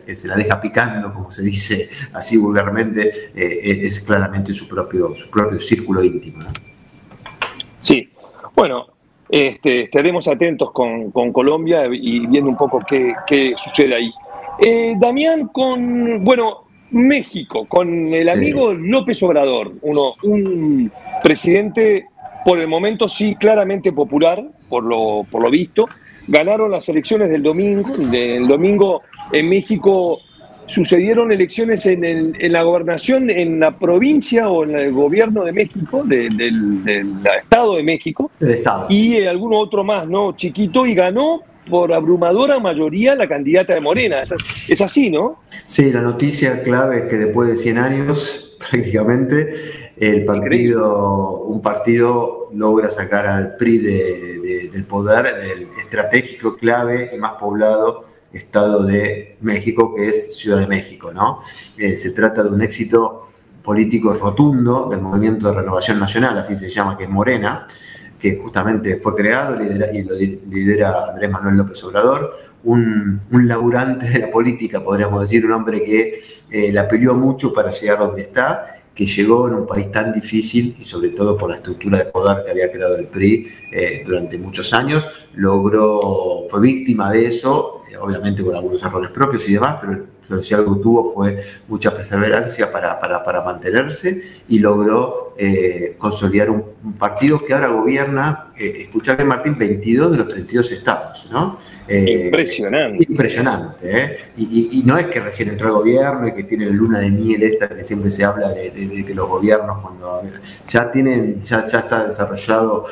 que 0.05 0.15
se 0.15 0.27
la 0.27 0.35
deja 0.35 0.59
picando, 0.59 1.13
como 1.13 1.31
se 1.31 1.41
dice 1.41 1.89
así 2.13 2.37
vulgarmente, 2.37 3.31
eh, 3.33 3.85
es, 3.87 4.01
claramente 4.01 4.53
su 4.53 4.67
propio, 4.67 5.15
su 5.15 5.29
propio 5.29 5.59
círculo 5.59 6.03
íntimo. 6.03 6.39
¿no? 6.39 6.74
Sí, 7.85 8.09
bueno, 8.55 8.87
este, 9.29 9.83
estaremos 9.83 10.27
atentos 10.27 10.71
con, 10.71 11.11
Colombia 11.31 11.83
y 11.91 12.25
viendo 12.25 12.49
un 12.49 12.57
poco 12.57 12.79
qué, 12.79 13.53
sucede 13.63 13.93
ahí. 13.93 14.11
Eh, 14.57 14.95
Damián, 14.97 15.49
con, 15.49 16.23
bueno, 16.23 16.63
México, 16.89 17.65
con 17.67 18.07
el 18.07 18.27
amigo 18.27 18.73
López 18.73 19.21
Obrador, 19.21 19.73
uno, 19.83 20.15
un 20.23 20.91
presidente 21.21 22.07
por 22.43 22.59
el 22.59 22.67
momento 22.67 23.07
sí 23.07 23.35
claramente 23.35 23.91
popular, 23.91 24.43
por 24.67 24.83
lo, 24.83 25.23
por 25.29 25.43
lo 25.43 25.51
visto, 25.51 25.85
ganaron 26.27 26.71
las 26.71 26.89
elecciones 26.89 27.29
del 27.29 27.43
domingo, 27.43 27.95
del 27.97 28.47
domingo 28.47 29.03
en 29.31 29.47
México 29.47 30.21
sucedieron 30.67 31.31
elecciones 31.31 31.85
en, 31.85 32.03
en, 32.03 32.51
la 32.51 32.63
gobernación, 32.63 33.29
en 33.29 33.59
la 33.59 33.77
provincia 33.77 34.49
o 34.49 34.63
en 34.63 34.75
el 34.75 34.91
gobierno 34.91 35.43
de 35.43 35.51
México, 35.51 36.03
del, 36.03 37.23
Estado 37.41 37.75
de 37.75 37.83
México, 37.83 38.31
y 38.89 39.23
alguno 39.25 39.59
otro 39.59 39.83
más, 39.83 40.07
¿no? 40.07 40.35
Chiquito, 40.35 40.85
y 40.85 40.95
ganó 40.95 41.41
por 41.69 41.93
abrumadora 41.93 42.59
mayoría 42.59 43.15
la 43.15 43.27
candidata 43.27 43.73
de 43.73 43.81
Morena. 43.81 44.23
Es, 44.67 44.81
así, 44.81 45.09
¿no? 45.09 45.39
Sí, 45.65 45.91
la 45.91 46.01
noticia 46.01 46.61
clave 46.61 46.99
es 46.99 47.03
que 47.05 47.17
después 47.17 47.49
de 47.49 47.55
100 47.55 47.77
años, 47.77 48.57
prácticamente, 48.71 49.91
el 49.97 50.25
partido, 50.25 51.43
un 51.43 51.61
partido 51.61 52.49
logra 52.53 52.89
sacar 52.89 53.25
al 53.25 53.55
PRI 53.55 53.77
del 53.77 54.83
poder, 54.83 55.27
el 55.27 55.67
estratégico 55.79 56.57
clave 56.57 57.11
y 57.13 57.17
más 57.17 57.33
poblado 57.33 58.14
Estado 58.35 58.83
de 58.83 59.37
México, 59.41 59.93
que 59.95 60.09
es 60.09 60.37
Ciudad 60.37 60.59
de 60.59 60.67
México. 60.67 61.11
¿no? 61.13 61.39
Eh, 61.77 61.95
se 61.95 62.11
trata 62.11 62.43
de 62.43 62.49
un 62.49 62.61
éxito 62.61 63.29
político 63.63 64.13
rotundo 64.13 64.87
del 64.89 65.01
Movimiento 65.01 65.47
de 65.47 65.55
Renovación 65.55 65.99
Nacional, 65.99 66.37
así 66.37 66.55
se 66.55 66.69
llama, 66.69 66.97
que 66.97 67.05
es 67.05 67.09
Morena, 67.09 67.67
que 68.19 68.37
justamente 68.37 68.97
fue 68.97 69.15
creado 69.15 69.57
y 69.61 70.03
lo 70.03 70.15
lidera 70.15 71.09
Andrés 71.09 71.31
Manuel 71.31 71.57
López 71.57 71.83
Obrador, 71.83 72.35
un, 72.63 73.21
un, 73.31 73.47
laburante 73.47 74.07
de 74.07 74.19
la 74.19 74.31
política, 74.31 74.83
podríamos 74.83 75.21
decir, 75.21 75.45
un 75.45 75.51
hombre 75.51 75.83
que 75.83 76.21
eh, 76.49 76.71
la 76.71 76.87
peleó 76.87 77.13
mucho 77.13 77.53
para 77.53 77.71
llegar 77.71 77.99
donde 77.99 78.21
está, 78.21 78.67
que 78.95 79.05
llegó 79.05 79.47
en 79.49 79.55
un 79.55 79.67
país 79.67 79.91
tan 79.91 80.13
difícil 80.13 80.75
y 80.79 80.85
sobre 80.85 81.09
todo 81.09 81.37
por 81.37 81.49
la 81.49 81.57
estructura 81.57 81.97
de 81.99 82.05
poder 82.05 82.45
que 82.45 82.51
había 82.51 82.71
creado 82.71 82.95
el 82.95 83.07
PRI 83.07 83.47
eh, 83.71 84.03
durante 84.05 84.37
muchos 84.37 84.73
años, 84.73 85.05
logró, 85.35 86.45
fue 86.49 86.61
víctima 86.61 87.11
de 87.11 87.27
eso 87.27 87.81
obviamente 87.99 88.43
con 88.43 88.55
algunos 88.55 88.83
errores 88.83 89.11
propios 89.11 89.47
y 89.47 89.53
demás, 89.53 89.77
pero, 89.81 90.41
si 90.41 90.55
algo 90.55 90.77
tuvo 90.77 91.13
fue 91.13 91.37
mucha 91.67 91.93
perseverancia 91.93 92.71
para, 92.71 92.99
para, 92.99 93.43
mantenerse 93.43 94.23
y 94.47 94.57
logró 94.57 95.35
eh, 95.37 95.95
consolidar 95.99 96.49
un, 96.49 96.63
partido 96.97 97.45
que 97.45 97.53
ahora 97.53 97.67
gobierna, 97.67 98.47
eh, 98.57 98.85
escuchá 98.85 99.15
que 99.15 99.23
Martín, 99.23 99.55
22 99.55 100.13
de 100.13 100.17
los 100.17 100.27
32 100.27 100.71
estados, 100.71 101.29
¿no? 101.31 101.59
Eh, 101.87 102.23
impresionante. 102.25 103.05
Impresionante, 103.07 104.17
y, 104.35 104.81
no 104.83 104.97
es 104.97 105.05
que 105.07 105.19
recién 105.19 105.49
entró 105.49 105.67
al 105.67 105.73
gobierno 105.75 106.27
y 106.27 106.33
que 106.33 106.43
tiene 106.43 106.65
la 106.65 106.71
luna 106.71 106.99
de 106.99 107.11
miel 107.11 107.43
esta 107.43 107.69
que 107.69 107.83
siempre 107.83 108.09
se 108.09 108.23
habla 108.23 108.49
de, 108.49 109.03
que 109.05 109.13
los 109.13 109.29
gobiernos 109.29 109.79
cuando 109.79 110.23
ya 110.67 110.91
tienen, 110.91 111.43
ya, 111.43 111.63
ya 111.65 111.79
está 111.79 112.07
desarrollado 112.07 112.85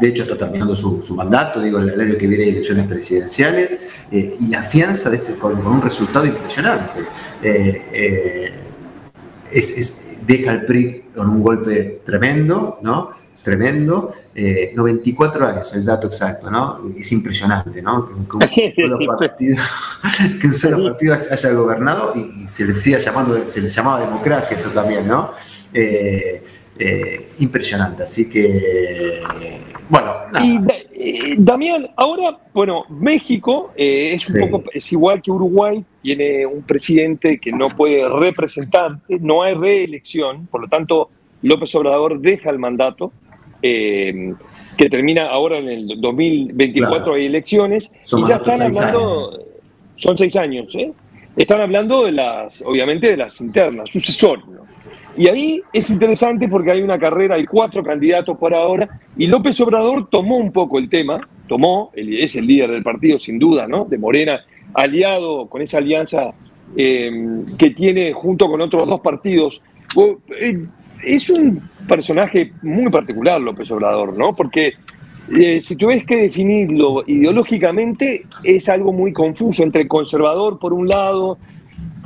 de 0.00 0.08
hecho 0.08 0.22
está 0.24 0.36
terminando 0.36 0.74
su, 0.74 1.14
mandato, 1.14 1.60
digo, 1.60 1.78
el 1.78 1.98
año 1.98 2.18
que 2.18 2.26
viene 2.26 2.44
hay 2.44 2.50
elecciones 2.50 2.86
presidenciales, 2.86 3.78
eh, 4.10 4.36
y 4.38 4.54
afianza 4.54 5.08
de 5.10 5.16
este, 5.16 5.36
con, 5.36 5.66
un 5.66 5.80
resultado 5.80 6.26
impresionante. 6.26 7.00
Eh, 7.42 7.82
eh, 7.92 8.52
deja 10.26 10.50
al 10.50 10.66
PRI 10.66 11.04
con 11.14 11.28
un 11.28 11.42
golpe 11.42 12.02
tremendo, 12.04 12.78
¿no? 12.82 13.10
Tremendo, 13.42 14.12
94 14.74 15.46
años, 15.46 15.74
el 15.74 15.84
dato 15.84 16.06
exacto, 16.06 16.50
¿no? 16.50 16.78
Es 16.98 17.12
impresionante, 17.12 17.82
¿no? 17.82 18.08
Que 18.08 18.14
un 18.14 18.26
solo 20.54 20.82
partido, 20.82 21.14
haya 21.30 21.50
gobernado 21.50 22.14
y, 22.16 22.48
se 22.48 22.64
le 22.64 22.74
siga 22.74 23.00
llamando, 23.00 23.38
se 23.48 23.60
le 23.60 23.68
llamaba 23.68 24.00
democracia 24.00 24.56
eso 24.56 24.70
también, 24.70 25.06
¿no? 25.06 25.32
Eh, 25.74 26.42
impresionante. 27.38 28.02
Así 28.02 28.28
que, 28.28 29.20
bueno. 29.88 30.14
Y 30.42 30.58
Eh, 30.96 31.34
Damián, 31.36 31.90
ahora, 31.96 32.38
bueno, 32.54 32.84
México 32.88 33.72
eh, 33.76 34.14
es 34.14 34.26
un 34.28 34.40
poco, 34.40 34.64
es 34.72 34.90
igual 34.92 35.20
que 35.20 35.30
Uruguay, 35.30 35.84
tiene 36.00 36.46
un 36.46 36.62
presidente 36.62 37.38
que 37.38 37.52
no 37.52 37.68
puede 37.68 38.08
representar, 38.08 38.98
no 39.08 39.42
hay 39.42 39.54
reelección, 39.54 40.46
por 40.46 40.62
lo 40.62 40.68
tanto, 40.68 41.10
López 41.42 41.74
Obrador 41.74 42.20
deja 42.20 42.48
el 42.48 42.58
mandato, 42.58 43.12
eh, 43.60 44.32
que 44.78 44.88
termina 44.88 45.26
ahora 45.26 45.58
en 45.58 45.68
el 45.68 46.00
2024 46.00 47.14
hay 47.14 47.26
elecciones, 47.26 47.92
y 48.16 48.26
ya 48.26 48.36
están 48.36 48.62
hablando, 48.62 49.44
son 49.96 50.16
seis 50.16 50.36
años, 50.36 50.74
están 51.36 51.60
hablando 51.60 52.04
de 52.04 52.12
las, 52.12 52.62
obviamente, 52.62 53.08
de 53.08 53.16
las 53.16 53.40
internas, 53.42 53.90
sucesor, 53.90 54.40
y 55.16 55.28
ahí 55.28 55.62
es 55.72 55.90
interesante 55.90 56.48
porque 56.48 56.72
hay 56.72 56.82
una 56.82 56.98
carrera, 56.98 57.36
hay 57.36 57.46
cuatro 57.46 57.82
candidatos 57.82 58.36
por 58.36 58.54
ahora, 58.54 59.00
y 59.16 59.26
López 59.26 59.60
Obrador 59.60 60.08
tomó 60.08 60.36
un 60.36 60.52
poco 60.52 60.78
el 60.78 60.88
tema, 60.88 61.28
tomó, 61.46 61.90
es 61.94 62.36
el 62.36 62.46
líder 62.46 62.70
del 62.70 62.82
partido 62.82 63.18
sin 63.18 63.38
duda, 63.38 63.66
¿no? 63.66 63.84
De 63.84 63.98
Morena, 63.98 64.40
aliado 64.74 65.46
con 65.46 65.62
esa 65.62 65.78
alianza 65.78 66.34
em, 66.76 67.44
que 67.56 67.70
tiene 67.70 68.12
junto 68.12 68.48
con 68.48 68.60
otros 68.60 68.86
dos 68.86 69.00
partidos. 69.00 69.62
Eh, 70.40 70.66
es 71.04 71.30
un 71.30 71.60
personaje 71.86 72.52
muy 72.62 72.90
particular 72.90 73.40
López 73.40 73.70
Obrador, 73.70 74.16
¿no? 74.16 74.34
Porque 74.34 74.74
eh, 75.32 75.60
si 75.60 75.76
tuvieras 75.76 76.04
que 76.06 76.16
definirlo 76.16 77.02
ideológicamente, 77.06 78.26
es 78.42 78.68
algo 78.68 78.92
muy 78.92 79.12
confuso 79.12 79.62
entre 79.62 79.88
conservador 79.88 80.58
por 80.58 80.72
un 80.72 80.88
lado, 80.88 81.38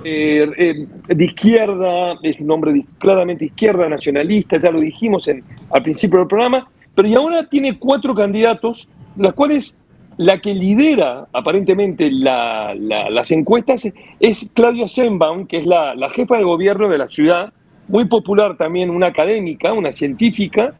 eh, 0.04 0.48
eh, 0.56 0.86
de 1.08 1.24
izquierda, 1.24 2.18
es 2.22 2.38
un 2.40 2.50
hombre 2.50 2.84
claramente 2.98 3.46
izquierda, 3.46 3.88
nacionalista, 3.88 4.58
ya 4.58 4.70
lo 4.70 4.80
dijimos 4.80 5.26
en, 5.26 5.42
al 5.70 5.82
principio 5.82 6.20
del 6.20 6.28
programa, 6.28 6.68
pero 6.94 7.08
y 7.08 7.14
ahora 7.14 7.48
tiene 7.48 7.78
cuatro 7.78 8.14
candidatos, 8.14 8.88
las 9.16 9.34
cuales 9.34 9.78
la 10.16 10.40
que 10.40 10.54
lidera 10.54 11.26
aparentemente 11.32 12.10
las 12.10 13.30
encuestas 13.30 13.92
es 14.20 14.50
Claudia 14.54 14.86
Sheinbaum, 14.86 15.46
que 15.46 15.58
es 15.58 15.66
la, 15.66 15.94
jefa 16.10 16.36
de 16.36 16.44
gobierno 16.44 16.88
de 16.88 16.98
la 16.98 17.08
ciudad, 17.08 17.52
muy 17.88 18.04
popular 18.04 18.56
también, 18.56 18.90
una 18.90 19.06
académica, 19.06 19.72
una 19.72 19.92
científica, 19.92 20.74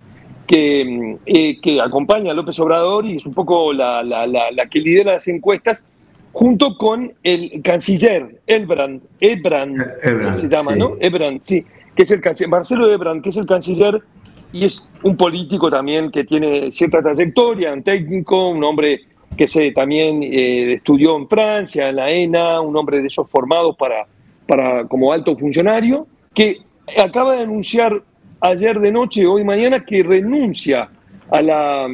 que, 0.47 1.19
eh, 1.27 1.61
que 1.61 1.81
acompaña 1.81 2.33
a 2.33 2.35
López 2.35 2.59
Obrador 2.59 3.05
y 3.05 3.17
es 3.17 3.27
un 3.27 3.35
poco 3.35 3.73
la, 3.73 4.03
la 4.03 4.67
que 4.67 4.81
lidera 4.81 5.13
las 5.13 5.29
encuestas 5.29 5.85
junto 6.33 6.77
con 6.77 7.13
el 7.23 7.61
canciller 7.63 8.41
Elbrand, 8.47 9.03
Ebrand, 9.21 10.35
se 10.35 10.49
llama, 10.49 10.75
¿no? 10.77 10.93
Ebrand, 11.01 11.41
sí, 11.43 11.65
que 11.95 12.03
es 12.03 12.11
el 12.11 12.21
canciller, 12.21 12.51
Marcelo 12.51 12.93
Ebrand, 12.93 13.23
que 13.23 13.31
es 13.31 13.37
el 13.37 13.47
canciller 13.47 14.03
y 14.53 14.65
es 14.65 14.89
un 15.03 15.17
político 15.17 15.71
también 15.71 16.11
que 16.11 16.25
tiene 16.25 16.73
cierta 16.73 17.03
trayectoria, 17.03 17.73
un 17.73 17.83
técnico, 17.83 18.51
un 18.51 18.63
hombre 18.65 19.01
que 19.37 19.47
se 19.47 19.71
también 19.73 20.23
eh, 20.23 20.75
estudió 20.75 21.17
en 21.17 21.29
Francia, 21.29 21.89
en 21.89 21.97
la 21.97 22.11
ENA, 22.11 22.61
un 22.61 22.77
hombre 22.77 23.01
de 23.01 23.07
esos 23.07 23.29
formados 23.31 23.77
para, 23.77 24.07
para, 24.47 24.87
como 24.87 25.13
alto 25.13 25.37
funcionario, 25.37 26.07
que 26.35 26.59
acaba 27.01 27.37
de 27.37 27.43
anunciar 27.43 28.03
ayer 28.41 28.81
de 28.81 28.91
noche, 28.91 29.27
hoy 29.27 29.45
mañana, 29.45 29.85
que 29.85 30.03
renuncia 30.03 30.89
a 31.31 31.43
la, 31.43 31.89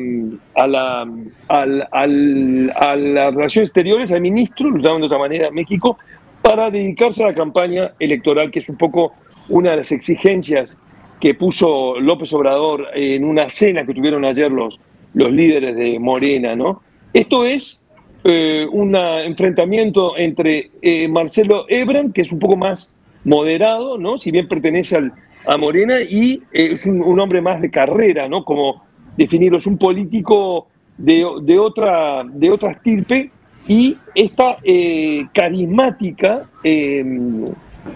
a 0.54 0.66
la, 0.66 1.08
al, 1.48 1.88
al, 1.90 2.72
a 2.76 2.96
las 2.96 3.34
relaciones 3.34 3.70
exteriores, 3.70 4.12
al 4.12 4.20
ministro, 4.20 4.70
lo 4.70 4.78
llaman 4.78 5.00
de 5.00 5.06
otra 5.06 5.18
manera, 5.18 5.50
México, 5.50 5.98
para 6.42 6.70
dedicarse 6.70 7.24
a 7.24 7.28
la 7.28 7.34
campaña 7.34 7.92
electoral, 7.98 8.50
que 8.50 8.60
es 8.60 8.68
un 8.68 8.76
poco 8.76 9.12
una 9.48 9.72
de 9.72 9.78
las 9.78 9.92
exigencias 9.92 10.76
que 11.20 11.34
puso 11.34 11.98
López 12.00 12.32
Obrador 12.32 12.88
en 12.94 13.24
una 13.24 13.48
cena 13.48 13.84
que 13.86 13.94
tuvieron 13.94 14.24
ayer 14.24 14.50
los, 14.50 14.80
los 15.14 15.32
líderes 15.32 15.74
de 15.74 15.98
Morena, 15.98 16.54
¿no? 16.54 16.82
Esto 17.12 17.44
es 17.44 17.82
eh, 18.24 18.66
un 18.70 18.94
enfrentamiento 18.94 20.16
entre 20.16 20.70
eh, 20.82 21.08
Marcelo 21.08 21.66
Ebran, 21.68 22.12
que 22.12 22.22
es 22.22 22.32
un 22.32 22.38
poco 22.38 22.56
más 22.56 22.92
moderado, 23.24 23.98
¿no? 23.98 24.18
Si 24.18 24.30
bien 24.30 24.48
pertenece 24.48 24.96
al, 24.96 25.12
a 25.46 25.56
Morena, 25.56 26.00
y 26.02 26.42
eh, 26.52 26.70
es 26.72 26.86
un, 26.86 27.02
un, 27.02 27.20
hombre 27.20 27.40
más 27.40 27.60
de 27.60 27.70
carrera, 27.70 28.28
¿no? 28.28 28.44
Como 28.44 28.82
definirlo, 29.16 29.58
es 29.58 29.66
un 29.66 29.78
político 29.78 30.68
de, 30.96 31.24
de 31.42 31.58
otra, 31.58 32.24
de 32.24 32.54
estirpe 32.70 33.30
y 33.66 33.96
esta 34.14 34.58
eh, 34.62 35.26
carismática 35.32 36.48
em, 36.62 37.44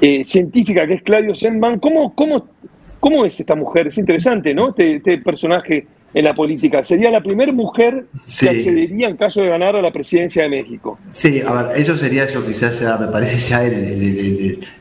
eh, 0.00 0.24
científica 0.24 0.86
que 0.86 0.94
es 0.94 1.02
Claudio 1.02 1.34
Sandman, 1.34 1.78
¿cómo, 1.78 2.14
cómo, 2.14 2.46
¿cómo 3.00 3.24
es 3.24 3.38
esta 3.38 3.54
mujer? 3.54 3.88
Es 3.88 3.98
interesante, 3.98 4.54
¿no? 4.54 4.70
Este, 4.70 4.96
este 4.96 5.18
personaje 5.18 5.86
en 6.14 6.24
la 6.24 6.34
política. 6.34 6.80
Sería 6.82 7.10
la 7.10 7.20
primera 7.20 7.52
mujer 7.52 8.06
que 8.40 8.48
accedería 8.48 9.08
en 9.08 9.16
caso 9.16 9.42
de 9.42 9.48
ganar 9.48 9.76
a 9.76 9.82
la 9.82 9.92
presidencia 9.92 10.42
de 10.44 10.48
México. 10.48 10.98
Sí, 11.10 11.42
a 11.46 11.62
ver, 11.62 11.76
eso 11.78 11.96
sería 11.96 12.26
yo 12.26 12.46
quizás, 12.46 12.80
me 13.00 13.08
parece 13.08 13.38
ya 13.38 13.62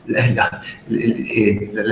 la, 0.06 0.62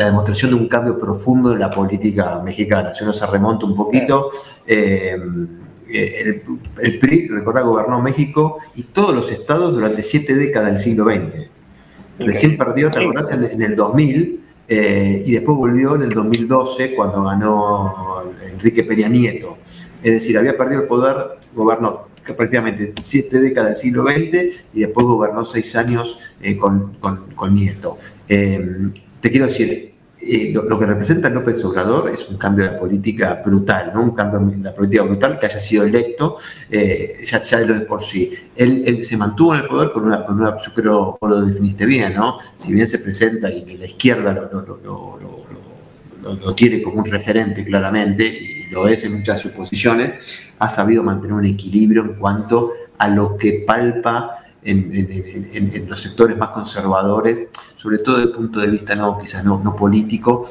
demostración 0.07 0.51
de 0.53 0.57
un 0.57 0.68
cambio 0.68 0.99
profundo 0.99 1.53
en 1.53 1.59
la 1.59 1.70
política 1.70 2.41
mexicana. 2.43 2.93
Si 2.95 3.05
uno 3.05 3.12
se 3.12 3.26
remonta 3.26 3.66
un 3.66 3.76
poquito, 3.76 4.30
eh, 4.66 5.16
el, 5.89 6.99
PRI, 6.99 7.28
recordá, 7.28 7.61
gobernó 7.61 8.01
México 8.01 8.59
y 8.74 8.84
todos 8.84 9.14
los 9.14 9.30
estados 9.30 9.74
durante 9.74 10.03
siete 10.03 10.34
décadas 10.34 10.72
del 10.72 10.80
siglo 10.80 11.05
XX. 11.05 11.51
Recién 12.18 12.57
perdió, 12.57 12.91
¿te 12.91 13.01
acordás? 13.01 13.30
En, 13.30 13.61
el 13.62 13.76
2000 13.76 14.45
eh, 14.69 15.23
y 15.25 15.33
después 15.33 15.57
volvió 15.57 15.95
en 15.95 16.03
el 16.03 16.14
2012 16.14 16.95
cuando 16.95 17.25
ganó 17.25 18.25
Enrique 18.51 18.85
Peña 18.85 19.09
Nieto. 19.09 19.59
Es 20.03 20.12
decir, 20.12 20.37
había 20.39 20.57
perdido 20.57 20.83
el 20.83 20.89
poder, 20.89 21.39
gobernó 21.55 22.07
prácticamente 22.25 22.93
siete 23.01 23.41
décadas 23.41 23.71
del 23.71 23.79
siglo 23.79 24.05
XX 24.05 24.64
y 24.75 24.81
después 24.81 25.07
gobernó 25.07 25.45
seis 25.45 25.77
años 25.77 26.19
eh, 26.43 26.57
con, 26.57 26.97
Nieto. 27.55 27.99
Eh, 28.29 28.91
te 29.21 29.31
quiero 29.31 29.47
decir, 29.47 29.95
lo, 30.53 30.79
que 30.79 30.87
representa 30.87 31.29
López 31.29 31.64
Obrador 31.64 32.11
es 32.11 32.29
un 32.29 32.37
cambio 32.37 32.64
de 32.64 32.79
política 32.79 33.43
brutal, 33.45 33.93
¿no? 33.95 34.03
un 34.03 34.11
cambio 34.11 34.41
de 34.41 34.70
política 34.72 35.03
brutal 35.03 35.39
que 35.39 35.47
haya 35.47 35.61
sido 35.61 35.85
electo, 35.85 36.39
ya, 36.70 37.43
ya 37.43 37.61
lo 37.61 37.74
de 37.74 37.81
por 37.81 38.03
sí. 38.03 38.33
Él, 38.55 39.05
se 39.05 39.16
mantuvo 39.16 39.55
en 39.55 39.62
el 39.62 39.66
poder 39.66 39.93
con 39.93 40.05
una, 40.05 40.24
con 40.24 40.41
una, 40.41 40.57
yo 40.61 40.74
creo, 40.74 41.18
lo 41.20 41.43
definiste 41.43 41.87
bien, 41.87 42.14
¿no? 42.14 42.39
Si 42.55 42.72
bien 42.72 42.89
se 42.89 42.99
presenta 42.99 43.51
y 43.51 43.77
la 43.77 43.87
izquierda 43.87 44.33
lo, 44.33 45.18
lo, 46.22 46.55
tiene 46.55 46.83
como 46.83 47.03
un 47.03 47.11
referente 47.11 47.64
claramente, 47.64 48.27
y 48.27 48.70
lo 48.70 48.89
es 48.89 49.05
en 49.05 49.18
muchas 49.18 49.37
de 49.37 49.43
sus 49.43 49.53
posiciones, 49.53 50.14
ha 50.59 50.68
sabido 50.68 51.03
mantener 51.03 51.35
un 51.35 51.45
equilibrio 51.45 52.03
en 52.03 52.14
cuanto 52.14 52.72
a 52.99 53.09
lo 53.09 53.37
que 53.37 53.64
palpa 53.66 54.39
en, 54.62 55.87
los 55.89 56.01
sectores 56.01 56.37
más 56.37 56.51
conservadores, 56.51 57.49
sobre 57.77 57.99
todo 57.99 58.16
desde 58.16 58.31
el 58.31 58.37
punto 58.37 58.61
de 58.61 58.66
vista 58.68 58.95
no, 58.95 59.18
quizás 59.18 59.45
no, 59.45 59.77
político, 59.77 60.45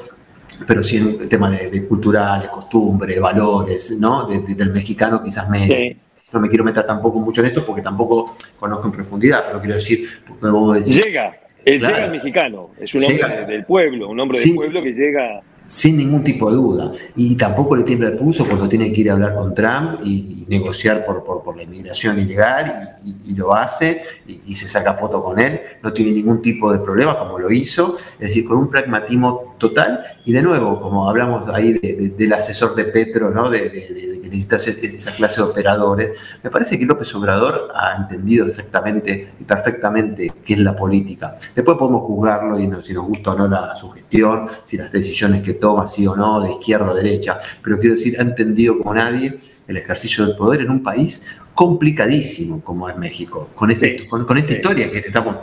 pero 0.66 0.84
sí 0.84 0.98
en 0.98 1.20
el 1.20 1.28
tema 1.28 1.50
de, 1.50 1.86
culturales, 1.86 2.50
costumbres, 2.50 3.20
valores, 3.20 3.98
¿no? 4.00 4.26
del 4.28 4.72
mexicano 4.72 5.22
quizás 5.24 5.50
menos. 5.50 5.98
No 6.32 6.40
me 6.40 6.50
quiero 6.50 6.64
meter 6.64 6.86
tampoco 6.86 7.20
mucho 7.20 7.42
en 7.42 7.48
esto 7.48 7.66
porque 7.66 7.82
tampoco 7.82 8.36
conozco 8.60 8.86
en 8.88 8.92
profundidad, 8.92 9.46
pero 9.48 9.60
quiero 9.60 9.76
decir, 9.76 10.08
porque 10.28 10.82
Llega, 10.82 11.34
llega 11.66 12.06
el 12.06 12.12
mexicano, 12.12 12.72
es 12.80 12.94
un 12.94 13.04
hombre 13.06 13.46
del 13.46 13.66
pueblo, 13.66 14.10
un 14.10 14.20
hombre 14.20 14.40
del 14.40 14.56
pueblo 14.56 14.84
que 14.84 14.92
llega 14.94 15.42
sin 15.68 15.98
ningún 15.98 16.24
tipo 16.24 16.50
de 16.50 16.58
duda. 16.58 16.92
Y 17.16 17.36
tampoco 17.36 17.76
le 17.76 17.84
tiembla 17.84 18.10
el 18.10 18.18
pulso 18.18 18.46
cuando 18.46 18.68
tiene 18.70 18.92
que 18.92 19.02
ir 19.02 19.10
a 19.10 19.14
hablar 19.14 19.36
con 19.36 19.54
Trump 19.54 20.00
y, 20.04 20.46
negociar 20.48 21.04
por, 21.06 21.24
por, 21.24 21.58
la 21.58 21.64
inmigración 21.64 22.20
ilegal 22.20 22.98
y, 23.04 23.34
lo 23.34 23.56
hace 23.56 24.04
y, 24.28 24.56
se 24.56 24.70
saca 24.70 24.94
foto 24.94 25.24
con 25.24 25.40
él. 25.40 25.60
No 25.82 25.92
tiene 25.92 26.12
ningún 26.12 26.42
tipo 26.42 26.72
de 26.72 26.80
problema 26.80 27.18
como 27.18 27.40
lo 27.40 27.52
hizo. 27.52 27.98
Es 28.20 28.28
decir, 28.28 28.46
con 28.46 28.58
un 28.58 28.70
pragmatismo 28.70 29.56
total. 29.58 30.04
Y 30.24 30.34
de 30.34 30.42
nuevo, 30.42 30.80
como 30.80 31.10
hablamos 31.10 31.50
ahí 31.50 31.74
del 31.74 32.34
asesor 32.34 32.76
de 32.76 32.86
Petro, 32.86 33.32
¿no? 33.32 33.50
de, 33.50 34.20
que 34.22 34.30
necesita 34.30 34.56
esa 34.58 35.12
clase 35.12 35.42
de 35.42 35.48
operadores, 35.48 36.12
me 36.44 36.50
parece 36.50 36.78
que 36.80 36.86
López 36.86 37.14
Obrador 37.16 37.70
ha 37.76 37.96
entendido 37.96 38.48
exactamente 38.48 39.34
y 39.40 39.44
perfectamente 39.44 40.32
qué 40.44 40.54
es 40.54 40.60
la 40.60 40.76
política. 40.76 41.38
Después 41.56 41.78
podemos 41.78 42.02
juzgarlo 42.02 42.60
y 42.60 42.70
si 42.82 42.94
nos 42.94 43.06
gusta 43.06 43.32
o 43.32 43.38
no 43.38 43.48
la, 43.48 43.76
su 43.76 43.90
gestión, 43.92 44.48
si 44.64 44.78
las 44.78 44.92
decisiones 44.92 45.42
que 45.44 45.55
toma, 45.56 45.88
sí 45.88 46.06
o 46.08 46.16
no, 46.16 46.42
de 46.42 46.52
izquierda 46.52 46.92
o 46.92 46.96
derecha, 46.96 47.38
pero 47.64 47.80
quiero 47.80 47.96
decir, 47.96 48.16
ha 48.20 48.22
entendido 48.22 48.78
como 48.78 48.94
nadie 48.94 49.40
el 49.68 49.78
ejercicio 49.78 50.26
del 50.26 50.36
poder 50.36 50.62
en 50.62 50.70
un 50.70 50.84
país 50.84 51.24
complicadísimo 51.56 52.62
como 52.62 52.90
es 52.90 52.98
México, 52.98 53.50
con, 53.56 53.72
este, 53.72 54.06
con, 54.08 54.38
esta 54.38 54.54
historia 54.54 54.92
que 54.92 55.00
estamos, 55.00 55.38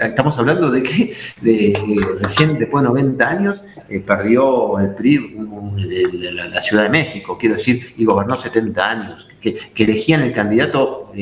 estamos 0.00 0.38
hablando 0.38 0.70
de 0.70 0.82
que 0.82 1.12
de, 1.40 2.16
recién 2.22 2.56
después 2.56 2.84
de 2.84 2.88
90 2.88 3.28
años 3.28 3.62
eh, 3.88 3.98
perdió 3.98 4.78
el 4.78 4.94
PRI 4.94 5.36
la, 6.52 6.60
Ciudad 6.60 6.84
de 6.84 6.90
México, 6.90 7.36
quiero 7.36 7.56
decir, 7.56 7.94
y 7.96 8.04
gobernó 8.04 8.36
70 8.36 8.90
años, 8.90 9.28
que, 9.40 9.58
elegían 9.74 10.22
el 10.22 10.32
candidato, 10.32 11.12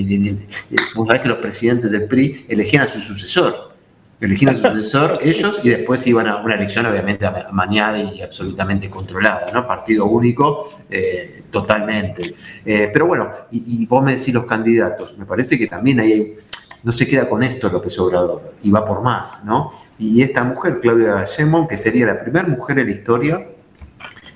vos 0.95 1.07
sabés 1.07 1.23
que 1.23 1.29
los 1.29 1.39
presidentes 1.39 1.91
del 1.91 2.05
PRI 2.05 2.45
elegían 2.49 2.83
a 2.83 2.89
su 2.89 3.01
sucesor, 3.01 3.78
elegían 4.21 4.57
su 4.57 4.63
sucesor 4.63 5.19
ellos 5.23 5.61
y 5.63 5.71
después 5.71 6.07
iban 6.07 6.27
a 6.27 6.37
una 6.37 6.55
elección 6.55 6.87
obviamente 6.87 7.27
amañada 7.27 7.99
y 7.99 8.23
absolutamente 8.23 8.91
controlada, 8.91 9.51
¿no? 9.53 9.67
Partido 9.67 10.07
único 10.07 10.69
eh, 10.91 11.45
totalmente. 11.51 12.35
Eh, 12.65 12.91
pero 12.93 13.07
bueno, 13.07 13.31
y, 13.51 13.87
vos 13.87 14.03
me 14.03 14.17
decís 14.17 14.35
los 14.35 14.45
candidatos, 14.45 15.17
me 15.17 15.27
parece 15.27 15.59
que 15.59 15.67
también 15.67 16.01
hay, 16.01 16.37
no 16.83 16.93
se 16.93 17.07
queda 17.07 17.29
con 17.29 17.43
esto 17.43 17.71
López 17.71 17.99
Obrador 17.99 18.55
y 18.63 18.71
va 18.71 18.85
por 18.85 19.03
más, 19.03 19.45
¿no? 19.45 19.73
Y 19.99 20.23
esta 20.23 20.45
mujer, 20.45 20.79
Claudia 20.81 21.25
Sheinbaum, 21.25 21.67
que 21.67 21.77
sería 21.77 22.07
la 22.07 22.21
primera 22.21 22.47
mujer 22.47 22.79
en 22.79 22.87
la 22.87 22.93
historia 22.93 23.47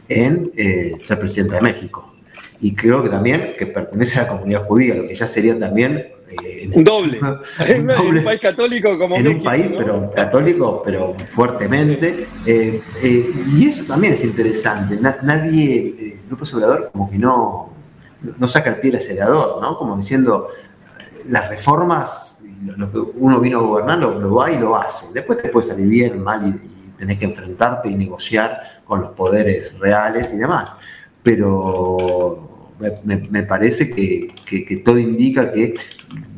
en 0.09 0.51
eh, 0.57 0.95
ser 1.01 1.19
presidenta 1.19 1.57
de 1.57 1.63
México 1.63 2.13
y 2.63 2.77
creo 2.77 3.03
que 3.03 3.09
también 3.09 3.55
que 3.59 3.67
pertenece 3.67 4.21
a 4.21 4.23
la 4.23 4.29
comunidad 4.29 4.65
judía, 4.67 4.95
lo 4.95 5.09
que 5.09 5.17
ya 5.17 5.27
sería 5.27 5.59
también 5.59 6.07
eh, 6.45 6.71
un 6.73 6.85
doble. 6.85 7.21
en 7.59 7.91
un 7.91 8.25
país 8.25 8.41
católico 8.41 8.99
como 8.99 9.17
En 9.17 9.29
un 9.29 9.43
país, 9.43 9.71
pero 9.77 10.11
católico, 10.11 10.83
pero 10.85 11.15
fuertemente. 11.29 12.29
Eh, 12.47 12.83
eh, 13.03 13.33
y 13.55 13.67
eso 13.67 13.85
también 13.85 14.13
es 14.13 14.25
interesante. 14.25 14.99
nadie, 15.01 16.19
López 16.29 16.53
Obrador, 16.55 16.91
como 16.93 17.11
que 17.11 17.19
no, 17.19 17.73
no 18.39 18.47
saca 18.47 18.71
el 18.71 18.77
pie 18.77 18.91
del 18.91 19.01
acelerador, 19.01 19.61
¿no? 19.61 19.77
Como 19.77 19.97
diciendo, 19.97 20.49
las 21.29 21.49
reformas, 21.49 22.43
lo 22.77 22.91
que 22.91 22.99
uno 22.99 23.41
vino 23.41 23.59
a 23.59 23.63
gobernar, 23.63 23.99
lo, 23.99 24.35
va 24.35 24.51
y 24.51 24.59
lo 24.59 24.77
hace. 24.77 25.13
Después 25.13 25.43
te 25.43 25.49
puede 25.49 25.67
salir 25.67 25.87
bien, 25.87 26.23
mal, 26.23 26.47
y, 26.47 26.87
y 26.89 26.91
tenés 26.93 27.19
que 27.19 27.25
enfrentarte 27.27 27.91
y 27.91 27.95
negociar 27.95 28.83
con 28.85 29.01
los 29.01 29.11
poderes 29.11 29.79
reales 29.79 30.33
y 30.33 30.37
demás. 30.37 30.77
Pero 31.23 32.52
me, 33.05 33.43
parece 33.45 33.91
que, 33.91 34.83
todo 34.85 34.99
indica 34.99 35.53
que 35.53 35.75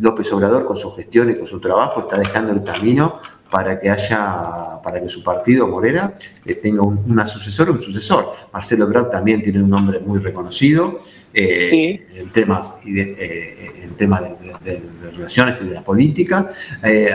López 0.01 0.33
Obrador 0.33 0.67
con 0.67 0.77
su 0.77 0.91
gestión 0.93 1.31
y 1.31 1.35
con 1.35 1.47
su 1.47 1.61
trabajo 1.61 2.01
está 2.01 2.19
dejando 2.19 2.53
el 2.53 2.63
camino 2.63 3.21
para 3.51 3.79
que 3.79 3.89
haya, 3.89 4.83
para 4.83 5.01
que 5.01 5.09
su 5.09 5.23
partido 5.23 5.69
Morena 5.69 6.15
eh, 6.45 6.55
tenga 6.55 6.83
un, 6.83 6.99
una 7.07 7.27
sucesora 7.27 7.71
un 7.71 7.79
sucesor. 7.79 8.33
Marcelo 8.53 8.85
Ebrard 8.85 9.11
también 9.11 9.43
tiene 9.43 9.63
un 9.63 9.71
nombre 9.71 10.01
muy 10.01 10.19
reconocido 10.19 11.03
eh, 11.33 12.05
en 12.15 12.31
temas, 12.31 12.81
eh, 12.87 13.71
en 13.83 13.91
temas 13.91 14.23
de, 14.65 14.83
relaciones 15.13 15.59
y 15.63 15.67
de 15.67 15.75
la 15.75 15.85
política. 15.85 16.51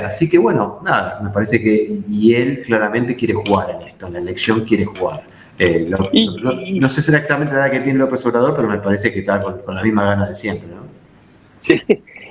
así 0.06 0.30
que 0.30 0.38
bueno, 0.38 0.80
nada, 0.84 1.20
me 1.22 1.30
parece 1.30 1.62
que 1.62 2.00
y 2.08 2.34
él 2.34 2.64
claramente 2.66 3.16
quiere 3.16 3.34
jugar 3.34 3.72
en 3.72 3.88
esto, 3.88 4.08
en 4.08 4.14
la 4.14 4.20
elección 4.20 4.64
quiere 4.64 4.86
jugar. 4.86 5.39
Eh, 5.60 5.90
no 5.90 6.90
sé 6.90 7.02
exactamente 7.02 7.54
la 7.54 7.66
edad 7.66 7.72
que 7.72 7.82
tiene 7.82 8.00
López 8.00 8.26
Obrador, 8.26 8.56
pero 8.56 8.70
me 8.70 8.78
parece 8.78 9.12
que 9.12 9.20
está 9.20 9.42
con, 9.42 9.62
la 9.76 9.84
misma 9.84 10.06
gana 10.06 10.28
de 10.28 10.36
siempre. 10.36 10.70
¿no? 10.70 10.84
Sí. 11.60 11.82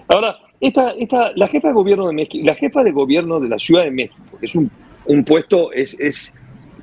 Ahora, 0.09 0.39
esta, 0.61 0.93
esta, 0.93 1.33
la 1.37 1.47
jefa 1.47 1.68
de 1.68 1.74
gobierno 1.74 2.07
de 2.07 2.14
México, 2.14 2.45
la 2.47 2.55
jefa 2.55 2.83
de 2.83 2.91
gobierno 2.91 3.39
de 3.39 3.49
la 3.49 3.59
Ciudad 3.59 3.85
de 3.85 3.91
México, 3.91 4.39
que 4.41 4.47
es 4.47 4.55
un, 4.55 4.70
un 5.05 5.24
puesto, 5.24 5.70
es, 5.72 6.01
es, 6.01 6.35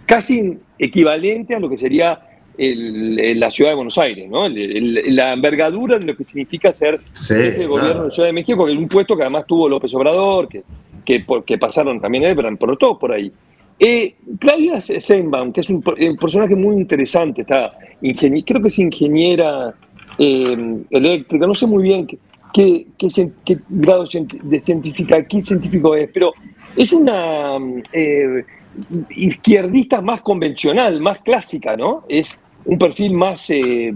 casi 0.06 0.60
equivalente 0.78 1.56
a 1.56 1.60
lo 1.60 1.68
que 1.68 1.78
sería 1.78 2.20
el, 2.58 3.40
la 3.40 3.50
Ciudad 3.50 3.72
de 3.72 3.76
Buenos 3.76 3.98
Aires, 3.98 4.30
¿no? 4.30 4.48
la 4.48 5.34
envergadura 5.34 5.98
de 5.98 6.06
lo 6.06 6.16
que 6.16 6.24
significa 6.24 6.72
ser 6.72 7.00
jefe 7.16 7.62
de 7.62 7.66
gobierno 7.66 8.02
de 8.02 8.08
la 8.10 8.12
Ciudad 8.12 8.30
de 8.30 8.34
México, 8.34 8.66
que 8.66 8.74
es 8.74 8.78
un 8.78 8.88
puesto 8.88 9.18
que 9.18 9.24
además 9.24 9.46
tuvo 9.48 9.68
López 9.68 9.94
Obrador, 9.96 10.48
que, 10.48 10.64
que, 11.04 11.26
que 11.46 11.58
pasaron 11.58 12.00
también 12.00 12.26
Ebran, 12.26 12.56
pero 12.58 12.78
todo 12.78 13.00
por 13.00 13.12
ahí. 13.12 13.32
Eh, 13.80 14.16
Claudia 14.40 14.80
Seinbaum, 14.80 15.52
que 15.52 15.62
es 15.62 15.70
un, 15.70 15.82
personaje 15.82 16.56
muy 16.56 16.76
interesante, 16.76 17.42
está 17.42 17.78
creo 18.46 18.62
que 18.62 18.68
es 18.70 18.80
ingeniera 18.80 19.74
eh, 20.18 20.84
eléctrica, 20.90 21.46
no 21.46 21.54
sé 21.54 21.66
muy 21.66 21.84
bien 21.84 22.08
qué, 22.54 22.88
qué, 22.98 23.60
grado 23.70 24.06
de 24.44 24.62
científica, 24.62 25.22
qué 25.26 25.42
científico 25.42 25.94
es, 25.94 26.10
pero 26.14 26.34
es 26.76 26.94
una 26.94 27.58
eh, 27.92 28.46
izquierdista 29.10 30.00
más 30.00 30.22
convencional, 30.22 31.02
más 31.02 31.20
clásica, 31.20 31.76
¿no? 31.76 32.04
Es 32.08 32.40
un 32.64 32.78
perfil 32.78 33.14
más, 33.14 33.50
eh, 33.50 33.94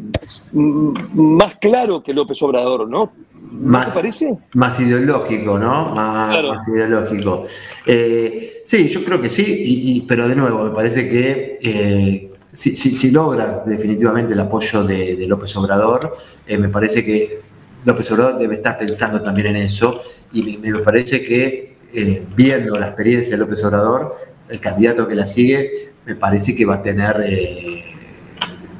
más 0.51 1.55
claro 1.55 2.03
que 2.03 2.13
López 2.13 2.41
Obrador, 2.43 2.87
¿no? 2.87 3.11
Más, 3.51 3.91
parece? 3.91 4.37
Más 4.53 4.79
ideológico, 4.79 5.57
¿no? 5.57 5.93
Más, 5.95 6.67
ideológico. 6.67 7.45
Eh, 7.85 8.61
sí, 8.63 8.87
yo 8.87 9.03
creo 9.03 9.21
que 9.21 9.29
sí, 9.29 9.43
y, 9.47 10.01
pero 10.01 10.27
de 10.27 10.35
nuevo, 10.35 10.63
me 10.65 10.71
parece 10.71 11.09
que 11.09 11.59
eh, 11.61 12.31
si, 12.53 13.11
logra 13.11 13.63
definitivamente 13.65 14.33
el 14.33 14.39
apoyo 14.39 14.83
de, 14.83 15.25
López 15.27 15.55
Obrador, 15.57 16.15
me 16.47 16.69
parece 16.69 17.03
que 17.03 17.41
López 17.85 18.11
Obrador 18.11 18.39
debe 18.39 18.55
estar 18.55 18.77
pensando 18.77 19.21
también 19.21 19.47
en 19.47 19.55
eso, 19.57 19.99
y 20.31 20.57
me, 20.57 20.71
me 20.71 20.79
parece 20.79 21.23
que 21.23 21.77
viendo 22.35 22.77
la 22.77 22.87
experiencia 22.87 23.31
de 23.31 23.37
López 23.39 23.63
Obrador, 23.63 24.13
el 24.47 24.59
candidato 24.59 25.07
que 25.07 25.15
la 25.15 25.25
sigue, 25.25 25.91
me 26.05 26.15
parece 26.15 26.55
que 26.55 26.65
va 26.65 26.75
a 26.75 26.83
tener 26.83 27.23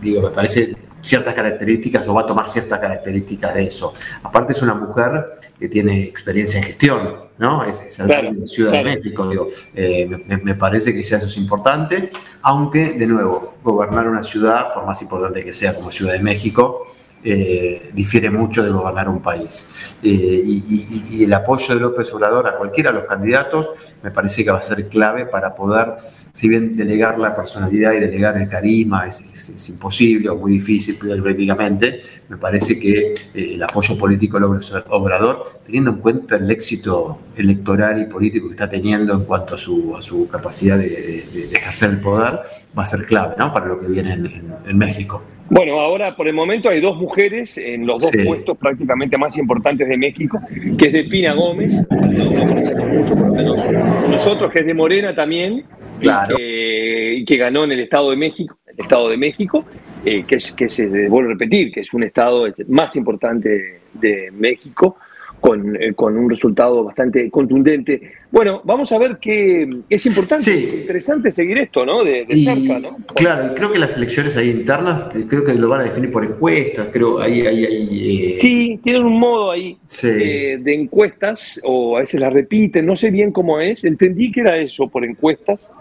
digo, 0.01 0.21
me 0.21 0.29
parece 0.29 0.75
ciertas 1.01 1.33
características 1.33 2.07
o 2.07 2.13
va 2.13 2.21
a 2.21 2.27
tomar 2.27 2.47
ciertas 2.47 2.79
características 2.79 3.53
de 3.53 3.63
eso. 3.63 3.93
Aparte 4.23 4.53
es 4.53 4.61
una 4.61 4.73
mujer 4.73 5.39
que 5.59 5.69
tiene 5.69 6.03
experiencia 6.03 6.59
en 6.59 6.65
gestión, 6.65 7.15
¿no? 7.37 7.63
Es, 7.63 7.97
de 7.97 8.07
la 8.07 8.47
Ciudad 8.47 8.71
de 8.71 8.83
México, 8.83 9.29
digo, 9.29 9.49
eh, 9.75 10.09
me, 10.43 10.55
parece 10.55 10.93
que 10.93 11.03
ya 11.03 11.17
eso 11.17 11.25
es 11.25 11.37
importante, 11.37 12.11
aunque, 12.41 12.93
de 12.93 13.07
nuevo, 13.07 13.55
gobernar 13.63 14.07
una 14.07 14.23
ciudad, 14.23 14.73
por 14.73 14.85
más 14.85 15.01
importante 15.01 15.43
que 15.43 15.53
sea 15.53 15.75
como 15.75 15.91
Ciudad 15.91 16.13
de 16.13 16.19
México, 16.19 16.87
eh, 17.23 17.91
difiere 17.93 18.29
mucho 18.29 18.63
de 18.63 18.69
gobernar 18.69 19.09
un 19.09 19.21
país. 19.21 19.67
Eh, 20.01 20.07
y, 20.45 21.07
y, 21.11 21.23
el 21.23 21.33
apoyo 21.33 21.73
de 21.73 21.81
López 21.81 22.13
Obrador 22.13 22.47
a 22.47 22.55
cualquiera 22.55 22.91
de 22.91 22.99
los 22.99 23.07
candidatos 23.07 23.73
me 24.01 24.11
parece 24.11 24.43
que 24.43 24.51
va 24.51 24.59
a 24.59 24.61
ser 24.61 24.87
clave 24.87 25.25
para 25.25 25.55
poder 25.55 25.97
si 26.39 26.47
bien 26.47 26.77
delegar 26.77 27.19
la 27.19 27.35
personalidad 27.35 27.91
y 27.91 27.99
delegar 27.99 28.37
el 28.37 28.47
carisma 28.47 29.07
es, 29.07 29.67
imposible 29.67 30.29
o 30.29 30.37
muy 30.37 30.53
difícil 30.53 30.97
políticamente, 30.97 32.01
me 32.29 32.37
parece 32.37 32.79
que 32.79 33.13
eh, 33.33 33.55
el 33.55 33.61
apoyo 33.61 33.97
político 33.97 34.39
del 34.39 34.61
Obrador, 34.87 35.59
teniendo 35.65 35.91
en 35.91 35.97
cuenta 35.97 36.37
el 36.37 36.49
éxito 36.49 37.19
electoral 37.35 38.01
y 38.01 38.05
político 38.05 38.47
que 38.47 38.53
está 38.53 38.69
teniendo 38.69 39.13
en 39.15 39.25
cuanto 39.25 39.55
a 39.55 39.57
su, 39.57 39.93
a 39.97 40.01
su 40.01 40.29
capacidad 40.29 40.77
de, 40.77 41.49
ejercer 41.51 41.89
el 41.89 41.99
poder, 41.99 42.39
va 42.77 42.83
a 42.83 42.85
ser 42.85 43.05
clave 43.05 43.35
para 43.35 43.65
lo 43.65 43.81
que 43.81 43.87
viene 43.87 44.13
en, 44.13 44.77
México. 44.77 45.21
Bueno, 45.49 45.79
ahora 45.79 46.15
por 46.15 46.27
el 46.27 46.33
momento 46.33 46.69
hay 46.69 46.79
dos 46.79 46.97
mujeres 46.97 47.57
en 47.57 47.85
los 47.85 48.01
dos 48.01 48.11
puestos 48.25 48.57
prácticamente 48.57 49.17
más 49.17 49.37
importantes 49.37 49.87
de 49.87 49.97
México, 49.97 50.39
que 50.77 50.87
es 50.87 51.35
Gómez, 51.35 51.85
por 51.87 53.19
lo 53.19 53.33
menos 53.33 53.63
nosotros, 54.09 54.51
que 54.51 54.59
es 54.59 54.65
de 54.67 54.73
Morena 54.73 55.15
también, 55.15 55.65
y, 55.99 57.25
que, 57.25 57.37
ganó 57.37 57.63
en 57.63 57.71
el 57.71 57.79
Estado 57.81 58.11
de 58.11 58.17
México, 58.17 58.57
el 58.67 58.79
Estado 58.79 59.09
de 59.09 59.17
México, 59.17 59.65
eh, 60.05 60.23
que, 60.25 60.35
es, 60.35 60.53
que 60.53 60.69
se 60.69 61.09
vuelve 61.09 61.31
a 61.31 61.33
repetir, 61.33 61.71
que 61.71 61.81
es 61.81 61.93
un 61.93 62.03
estado 62.03 62.45
más 62.67 62.95
importante 62.95 63.81
de, 63.93 64.31
México, 64.31 64.97
con, 65.41 65.75
eh, 65.81 65.93
con, 65.93 66.15
un 66.15 66.29
resultado 66.29 66.83
bastante 66.83 67.29
contundente. 67.31 68.13
Bueno, 68.31 68.61
vamos 68.63 68.91
a 68.91 68.97
ver 68.99 69.17
que 69.17 69.67
es 69.89 70.05
importante, 70.05 70.51
es 70.51 70.73
interesante 70.81 71.31
seguir 71.31 71.57
esto, 71.57 71.83
¿no? 71.83 72.03
De, 72.03 72.27
cerca, 72.31 72.79
¿no? 72.79 72.97
Claro, 73.15 73.55
creo 73.55 73.71
que 73.71 73.79
las 73.79 73.97
elecciones 73.97 74.37
ahí 74.37 74.51
internas, 74.51 75.05
creo 75.27 75.43
que 75.43 75.55
lo 75.55 75.67
van 75.67 75.81
a 75.81 75.83
definir 75.85 76.11
por 76.11 76.23
encuestas, 76.23 76.89
creo 76.91 77.19
ahí, 77.19 77.41
ahí, 77.41 77.65
ahí 77.65 78.31
eh, 78.31 78.33
Sí, 78.35 78.79
tienen 78.83 79.03
un 79.03 79.19
modo 79.19 79.51
ahí 79.51 79.77
de 80.03 80.73
encuestas, 80.75 81.59
o 81.63 81.97
a 81.97 82.01
veces 82.01 82.19
las 82.19 82.31
repiten, 82.31 82.85
no 82.85 82.95
sé 82.95 83.09
bien 83.09 83.31
cómo 83.31 83.59
es, 83.59 83.83
entendí 83.83 84.31
que 84.31 84.41
era 84.41 84.57
eso, 84.57 84.87
por 84.87 85.03
encuestas, 85.03 85.71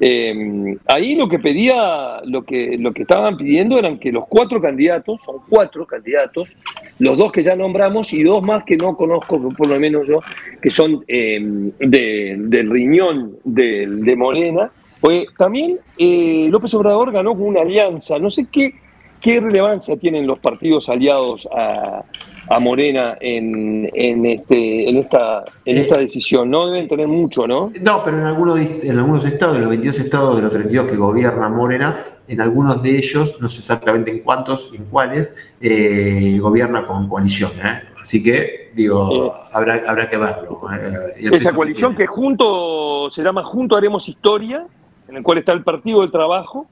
eh, 0.00 0.76
ahí 0.86 1.14
lo 1.14 1.28
que 1.28 1.38
pedía, 1.38 2.20
lo 2.24 2.44
que, 2.44 2.76
lo 2.78 2.92
que 2.92 3.02
estaban 3.02 3.36
pidiendo 3.36 3.78
eran 3.78 3.98
que 3.98 4.12
los 4.12 4.26
cuatro 4.28 4.60
candidatos, 4.60 5.20
son 5.24 5.36
cuatro 5.48 5.86
candidatos, 5.86 6.56
los 6.98 7.16
dos 7.16 7.32
que 7.32 7.42
ya 7.42 7.54
nombramos 7.54 8.12
y 8.12 8.22
dos 8.22 8.42
más 8.42 8.64
que 8.64 8.76
no 8.76 8.96
conozco, 8.96 9.40
por 9.56 9.68
lo 9.68 9.78
menos 9.78 10.08
yo, 10.08 10.20
que 10.60 10.70
son 10.70 11.04
eh, 11.06 11.40
del 11.78 12.70
riñón 12.70 13.36
de, 13.44 13.86
de 13.86 14.16
Morena, 14.16 14.70
pues 15.00 15.26
también 15.36 15.78
eh, 15.98 16.48
López 16.50 16.72
Obrador 16.74 17.12
ganó 17.12 17.32
con 17.34 17.42
una 17.42 17.60
alianza, 17.60 18.18
no 18.18 18.30
sé 18.30 18.46
qué, 18.50 18.74
qué 19.20 19.38
relevancia 19.38 19.96
tienen 19.96 20.26
los 20.26 20.38
partidos 20.38 20.88
aliados 20.88 21.46
a, 21.52 22.04
a 22.48 22.58
Morena 22.58 23.16
en, 23.20 23.90
en, 23.94 24.26
este, 24.26 24.88
en, 24.88 24.98
esta, 24.98 25.44
en 25.64 25.78
esta 25.78 25.98
decisión. 25.98 26.50
No 26.50 26.70
deben 26.70 26.88
tener 26.88 27.08
mucho, 27.08 27.46
¿no? 27.46 27.72
No, 27.80 28.04
pero 28.04 28.18
en 28.18 28.24
algunos, 28.24 28.60
en 28.60 28.98
algunos 28.98 29.24
estados, 29.24 29.56
en 29.56 29.62
los 29.62 29.70
22 29.70 29.98
estados 29.98 30.36
de 30.36 30.42
los 30.42 30.50
32 30.50 30.86
que 30.86 30.96
gobierna 30.96 31.48
Morena, 31.48 32.04
en 32.26 32.40
algunos 32.40 32.82
de 32.82 32.96
ellos, 32.96 33.36
no 33.40 33.48
sé 33.48 33.60
exactamente 33.60 34.10
en 34.10 34.20
cuántos, 34.20 34.70
en 34.74 34.84
cuáles, 34.84 35.34
eh, 35.60 36.38
gobierna 36.40 36.86
con 36.86 37.08
coalición. 37.08 37.52
¿eh? 37.52 37.82
Así 38.02 38.22
que, 38.22 38.70
digo, 38.74 39.34
habrá, 39.52 39.82
habrá 39.86 40.08
que 40.08 40.16
verlo. 40.16 40.60
¿eh? 40.72 41.28
Esa 41.32 41.52
coalición 41.52 41.94
que 41.94 42.06
junto, 42.06 43.10
se 43.10 43.22
llama 43.22 43.42
Junto 43.44 43.76
Haremos 43.76 44.08
Historia, 44.08 44.66
en 45.08 45.16
el 45.16 45.22
cual 45.22 45.38
está 45.38 45.52
el 45.52 45.62
Partido 45.62 46.00
del 46.00 46.10
Trabajo, 46.10 46.66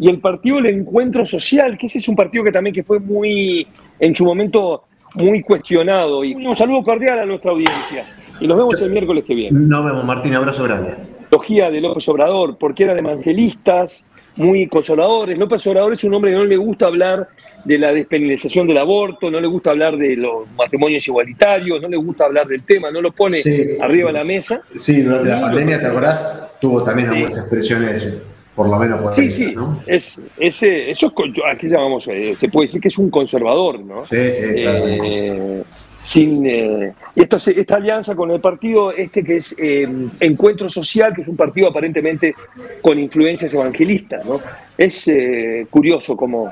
y 0.00 0.08
el 0.08 0.20
Partido 0.20 0.56
del 0.56 0.66
Encuentro 0.66 1.26
Social, 1.26 1.76
que 1.76 1.86
ese 1.86 1.98
es 1.98 2.08
un 2.08 2.14
partido 2.14 2.44
que 2.44 2.52
también 2.52 2.74
que 2.74 2.84
fue 2.84 3.00
muy, 3.00 3.66
en 3.98 4.14
su 4.14 4.24
momento, 4.24 4.84
muy 5.14 5.42
cuestionado. 5.42 6.24
Y 6.24 6.34
un 6.34 6.56
saludo 6.56 6.82
cordial 6.82 7.20
a 7.20 7.26
nuestra 7.26 7.50
audiencia. 7.50 8.04
Y 8.40 8.46
nos 8.46 8.56
vemos 8.56 8.80
el 8.80 8.90
miércoles 8.90 9.24
que 9.24 9.34
viene. 9.34 9.58
Nos 9.58 9.84
vemos, 9.84 10.04
Martín. 10.04 10.34
Abrazo 10.34 10.64
grande. 10.64 10.94
Logía 11.30 11.70
de 11.70 11.80
López 11.80 12.08
Obrador, 12.08 12.56
porque 12.56 12.84
eran 12.84 12.98
evangelistas, 12.98 14.06
muy 14.36 14.66
consoladores. 14.68 15.36
López 15.36 15.66
Obrador 15.66 15.94
es 15.94 16.04
un 16.04 16.14
hombre 16.14 16.30
que 16.30 16.36
no 16.36 16.44
le 16.44 16.56
gusta 16.56 16.86
hablar 16.86 17.28
de 17.64 17.78
la 17.78 17.92
despenalización 17.92 18.66
del 18.66 18.78
aborto, 18.78 19.30
no 19.30 19.40
le 19.40 19.48
gusta 19.48 19.70
hablar 19.70 19.96
de 19.96 20.16
los 20.16 20.48
matrimonios 20.56 21.06
igualitarios, 21.06 21.82
no 21.82 21.88
le 21.88 21.96
gusta 21.96 22.24
hablar 22.24 22.46
del 22.46 22.62
tema, 22.62 22.90
no 22.90 23.00
lo 23.02 23.12
pone 23.12 23.42
arriba 23.80 24.06
de 24.06 24.12
la 24.12 24.24
mesa. 24.24 24.62
Sí, 24.78 25.02
durante 25.02 25.28
la 25.28 25.40
pandemia, 25.40 25.78
¿te 25.78 25.86
acordás? 25.86 26.50
Tuvo 26.60 26.82
también 26.82 27.08
algunas 27.08 27.36
expresiones, 27.36 28.16
por 28.58 28.68
lo 28.68 28.76
menos 28.76 29.00
por 29.00 29.14
Sí, 29.14 29.30
sí, 29.30 29.54
es, 29.86 30.20
ese, 30.36 30.90
eso 30.90 31.06
es, 31.16 31.42
aquí 31.48 31.68
llamamos, 31.68 32.08
eh, 32.08 32.34
se 32.34 32.48
puede 32.48 32.66
decir 32.66 32.80
que 32.80 32.88
es 32.88 32.98
un 32.98 33.08
conservador, 33.08 33.78
¿no? 33.78 34.04
Sí, 34.04 34.16
sí, 34.32 34.62
claro. 34.62 34.84
Eh, 34.84 35.62
sin, 36.02 36.44
eh, 36.44 36.92
esto, 37.14 37.36
esta 37.36 37.76
alianza 37.76 38.16
con 38.16 38.32
el 38.32 38.40
partido 38.40 38.90
este 38.90 39.22
que 39.22 39.36
es 39.36 39.54
Encuentro 40.18 40.68
Social, 40.68 41.14
que 41.14 41.20
es 41.20 41.28
un 41.28 41.36
partido 41.36 41.68
aparentemente 41.68 42.34
con 42.82 42.98
influencias 42.98 43.54
evangelistas, 43.54 44.26
¿no? 44.26 44.40
Es 44.76 45.08
curioso 45.70 46.16
cómo 46.16 46.50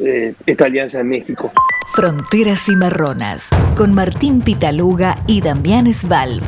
eh, 0.00 0.34
esta 0.44 0.64
alianza 0.64 0.98
en 0.98 1.08
México. 1.08 1.52
Fronteras 1.94 2.68
y 2.68 2.74
Marronas, 2.74 3.50
con 3.76 3.94
Martín 3.94 4.40
Pitaluga 4.40 5.22
y 5.28 5.40
Damián 5.40 5.92
Svalb. 5.94 6.42